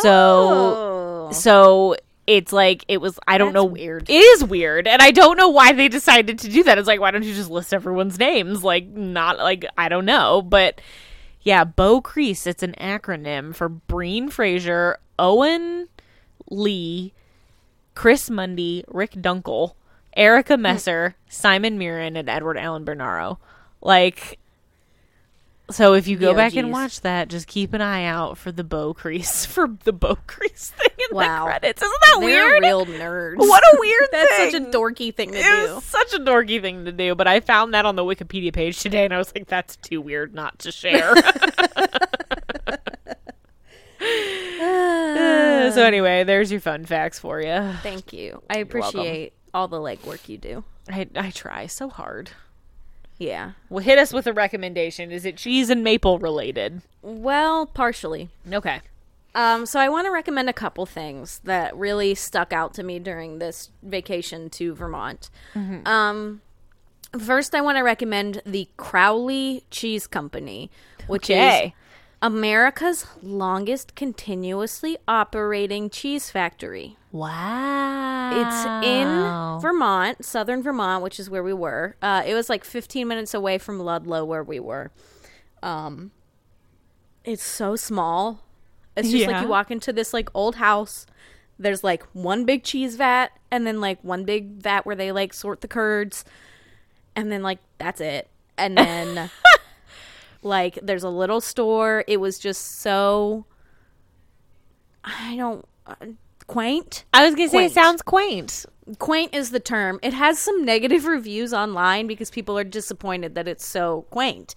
[1.28, 1.30] Oh.
[1.32, 1.96] so
[2.26, 4.08] it's like it was I don't That's know weird.
[4.08, 6.78] It is weird, and I don't know why they decided to do that.
[6.78, 8.64] It's like why don't you just list everyone's names?
[8.64, 10.80] Like not like I don't know, but
[11.42, 12.46] yeah, Bo Crease.
[12.46, 15.88] It's an acronym for Breen Frazier, Owen
[16.50, 17.12] Lee,
[17.94, 19.74] Chris Mundy, Rick Dunkle,
[20.16, 20.62] Erica hmm.
[20.62, 23.38] Messer, Simon Mirren, and Edward Allen Bernero.
[23.80, 24.38] Like,
[25.70, 26.72] so if you go The back and OGs.
[26.72, 30.70] watch that, just keep an eye out for the bow crease for the bow crease
[30.76, 31.44] thing in Wow.
[31.44, 31.82] the credits.
[31.82, 32.62] Isn't that They're weird?
[32.62, 33.36] real nerds.
[33.38, 34.50] What a weird That's thing.
[34.52, 35.74] such a dorky thing to It do.
[35.74, 38.78] was such a dorky thing to do, but I found that on the Wikipedia page
[38.80, 41.14] today, and I was like, "That's too weird not to share."
[44.60, 47.72] Uh, so anyway, there's your fun facts for you.
[47.82, 48.42] Thank you.
[48.50, 50.64] I appreciate all the legwork you do.
[50.88, 52.30] I, I try so hard.
[53.18, 53.52] Yeah.
[53.70, 55.12] Well, hit us with a recommendation.
[55.12, 56.82] Is it cheese and maple related?
[57.02, 58.28] Well, partially.
[58.52, 58.80] Okay.
[59.36, 62.98] Um, so I want to recommend a couple things that really stuck out to me
[62.98, 65.28] during this vacation to Vermont.
[65.54, 66.40] Um,
[67.18, 70.70] first, I want to recommend the Crowley Cheese Company,
[71.08, 71.74] which is Okay.
[72.24, 76.96] America's longest continuously operating cheese factory.
[77.12, 78.30] Wow.
[78.32, 81.96] It's in Vermont, southern Vermont, which is where we were.
[82.00, 84.90] Uh, it was like 15 minutes away from Ludlow, where we were.
[85.62, 86.12] Um,
[87.24, 88.40] it's so small.
[88.96, 91.04] It's just like you walk into this like old house.
[91.58, 95.34] There's like one big cheese vat, and then like one big vat where they like
[95.34, 96.24] sort the curds,
[97.14, 98.30] and then like that's it.
[98.56, 99.30] And then
[100.44, 102.04] like there's a little store.
[102.06, 103.46] It was just so
[105.02, 105.94] I don't uh,
[106.46, 108.66] quaint I was gonna say it sounds quaint.
[108.98, 109.98] quaint is the term.
[110.02, 114.54] It has some negative reviews online because people are disappointed that it's so quaint.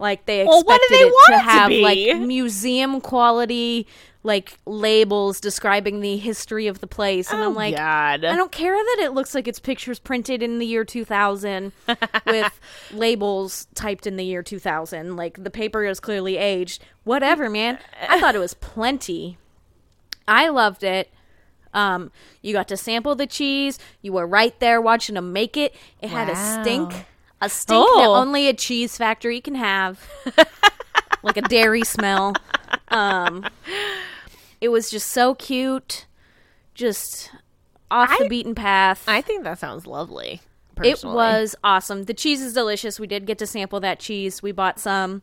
[0.00, 1.82] Like they Well, what do they it want to it to have be?
[1.82, 3.86] like museum quality
[4.24, 8.24] like labels describing the history of the place and Oh, I'm like God.
[8.24, 11.72] I don't care that it looks like it's pictures printed in the year 2000
[12.26, 12.60] with
[12.92, 16.82] labels typed in the year 2000 like the paper is clearly aged.
[17.04, 17.78] Whatever, man.
[18.08, 19.38] I thought it was plenty.
[20.26, 21.10] I loved it.
[21.72, 22.10] Um,
[22.42, 23.78] you got to sample the cheese.
[24.02, 25.74] You were right there watching them make it.
[26.02, 26.92] It had a stink,
[27.40, 28.14] a stink that Oh.
[28.14, 30.06] only a cheese factory can have,
[31.22, 32.34] like a dairy smell.
[32.88, 33.44] Um,
[34.60, 36.06] it was just so cute,
[36.74, 37.30] just
[37.90, 39.04] off the beaten path.
[39.06, 40.40] I think that sounds lovely.
[40.82, 42.04] it was awesome.
[42.04, 42.98] The cheese is delicious.
[43.00, 44.42] We did get to sample that cheese.
[44.42, 45.22] We bought some.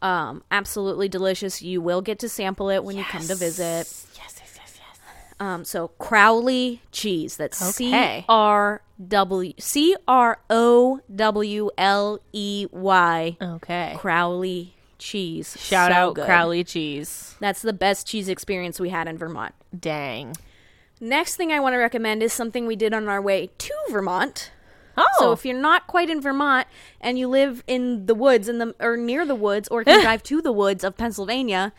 [0.00, 1.62] Um, absolutely delicious.
[1.62, 3.62] You will get to sample it when you come to visit.
[3.86, 5.00] Yes, yes, yes, yes.
[5.38, 7.36] Um, so Crowley cheese.
[7.36, 8.24] That's C Okay.
[8.28, 13.36] R W C R O W L E Y.
[13.40, 13.94] Okay.
[13.96, 15.56] Crowley cheese.
[15.60, 16.24] Shout So out good.
[16.26, 17.34] Crowley cheese.
[17.40, 19.54] That's the best cheese experience we had in Vermont.
[19.78, 20.36] Dang.
[21.00, 24.52] Next thing I want to recommend is something we did on our way to Vermont.
[24.96, 25.04] Oh.
[25.18, 26.66] So if you're not quite in Vermont
[27.00, 30.22] and you live in the woods in the or near the woods or can drive
[30.24, 31.72] to the woods of Pennsylvania,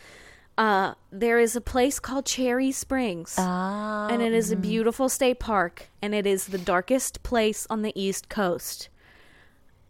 [0.57, 3.35] uh, there is a place called Cherry Springs.
[3.37, 4.07] Ah.
[4.09, 7.93] and it is a beautiful state park and it is the darkest place on the
[7.95, 8.89] east coast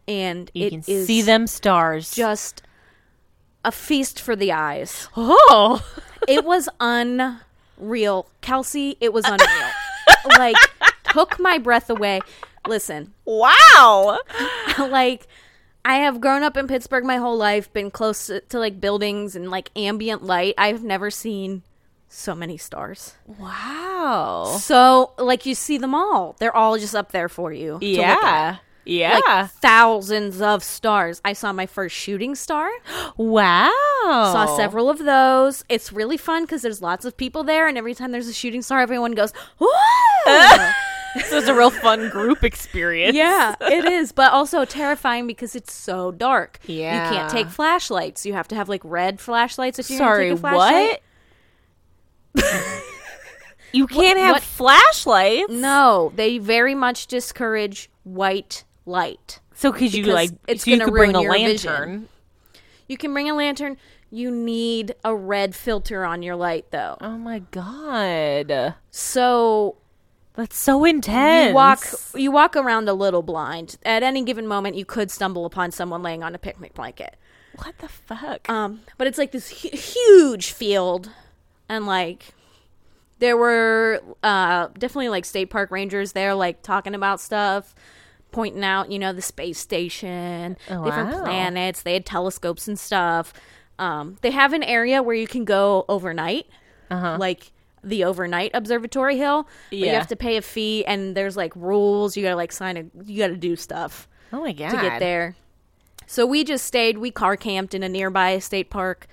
[0.08, 2.12] and you it can is see them stars.
[2.12, 2.62] just
[3.64, 5.86] a feast for the eyes oh.
[6.28, 9.70] it was unreal Kelsie it was unreal
[10.38, 10.58] like
[11.04, 12.22] took my breath away
[12.68, 14.20] listen Wow.
[14.78, 15.28] like
[15.86, 19.36] I have grown up in Pittsburgh my whole life, been close to, to like buildings
[19.36, 20.56] and like ambient light.
[20.58, 21.64] I've never seen
[22.08, 23.16] so many stars.
[23.26, 24.58] Wow.
[24.60, 26.36] So like you see them all.
[26.40, 27.80] They're all just up there for you.
[27.80, 28.22] to look at.
[28.22, 28.58] Yeah.
[28.86, 29.20] Yeah.
[29.26, 31.22] Like thousands of stars.
[31.24, 32.70] I saw my first shooting star.
[33.18, 33.72] wow.
[34.04, 35.64] Saw several of those.
[35.70, 38.62] It's really fun because there's lots of people there, and every time there's a shooting
[38.62, 40.72] star, everyone goes, "Whoa!"
[41.30, 43.16] So it's a real fun group experience.
[43.16, 46.58] Yeah, it is, but also terrifying because it's so dark.
[46.66, 47.12] Yeah.
[47.12, 48.26] you can't take flashlights.
[48.26, 51.02] You have to have like red flashlights if you're Sorry, take a flashlight.
[52.34, 52.44] what?
[53.74, 55.52] You can't have what- flashlights.
[55.52, 59.40] No, they very much discourage white light.
[59.54, 60.32] So could you like?
[60.48, 61.72] it's so you gonna could bring a your vision.
[61.72, 62.10] lantern.
[62.88, 63.78] You can bring a lantern.
[64.12, 66.98] You need a red filter on your light, though.
[67.02, 69.78] Oh my god, So
[70.36, 71.50] that's so intense.
[71.50, 71.80] you walk
[72.16, 73.78] you walk around a little blind.
[73.84, 77.16] At any given moment, you could stumble upon someone laying on a picnic blanket.
[77.64, 78.50] What the fuck?
[78.50, 81.10] Um, but it's like this hu- huge field,
[81.70, 82.34] and like
[83.20, 87.74] there were uh, definitely like state park rangers there, like talking about stuff,
[88.34, 91.84] pointing out you know the space station, Oh, different planets.
[91.84, 93.34] They had telescopes and stuff.
[93.80, 96.48] Um, they have an area where you can go overnight,
[96.92, 97.18] Uh-huh.
[97.20, 97.52] like
[97.84, 99.48] the overnight observatory hill.
[99.70, 102.16] But you have to pay a fee, and there's like rules.
[102.18, 102.84] You gotta like sign a.
[103.04, 104.72] You gotta do stuff oh my god.
[104.72, 105.36] to get there.
[106.06, 106.98] So we just stayed.
[106.98, 109.08] We car camped in a nearby state park.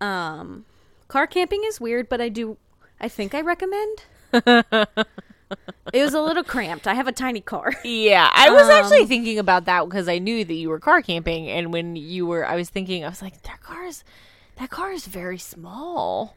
[0.00, 0.64] Um,
[1.08, 2.56] car camping is weird, but I do.
[3.00, 4.04] I think I recommend.
[5.92, 6.86] it was a little cramped.
[6.86, 7.72] I have a tiny car.
[7.84, 11.02] Yeah, I was actually Um, thinking about that because I knew that you were car
[11.02, 14.04] camping, and when you were, I was thinking, I was like, that car is,
[14.56, 16.36] that car is very small.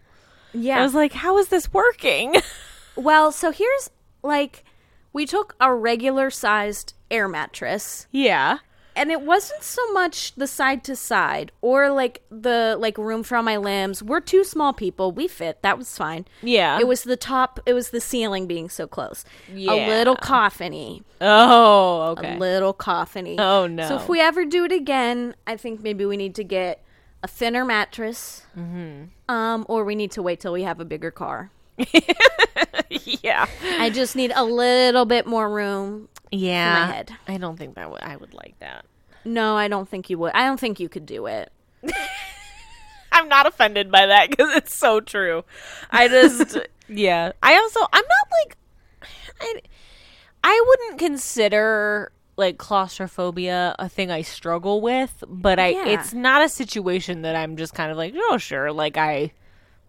[0.54, 0.80] Yeah.
[0.80, 2.36] I was like, how is this working?
[2.96, 3.90] well, so here's
[4.22, 4.64] like
[5.12, 8.58] we took a regular sized air mattress yeah.
[8.96, 13.38] And it wasn't so much the side to side or like the like room for
[13.38, 14.02] all my limbs.
[14.04, 15.12] We're two small people.
[15.12, 15.62] We fit.
[15.62, 16.26] That was fine.
[16.42, 16.80] Yeah.
[16.80, 17.60] It was the top.
[17.66, 19.26] It was the ceiling being so close.
[19.54, 19.74] Yeah.
[19.74, 21.04] A little coffiny.
[21.22, 22.36] Oh, okay.
[22.36, 23.36] A little coffiny.
[23.40, 23.88] Oh, no.
[23.88, 26.84] So if we ever do it again, I think maybe we need to get
[27.24, 28.46] a thinner mattress.
[28.58, 29.34] Mm-hmm.
[29.34, 31.52] Um, or we need to wait till we have a bigger car.
[32.90, 33.48] yeah.
[33.64, 36.10] I just need a little bit more room.
[36.34, 36.92] Yeah.
[36.92, 37.12] head.
[37.28, 38.86] I don't think that would, I would like that.
[39.26, 40.34] No, I don't think you would.
[40.34, 41.52] I don't think you could do it.
[43.12, 45.44] I'm not offended by that because it's so true.
[45.92, 46.58] I just,
[46.90, 47.32] yeah.
[47.44, 48.58] I also, I'm not like,
[49.40, 49.62] I,
[50.44, 55.88] I wouldn't consider like claustrophobia a thing I struggle with, but I, Yeah.
[55.90, 58.72] it's not a situation that I'm just kind of like, oh, sure.
[58.72, 59.32] Like, I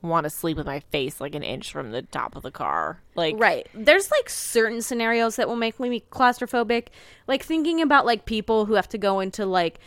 [0.05, 3.01] want to sleep with my face like an inch from the top of the car.
[3.15, 3.67] Like, Right.
[3.75, 6.89] There's like certain scenarios that will make me claustrophobic.
[7.27, 9.81] Like thinking about like people who have to go into like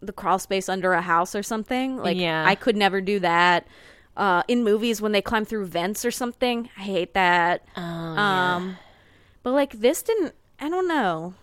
[0.00, 1.98] the crawl space under a house or something.
[1.98, 2.44] Like Yeah.
[2.46, 3.66] I could never do that.
[4.16, 7.66] Uh, in movies when they climb through vents or something, I hate that.
[7.76, 8.76] Oh, um,
[9.42, 10.34] but like this didn't.
[10.60, 11.34] I don't know.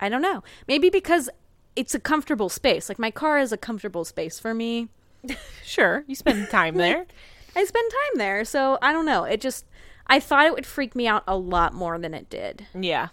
[0.00, 0.42] I don't know.
[0.66, 1.30] Maybe because
[1.76, 2.88] it's a comfortable space.
[2.88, 4.88] Like my car is a comfortable space for me.
[5.64, 6.04] Sure.
[6.06, 7.06] You spend time there.
[7.56, 9.24] I spend time there, so I don't know.
[9.24, 9.64] It just
[10.06, 12.66] I thought it would freak me out a lot more than it did.
[12.74, 13.08] Yeah.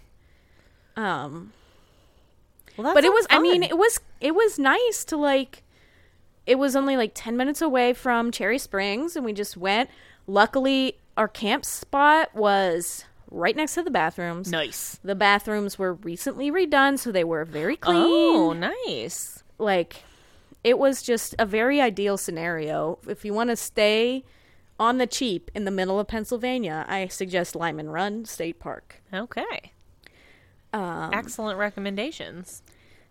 [0.96, 1.52] Um
[2.76, 5.62] Well, but it was I mean it was it was nice to like
[6.46, 9.90] it was only like 10 minutes away from Cherry Springs and we just went.
[10.26, 14.50] Luckily our camp spot was right next to the bathrooms.
[14.50, 14.98] nice.
[15.04, 17.96] The bathrooms were recently redone so they were very clean.
[17.98, 19.42] Oh, nice.
[19.58, 20.04] Like
[20.64, 22.98] it was just a very ideal scenario.
[23.06, 24.24] If you want to stay
[24.80, 29.02] on the cheap in the middle of Pennsylvania, I suggest Lyman Run State Park.
[29.12, 29.72] Okay.
[30.72, 32.62] Um, Excellent recommendations.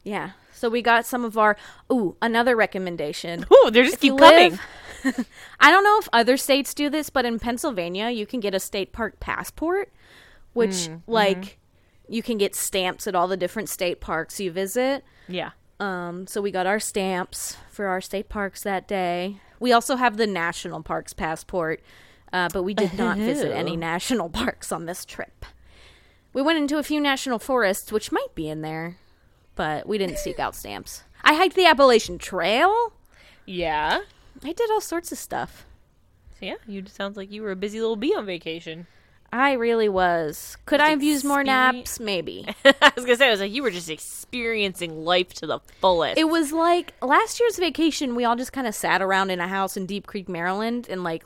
[0.04, 0.32] yeah.
[0.54, 1.56] So we got some of our.
[1.92, 3.46] Ooh, another recommendation.
[3.54, 4.58] Ooh, they just If keep coming.
[5.04, 5.28] live-
[5.60, 8.60] I don't know if other states do this, but in Pennsylvania, you can get a
[8.60, 9.92] state park passport,
[10.54, 11.12] which Mm-hmm.
[11.12, 11.60] like
[12.10, 15.04] you can get stamps at all the different state parks you visit.
[15.28, 15.52] Yeah.
[15.80, 19.42] Um, so we got our stamps for our state parks that day.
[19.60, 21.82] We also have the national parks passport,
[22.34, 25.46] uh, but we did not visit any national parks on this trip.
[26.34, 28.98] We went into a few national forests, which might be in there,
[29.56, 31.04] but we didn't seek out stamps.
[31.24, 32.94] I hiked the Appalachian Trail.
[33.46, 34.02] Yeah.
[34.44, 35.66] I did all sorts of stuff.
[36.40, 38.86] So yeah, you sounds like you were a busy little bee on vacation.
[39.32, 40.58] I really was.
[40.66, 42.00] Could I have used more naps?
[42.00, 42.46] Maybe.
[42.66, 46.18] I was gonna say, I was like, you were just experiencing life to the fullest.
[46.18, 48.16] It was like last year's vacation.
[48.16, 51.04] We all just kind of sat around in a house in Deep Creek, Maryland, and
[51.04, 51.24] like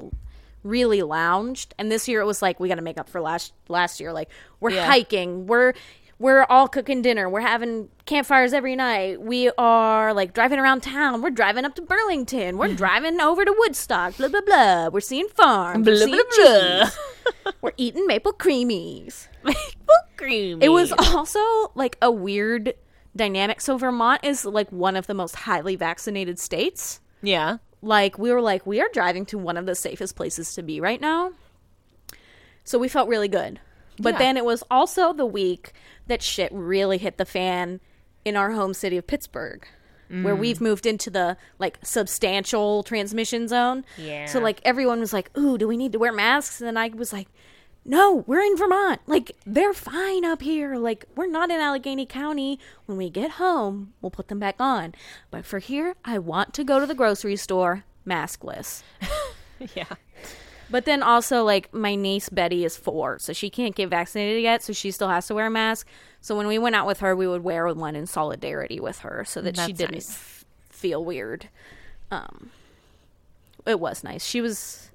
[0.64, 1.74] really lounged.
[1.78, 4.14] And this year it was like we got to make up for last last year.
[4.14, 4.30] Like
[4.60, 4.86] we're Yeah.
[4.86, 5.74] hiking, we're
[6.22, 9.20] we're all cooking dinner, we're having campfires every night.
[9.20, 11.24] We are like driving around town.
[11.24, 12.58] We're driving up to Burlington.
[12.58, 14.18] We're driving over to Woodstock.
[14.18, 14.90] Blah blah blah.
[14.90, 15.84] We're seeing farms.
[15.84, 17.52] Blah, we're blah, blah.
[17.62, 19.28] we're eating maple creamies.
[20.18, 20.60] cream.
[20.62, 21.40] It was also
[21.74, 22.76] like a weird
[23.16, 23.60] dynamic.
[23.60, 27.02] So Vermont is like one of the most highly vaccinated states.
[27.22, 27.58] yeah.
[27.84, 30.80] Like we were like we are driving to one of the safest places to be
[30.80, 31.32] right now.
[32.64, 33.60] So we felt really good.
[34.02, 34.20] But Yeah.
[34.20, 35.74] then it was also the week
[36.08, 37.80] that shit really hit the fan
[38.26, 39.66] in our home city of Pittsburgh.
[40.10, 40.40] Where Mm.
[40.40, 43.86] we've moved into the like substantial transmission zone.
[43.98, 44.26] Yeah.
[44.26, 46.90] So like everyone was like, "Ooh, do we need to wear masks?" And then I
[46.90, 47.28] was like,
[47.84, 49.02] no, we're in Vermont.
[49.08, 50.76] Like, they're fine up here.
[50.76, 52.60] Like, we're not in Allegheny County.
[52.86, 54.94] When we get home, we'll put them back on.
[55.32, 58.84] But for here, I want to go to the grocery store maskless.
[59.74, 59.86] yeah.
[60.72, 64.64] But then also, like, my niece Betty is four, so she can't get vaccinated yet,
[64.64, 65.88] so she still has to wear a mask.
[66.22, 69.26] So when we went out with her, we would wear one in solidarity with her
[69.26, 70.10] so that she didn't nice.
[70.12, 71.50] f- feel weird.
[72.10, 72.52] Um,
[73.66, 74.26] it was nice.
[74.26, 74.90] She was,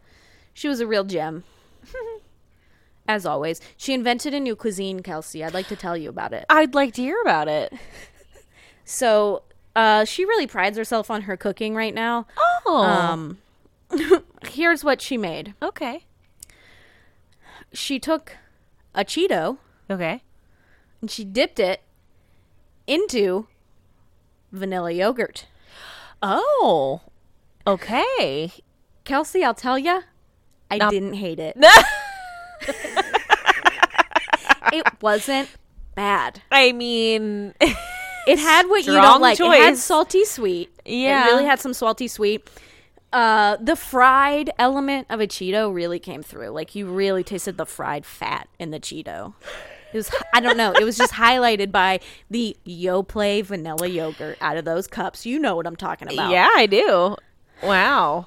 [0.54, 1.44] she was a real gem.
[3.08, 5.44] As always, she invented a new cuisine, Kelsie.
[5.44, 6.44] I'd like to tell you about it.
[6.48, 7.72] I'd like to hear about it.
[8.88, 9.42] So,
[9.74, 12.28] uh, she really prides herself on her cooking right now.
[12.64, 12.84] Oh.
[12.84, 13.38] Um,
[14.50, 15.54] here's what she made.
[15.62, 16.04] okay.
[17.72, 18.36] She took
[18.94, 19.58] a Cheeto
[19.90, 20.22] Okay.
[21.00, 21.82] and she dipped it
[22.86, 23.48] into
[24.52, 25.46] vanilla yogurt.
[26.22, 27.02] Oh.
[27.66, 28.52] Okay.
[29.04, 30.02] Kelsie, I'll tell you,
[30.70, 31.56] I didn't hate it.
[34.72, 35.48] it wasn't
[35.94, 36.42] bad.
[36.50, 39.38] I mean, It had what you Strong don't like.
[39.38, 39.82] It had choice.
[39.82, 40.70] salty sweet.
[40.84, 41.24] Yeah.
[41.26, 42.48] It really had some salty sweet.
[43.16, 46.50] Uh, the fried element of a Cheeto really came through.
[46.50, 49.32] Like you really tasted the fried fat in the Cheeto.
[49.92, 50.72] It was I don't know.
[50.72, 55.24] It was just highlighted by the Yoplait vanilla yogurt out of those cups.
[55.24, 56.30] You know what I'm talking about.
[56.30, 57.16] yeah, I do.
[57.62, 58.26] Wow.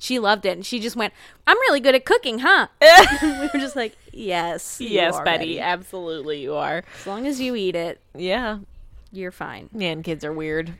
[0.00, 1.12] She loved it, and she just went,
[1.46, 2.66] "I'm really good at cooking, huh?"
[3.22, 5.60] we were just like, "Yes, you yes, Betty.
[5.60, 6.82] Absolutely, you are.
[7.00, 8.58] As long as you eat it, Yeah.
[9.12, 10.74] you're fine." Man, kids are weird.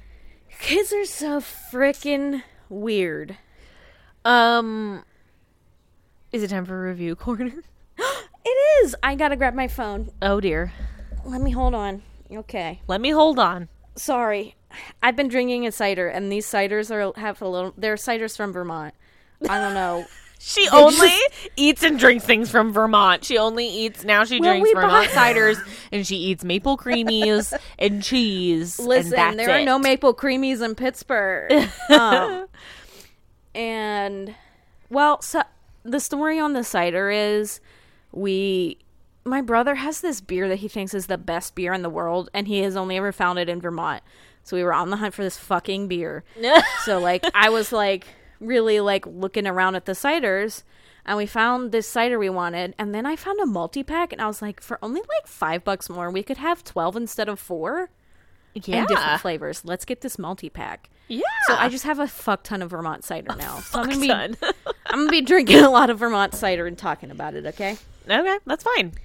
[0.61, 3.37] Kids are so freaking weird.
[4.25, 5.05] Um,
[6.33, 7.53] is it time for review corner?
[8.47, 8.95] It is.
[9.03, 10.11] I gotta grab my phone.
[10.21, 10.73] Oh dear.
[11.25, 12.03] Let me hold on.
[12.31, 12.81] Okay.
[12.87, 13.69] Let me hold on.
[13.97, 14.55] Sorry.
[15.03, 17.73] I've been drinking a cider, and these ciders are have a little.
[17.77, 18.95] They're ciders from Vermont.
[19.49, 20.05] I don't know.
[20.47, 21.09] She only
[21.57, 23.25] eats and drinks things from Vermont.
[23.25, 24.25] She only eats now.
[24.25, 25.57] She Well, drinks Vermont bought- ciders,
[25.91, 28.79] and she eats maple creamies and cheese.
[28.79, 29.65] Listen, and there are it.
[29.65, 31.51] no maple creamies in Pittsburgh.
[31.89, 32.47] um,
[33.55, 34.35] and
[34.91, 35.43] well, so
[35.85, 37.61] the story on the cider is
[38.13, 38.79] we
[39.25, 42.29] my brother has this beer that he thinks is the best beer in the world
[42.35, 44.03] and he has only ever found it in Vermont.
[44.43, 46.25] So we were on the hunt for this fucking beer.
[46.85, 48.07] so like I was like
[48.41, 50.63] really like looking around at the ciders
[51.07, 54.27] and we found this cider we wanted and then I found a multi-pack and I
[54.27, 57.89] was like for only like 5 bucks more we could have 12 instead of 4
[58.55, 58.77] yeah.
[58.77, 59.65] and different flavors.
[59.65, 60.91] Let's get this multi-pack.
[61.09, 61.23] Yeah.
[61.47, 63.61] So I just have a fuck ton of Vermont cider now.
[63.61, 64.37] So I'm gonna be Son.
[64.87, 67.47] I'm gonna be drinking a lot of Vermont cider and talking about it.
[67.47, 67.77] Okay.
[68.09, 68.93] okay, that's fine.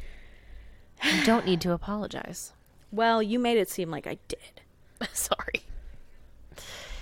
[1.02, 2.52] You don't need to apologize.
[2.92, 4.62] Well, you made it seem like I did.
[5.14, 5.64] Sorry.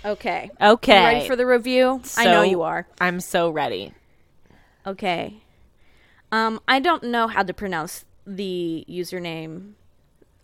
[0.05, 0.51] Okay.
[0.61, 0.99] Okay.
[0.99, 2.01] You ready for the review?
[2.15, 2.87] I know you are.
[3.01, 3.93] I'm so ready.
[4.85, 5.41] Okay.
[6.31, 9.73] Um, I don't know how to pronounce the username.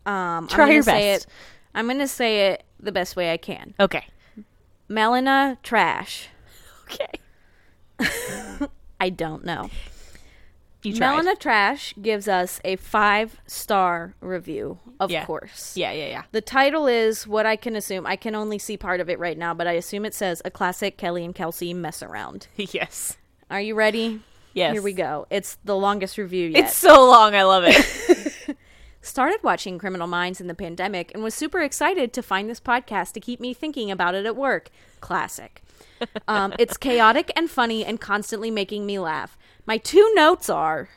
[0.05, 1.25] Um, Try I'm gonna your say best.
[1.25, 1.31] It,
[1.75, 3.73] I'm gonna say it the best way I can.
[3.80, 4.05] Okay.
[4.94, 6.30] Melina Trash.
[6.86, 7.20] Okay.
[8.99, 9.70] I don't know.
[10.84, 11.11] You tried.
[11.15, 15.26] Melina Trash gives us a five star review, of Yeah.
[15.26, 15.76] course.
[15.78, 16.24] Yeah, yeah, yeah.
[16.32, 18.06] The title is what I can assume.
[18.06, 20.52] I can only see part of it right now, but I assume it says a
[20.52, 22.48] classic Kelly and Kelsie mess around.
[22.57, 23.18] yes.
[23.49, 24.22] Are you ready?
[24.53, 24.74] Yes.
[24.74, 25.26] Here we go.
[25.32, 26.65] It's the longest review yet.
[26.65, 27.34] It's so long.
[27.34, 27.76] I love it.
[29.14, 33.11] Started watching Criminal Minds in the pandemic and was super excited to find this podcast
[33.11, 34.69] to keep me thinking about it at work.
[35.02, 35.61] Classic.
[36.27, 39.38] Um, it's chaotic and funny and constantly making me laugh.
[39.68, 40.90] My two notes are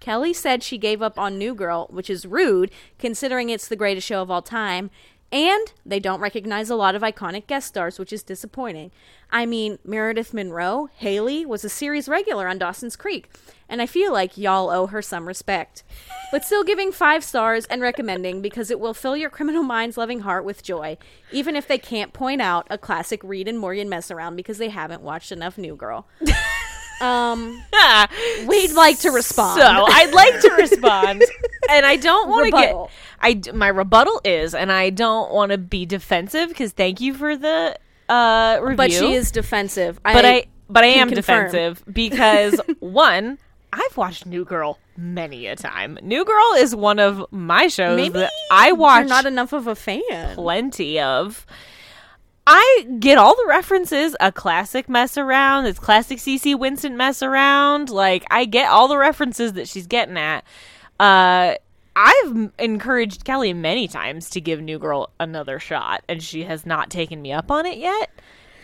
[0.00, 4.06] Kelly said she gave up on New Girl, which is rude considering it's the greatest
[4.06, 4.90] show of all time.
[5.32, 8.90] And they don't recognize a lot of iconic guest stars, which is disappointing.
[9.30, 13.30] I mean, Meredith Monroe, Haley, was a series regular on Dawson's Creek,
[13.66, 15.84] and I feel like y'all owe her some respect.
[16.30, 20.20] But still giving five stars and recommending because it will fill your criminal mind's loving
[20.20, 20.98] heart with joy,
[21.30, 24.68] even if they can't point out a classic Reid and Morgan mess around because they
[24.68, 26.06] haven't watched enough New Girl.
[27.02, 27.62] Um,
[28.46, 29.60] we'd like to respond.
[29.60, 31.22] So I'd like to respond,
[31.70, 32.76] and I don't want to get.
[33.20, 37.36] I my rebuttal is, and I don't want to be defensive because thank you for
[37.36, 37.76] the
[38.08, 38.76] uh review.
[38.76, 40.00] but she is defensive.
[40.02, 41.46] But I, but I am confirm.
[41.46, 43.38] defensive because one,
[43.72, 45.98] I've watched New Girl many a time.
[46.02, 49.74] New Girl is one of my shows maybe that I watch not enough of a
[49.74, 50.34] fan.
[50.34, 51.46] plenty of.
[52.46, 54.16] I get all the references.
[54.20, 55.66] A classic mess around.
[55.66, 57.90] It's classic CC Winston mess around.
[57.90, 60.44] Like I get all the references that she's getting at.
[60.98, 61.54] Uh,
[61.94, 66.90] I've encouraged Kelly many times to give New Girl another shot, and she has not
[66.90, 68.10] taken me up on it yet.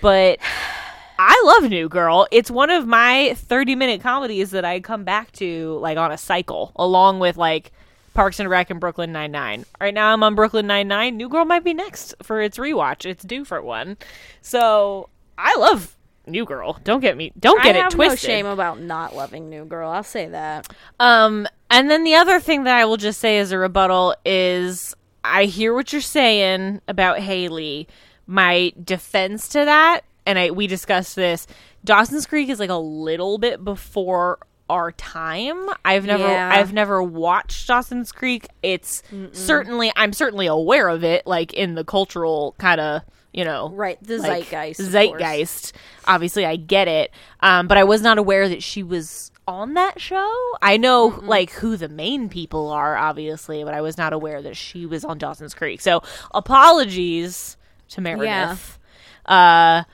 [0.00, 0.38] But
[1.18, 2.26] I love New Girl.
[2.30, 6.18] It's one of my 30 minute comedies that I come back to like on a
[6.18, 7.72] cycle, along with like
[8.18, 9.64] Parks and Rec and Brooklyn Nine Nine.
[9.80, 11.16] Right now, I'm on Brooklyn Nine Nine.
[11.16, 13.06] New Girl might be next for its rewatch.
[13.08, 13.96] It's due for one.
[14.42, 15.08] So
[15.38, 15.96] I love
[16.26, 16.80] New Girl.
[16.82, 17.30] Don't get me.
[17.38, 18.28] Don't get I it have twisted.
[18.28, 19.88] no shame about not loving New Girl.
[19.88, 20.66] I'll say that.
[20.98, 24.96] Um, and then the other thing that I will just say as a rebuttal is
[25.22, 27.86] I hear what you're saying about Haley.
[28.26, 31.46] My defense to that, and I we discussed this.
[31.84, 35.68] Dawson's Creek is like a little bit before our time.
[35.84, 36.50] I've never Yeah.
[36.52, 38.46] I've never watched Dawson's Creek.
[38.62, 43.70] It's certainly I'm certainly aware of it, like in the cultural kind of you know
[43.70, 44.80] Right, the like, zeitgeist.
[44.90, 45.72] zeitgeist.
[46.06, 49.98] Obviously, I get it, um, but I was not aware that she was on that
[50.00, 50.34] show.
[50.60, 54.56] I know like who the main people are, obviously, but I was not aware that
[54.56, 55.80] she was on Dawson's Creek.
[55.80, 57.56] So apologies
[57.90, 58.78] to Meredith,
[59.26, 59.84] uh,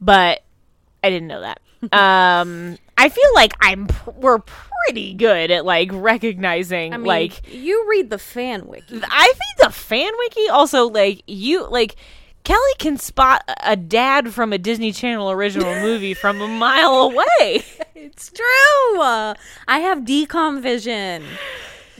[0.00, 0.42] but
[1.04, 1.60] I didn't know that.
[1.92, 7.52] um, I feel like I'm pr- we're pretty good at like recognizing I mean, like
[7.52, 9.00] you read the fan wiki.
[9.02, 11.96] I think the fan wiki also like you like
[12.44, 17.64] Kelly can spot a dad from a Disney Channel original movie from a mile away.
[17.96, 19.00] It's true.
[19.02, 19.34] I
[19.80, 21.24] have DCOM vision.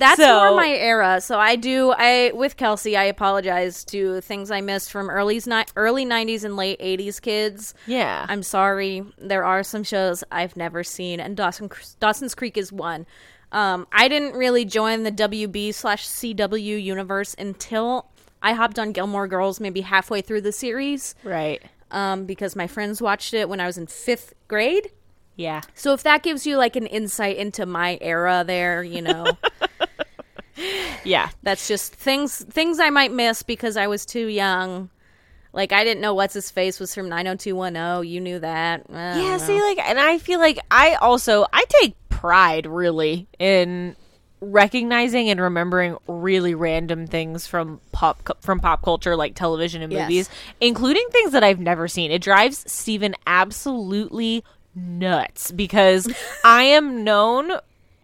[0.02, 1.20] That's So- more my era.
[1.20, 1.92] So I do.
[1.96, 2.96] I with Kelsie.
[2.98, 5.40] I apologize to things I missed from early
[5.76, 7.74] early '90s and late '80s kids.
[7.86, 8.26] Yeah.
[8.28, 9.04] I'm sorry.
[9.18, 11.70] There are some shows I've never seen, and Dawson
[12.00, 13.06] Dawson's Creek is one.
[13.52, 18.06] Um, I didn't really join the WB slash CW universe until
[18.42, 21.62] I hopped on Gilmore Girls, maybe halfway through the series, right.
[21.90, 24.90] um, because my friends watched it when I was in fifth grade.
[25.36, 25.60] Yeah.
[25.74, 29.26] So if that gives you like an insight into my era there, you know,
[31.04, 31.28] Yeah.
[31.42, 34.90] that's just things things I might miss because I was too young.
[35.52, 38.06] Like I didn't know what's his face was from 90210.
[38.10, 38.86] You knew that.
[38.88, 39.38] Yeah, know.
[39.38, 43.96] see like and I feel like I also I take pride really in
[44.40, 50.02] recognizing and remembering really random things from pop from pop culture like television and Yes.
[50.02, 50.30] movies
[50.60, 52.10] including things that I've never seen.
[52.10, 54.42] It drives Steven absolutely
[54.74, 56.08] nuts because
[56.44, 57.52] I am known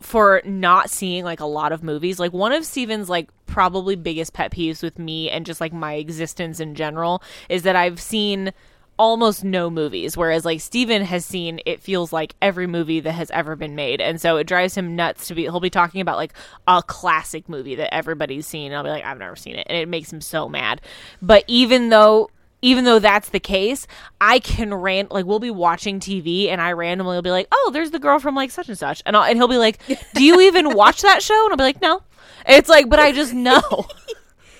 [0.00, 2.18] for not seeing like a lot of movies.
[2.18, 5.94] Like one of Steven's like probably biggest pet peeves with me and just like my
[5.94, 8.52] existence in general is that I've seen
[8.98, 13.30] almost no movies whereas like Steven has seen it feels like every movie that has
[13.30, 16.16] ever been made and so it drives him nuts to be he'll be talking about
[16.16, 16.32] like
[16.66, 19.78] a classic movie that everybody's seen and I'll be like I've never seen it and
[19.78, 20.80] it makes him so mad
[21.22, 22.28] but even though
[22.62, 23.86] even though that's the case,
[24.20, 27.70] I can ran like we'll be watching TV and I randomly will be like, "Oh,
[27.72, 29.78] there's the girl from like such and such," and I'll, and he'll be like,
[30.14, 32.02] "Do you even watch that show?" And I'll be like, "No."
[32.46, 33.60] It's like, but I just know,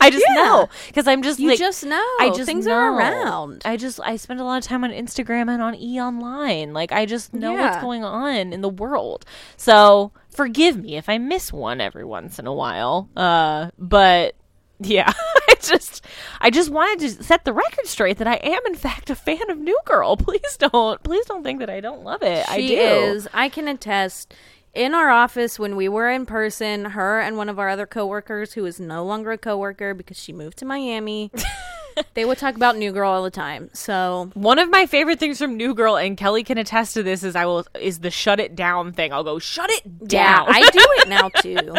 [0.01, 0.35] I just Yeah.
[0.35, 1.97] know because I'm just You like, just know.
[2.21, 2.73] I just things know.
[2.73, 3.63] are around.
[3.65, 6.73] I just I spend a lot of time on Instagram and on E Online.
[6.73, 9.25] Like I just know what's going on in the world.
[9.57, 13.09] So forgive me if I miss one every once in a while.
[13.17, 14.35] Uh, but
[14.81, 15.13] yeah,
[15.49, 16.05] I just
[16.41, 19.51] I just wanted to set the record straight that I am in fact a fan
[19.51, 20.17] of New Girl.
[20.29, 22.49] Please don't please don't think that I don't love it.
[22.49, 22.81] I She do.
[22.81, 23.29] is.
[23.33, 24.35] I can attest.
[24.75, 28.53] In our office, when we were in person, her and one of our other coworkers,
[28.53, 31.33] who is no longer a coworker because she moved to Miami,
[32.15, 33.71] they would talk about New Girl all the time.
[33.73, 37.23] So One of my favorite things from New Girl, and Kelly can attest to this,
[37.23, 39.13] is I will is the shut it down thing.
[39.13, 40.47] I'll go shut it yeah, down.
[40.49, 40.69] I do
[40.99, 41.75] it now too.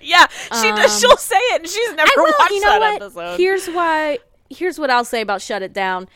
[0.00, 0.98] yeah, she does.
[1.00, 2.34] She'll say it, and she's never Um, will.
[2.38, 3.02] watched You know that what?
[3.02, 3.36] episode.
[3.38, 4.18] Here's why.
[4.50, 6.08] Here's what I'll say about Shut It Down.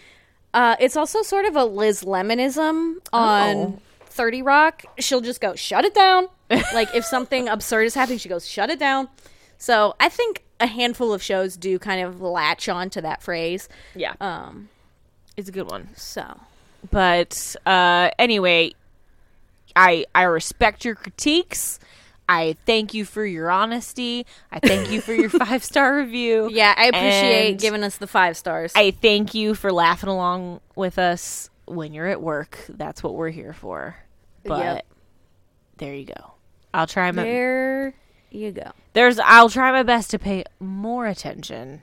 [0.55, 3.78] Uh, it's also sort of a Liz Lemonism on Oh.
[4.06, 4.85] 30 Rock.
[4.98, 6.28] She'll just go, shut it down.
[6.74, 9.09] like, if something absurd is happening, she goes, shut it down.
[9.59, 13.68] So I think a handful of shows do kind of latch on to that phrase.
[13.94, 14.68] yeah, Um,
[15.36, 15.89] it's a good one.
[15.97, 16.40] so
[16.90, 18.72] But uh, anyway,
[19.76, 21.78] I I respect your critiques.
[22.28, 24.24] I thank you for your honesty.
[24.51, 26.48] I thank you for your five star review.
[26.51, 28.72] yeah, I appreciate And giving us the five stars.
[28.76, 32.59] I thank you for laughing along with us when you're at work.
[32.68, 33.97] That's what we're here for.
[34.44, 34.86] But Yep.
[35.78, 36.32] there you go.
[36.74, 37.94] I'll try my there
[38.34, 38.72] you go.
[38.92, 41.82] there's I'll try my best to pay more attention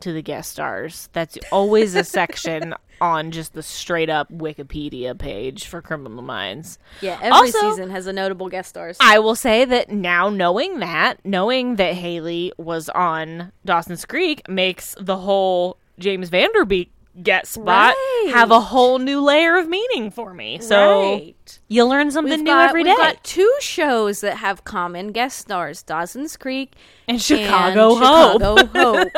[0.00, 1.08] to the guest stars.
[1.12, 6.78] That's always a section on just the straight up Wikipedia page for Criminal Minds.
[7.00, 8.96] Yeah, every Also- season has a notable guest stars.
[9.00, 14.94] I will say that now knowing that, knowing that Haley was on Dawson's Creek makes
[15.00, 16.90] the whole James Van Der Beek
[17.22, 18.30] get spot Right.
[18.34, 20.58] have a whole new layer of meaning for me.
[20.60, 21.58] So Right.
[21.68, 25.38] you learn something We've new got, every we've got two shows that have common guest
[25.38, 26.72] stars: Dawson's Creek
[27.06, 28.40] and Chicago and Hope.
[28.42, 29.12] Chicago Hope.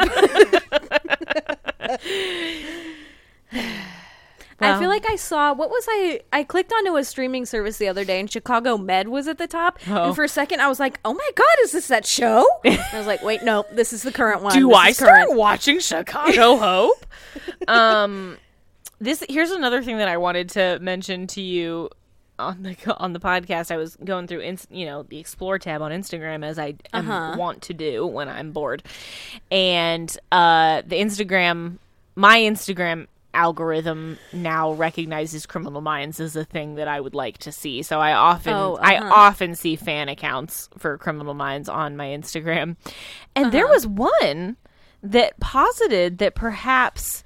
[4.60, 6.20] I feel like I saw what was I?
[6.32, 9.46] I clicked onto a streaming service the other day, and Chicago Med was at the
[9.46, 9.78] top.
[9.88, 10.04] Oh.
[10.06, 12.78] And for a second, I was like, "Oh my god, is this that show?" I
[12.94, 15.36] was like, "Wait, no, this is the current one." Do This I start current.
[15.36, 17.06] watching Chicago Hope?
[17.68, 18.36] um,
[19.00, 21.90] this here's another thing that I wanted to mention to you
[22.38, 23.70] on the on the podcast.
[23.70, 27.34] I was going through, ins, you know, the Explore tab on Instagram as I Uh-huh.
[27.38, 28.82] want to do when I'm bored,
[29.50, 31.78] and uh, the Instagram,
[32.14, 33.06] my Instagram
[33.36, 37.82] algorithm now recognizes criminal minds as a thing that I would like to see.
[37.82, 39.12] So I often Oh, I uh-huh.
[39.14, 42.76] often see fan accounts for criminal minds on my Instagram.
[43.34, 43.74] And there Uh-huh.
[43.74, 44.56] was one
[45.02, 47.22] that posited that perhaps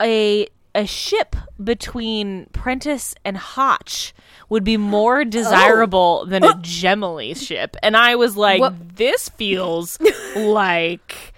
[0.00, 4.14] a a ship between Prentiss and Hotch
[4.48, 7.76] would be more desirable than a Gemily ship.
[7.82, 9.98] And I was like, What- this feels
[10.36, 11.32] like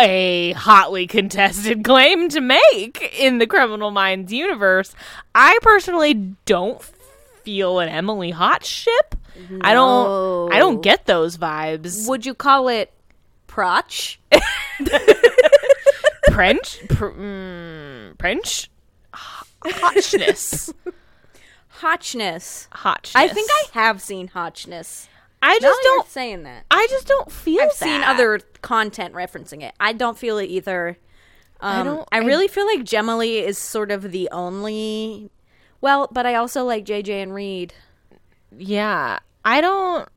[0.00, 4.94] a hotly contested claim to make in the Criminal Minds universe.
[5.34, 6.14] I personally
[6.44, 6.82] don't
[7.42, 9.14] feel an Emily Hotch ship.
[9.62, 12.08] I don't I don't get those vibes.
[12.08, 12.92] Would you call it
[13.46, 14.18] Proch?
[16.32, 16.80] French?
[16.88, 18.70] Pr- mm, French?
[19.64, 20.72] Hotchness.
[21.80, 22.68] Hotchness.
[22.72, 23.16] Hotchness.
[23.16, 25.08] I think I have seen Hotchness.
[25.42, 26.64] I Now just you're don't saying that.
[26.70, 29.74] I just don't feel I've seen other content referencing it.
[29.80, 30.98] I don't feel it either.
[31.60, 35.30] Um, I don't- I- really feel like Gemily is sort of the only.
[35.80, 37.72] Well, but I also like JJ and Reid.
[38.56, 39.18] Yeah.
[39.44, 40.08] I don't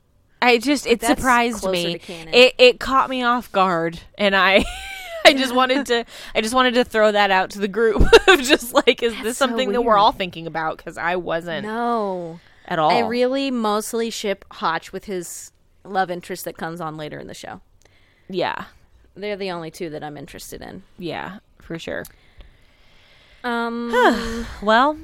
[0.41, 1.99] I just it That's surprised me.
[2.33, 4.65] It it caught me off guard and I
[5.25, 6.03] I just wanted to
[6.35, 9.23] I just wanted to throw that out to the group of just like is this
[9.23, 12.91] That's so something that we're all thinking about cuz I wasn't No, at all.
[12.91, 15.51] I really mostly ship Hotch with his
[15.83, 17.61] love interest that comes on later in the show.
[18.29, 18.65] yeah.
[19.15, 20.81] They're the only two that I'm interested in.
[20.97, 22.03] Yeah, for sure.
[23.43, 23.91] Um,
[24.63, 24.97] Well,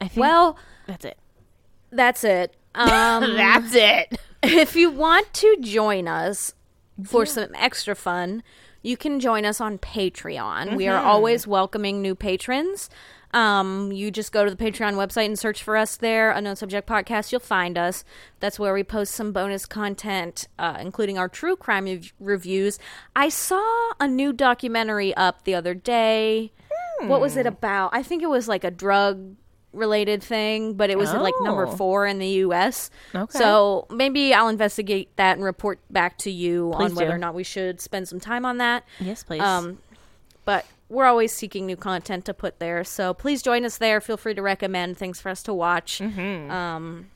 [0.00, 1.18] I think well, that's it.
[1.92, 2.56] that's it.
[2.74, 2.88] Um,
[3.36, 4.18] That's it.
[4.42, 6.54] if you want to join us
[7.04, 8.42] for some extra fun,
[8.80, 10.74] you can join us on Patreon.
[10.74, 12.88] We are always welcoming new patrons.
[13.32, 16.86] Um, you just go to the Patreon website and search for us there, Unknown Subject
[16.88, 17.32] Podcast.
[17.32, 18.04] You'll find us.
[18.40, 22.78] That's where we post some bonus content, uh, including our true crime rev- reviews.
[23.16, 26.52] I saw a new documentary up the other day.
[27.06, 27.90] What was it about?
[27.94, 29.34] I think it was like a drug
[29.72, 31.74] related thing, but it was like number Oh.
[31.74, 32.90] four in the U.S.
[33.14, 33.38] Okay.
[33.38, 37.14] So maybe I'll investigate that and report back to you Please on whether do.
[37.14, 38.84] or not we should spend some time on that.
[39.00, 39.40] Yes, please.
[39.40, 39.78] Um,
[40.44, 44.00] but we're always seeking new content to put there, so please join us there.
[44.00, 45.98] Feel free to recommend things for us to watch.
[45.98, 46.50] Mm-hmm.
[46.50, 47.06] Um,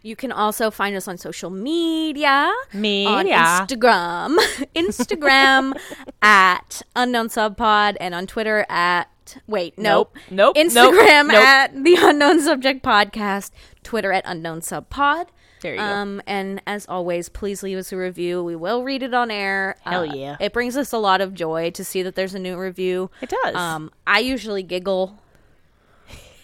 [0.00, 2.28] you can also find us on social media.
[2.72, 3.66] On Media.
[3.66, 4.36] Instagram.
[4.74, 5.74] Instagram
[6.22, 9.08] at Unknown Subpod and on Twitter at
[9.46, 10.16] wait, nope.
[10.30, 10.56] Nope.
[10.56, 10.66] Nope.
[10.66, 11.36] Instagram Nope.
[11.36, 13.50] at the Unknown Subject Podcast,
[13.82, 15.28] Twitter at Unknown Subpod.
[15.64, 15.84] There you go.
[15.84, 18.44] um, And as always, please leave us a review.
[18.44, 19.76] We will read it on air.
[19.80, 20.36] Hell Uh, yeah.
[20.38, 23.10] It brings us a lot of joy to see that there's a new review.
[23.22, 23.54] It does.
[23.56, 25.18] Um, I usually giggle,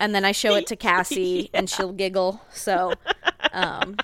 [0.01, 2.41] and then I show it to Cassie, and she'll giggle.
[2.51, 2.95] So,
[3.53, 3.97] um,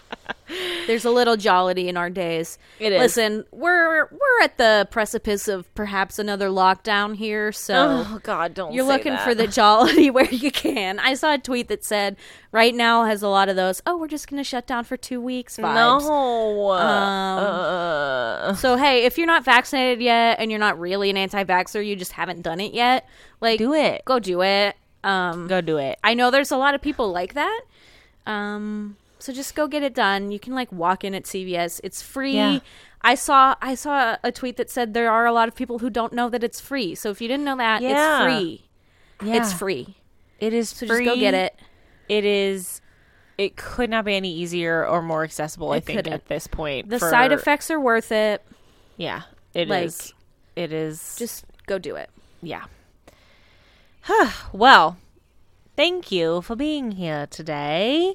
[0.86, 2.58] there's a little jollity in our days.
[2.78, 3.00] It is.
[3.00, 8.72] Listen, we're we're at the precipice of perhaps another lockdown here, so oh God, don't.
[8.72, 9.24] you're looking that.
[9.24, 10.98] for the jollity where you can.
[10.98, 12.16] I saw a tweet that said
[12.52, 13.82] right now has a lot of those.
[13.86, 15.74] Oh, we're just going to shut down for two weeks vibes.
[16.02, 16.72] No.
[16.72, 21.84] Um, uh, So hey, if you're not vaccinated yet and you're not really an anti-vaxxer,
[21.86, 23.08] you just haven't done it yet.
[23.40, 24.02] Like, do it.
[24.04, 24.76] Go do it.
[25.04, 25.98] Um, Go do it.
[26.02, 27.60] I know there's a lot of people like that.
[28.26, 30.30] Um, so just go get it done.
[30.30, 31.80] You can like walk in at CVS.
[31.84, 32.34] It's free.
[32.34, 32.58] Yeah.
[33.02, 35.90] I saw I saw a tweet that said there are a lot of people who
[35.90, 36.94] don't know that it's free.
[36.94, 38.24] So if you didn't know that, Yeah.
[38.26, 38.64] it's free.
[39.22, 39.34] Yeah.
[39.36, 39.96] It's free.
[40.40, 41.04] It is So free.
[41.04, 41.58] just go get it.
[42.08, 42.80] It is.
[43.38, 45.70] It could not be any easier or more accessible.
[45.72, 46.12] I think couldn't.
[46.12, 48.42] at this point, The for- side effects are worth it.
[48.96, 49.22] Yeah,
[49.54, 50.14] it like, is.
[50.56, 51.16] It is.
[51.18, 52.08] Just go do it.
[52.42, 52.64] yeah.
[54.52, 54.96] well,
[55.76, 58.14] thank you for being here today.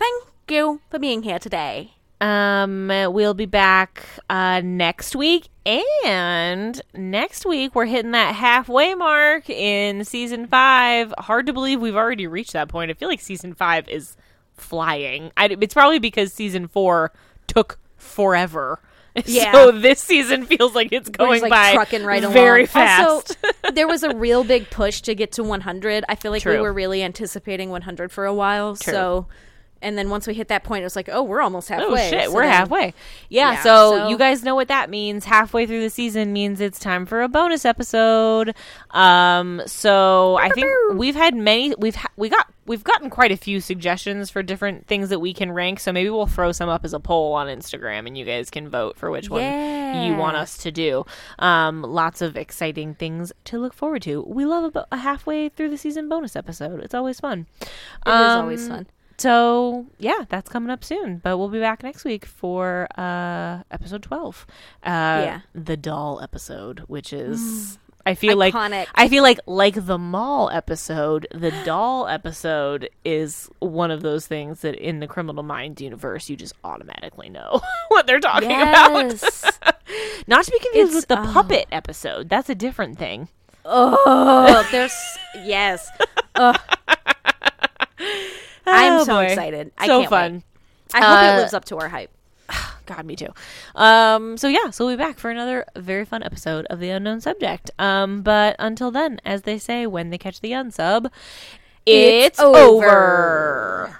[0.00, 1.92] Thank you for being here today.
[2.22, 9.48] Um, we'll be back uh, next week, and next week we're hitting that halfway mark
[9.48, 11.14] in season five.
[11.18, 12.90] Hard to believe we've already reached that point.
[12.90, 14.16] I feel like season five is
[14.54, 15.32] flying.
[15.36, 17.12] I, it's probably because season four
[17.46, 18.80] took forever.
[19.26, 19.50] Yeah.
[19.52, 22.32] So this season feels like it's going like, by trucking right along.
[22.32, 23.08] very fast.
[23.08, 23.34] Also,
[23.74, 26.04] there was a real big push to get to 100.
[26.08, 28.76] I feel like we were really anticipating 100 for a while.
[28.76, 28.92] True.
[28.92, 29.26] So
[29.82, 32.06] and then once we hit that point, it was like, oh, we're almost halfway.
[32.06, 32.94] Oh shit, So we're then- halfway.
[33.28, 35.24] Yeah, Yeah, so, so- you guys know what that means.
[35.24, 38.54] Halfway through the season means it's time for a bonus episode.
[38.90, 41.74] Um, so I think we've had many.
[41.78, 45.32] We've ha- we got we've gotten quite a few suggestions for different things that we
[45.34, 45.80] can rank.
[45.80, 48.68] So maybe we'll throw some up as a poll on Instagram, and you guys can
[48.68, 51.04] vote for which one you want us to do.
[51.38, 54.22] Um, lots of exciting things to look forward to.
[54.22, 56.80] We love a halfway through the season bonus episode.
[56.80, 57.46] It's always fun.
[57.60, 57.66] It
[58.08, 58.86] is always Um, fun.
[59.20, 61.18] So yeah, that's coming up soon.
[61.18, 64.46] But we'll be back next week for uh episode twelve.
[64.82, 64.88] Uh
[65.28, 65.40] Yeah.
[65.54, 71.26] the doll episode, which is I feel like I feel like like the mall episode,
[71.34, 76.36] the doll episode is one of those things that in the criminal minds universe you
[76.36, 78.94] just automatically know what they're talking about.
[80.26, 81.30] Not to be confused It's- with the oh.
[81.34, 82.30] puppet episode.
[82.30, 83.28] That's a different thing.
[83.66, 84.96] oh, there's
[85.44, 85.90] yes.
[88.66, 89.24] I'm Oh, so boy.
[89.26, 89.72] excited.
[89.78, 90.32] I so fun.
[90.34, 90.42] Wait.
[90.94, 92.10] I hope Uh, it lives up to our hype.
[92.86, 93.28] God, me too.
[93.76, 97.20] Um, so yeah, so we'll be back for another very fun episode of the unknown
[97.20, 97.70] subject.
[97.78, 101.06] Um, but until then, as they say when they catch the unsub,
[101.86, 102.56] it's, It's over.
[102.58, 103.98] over.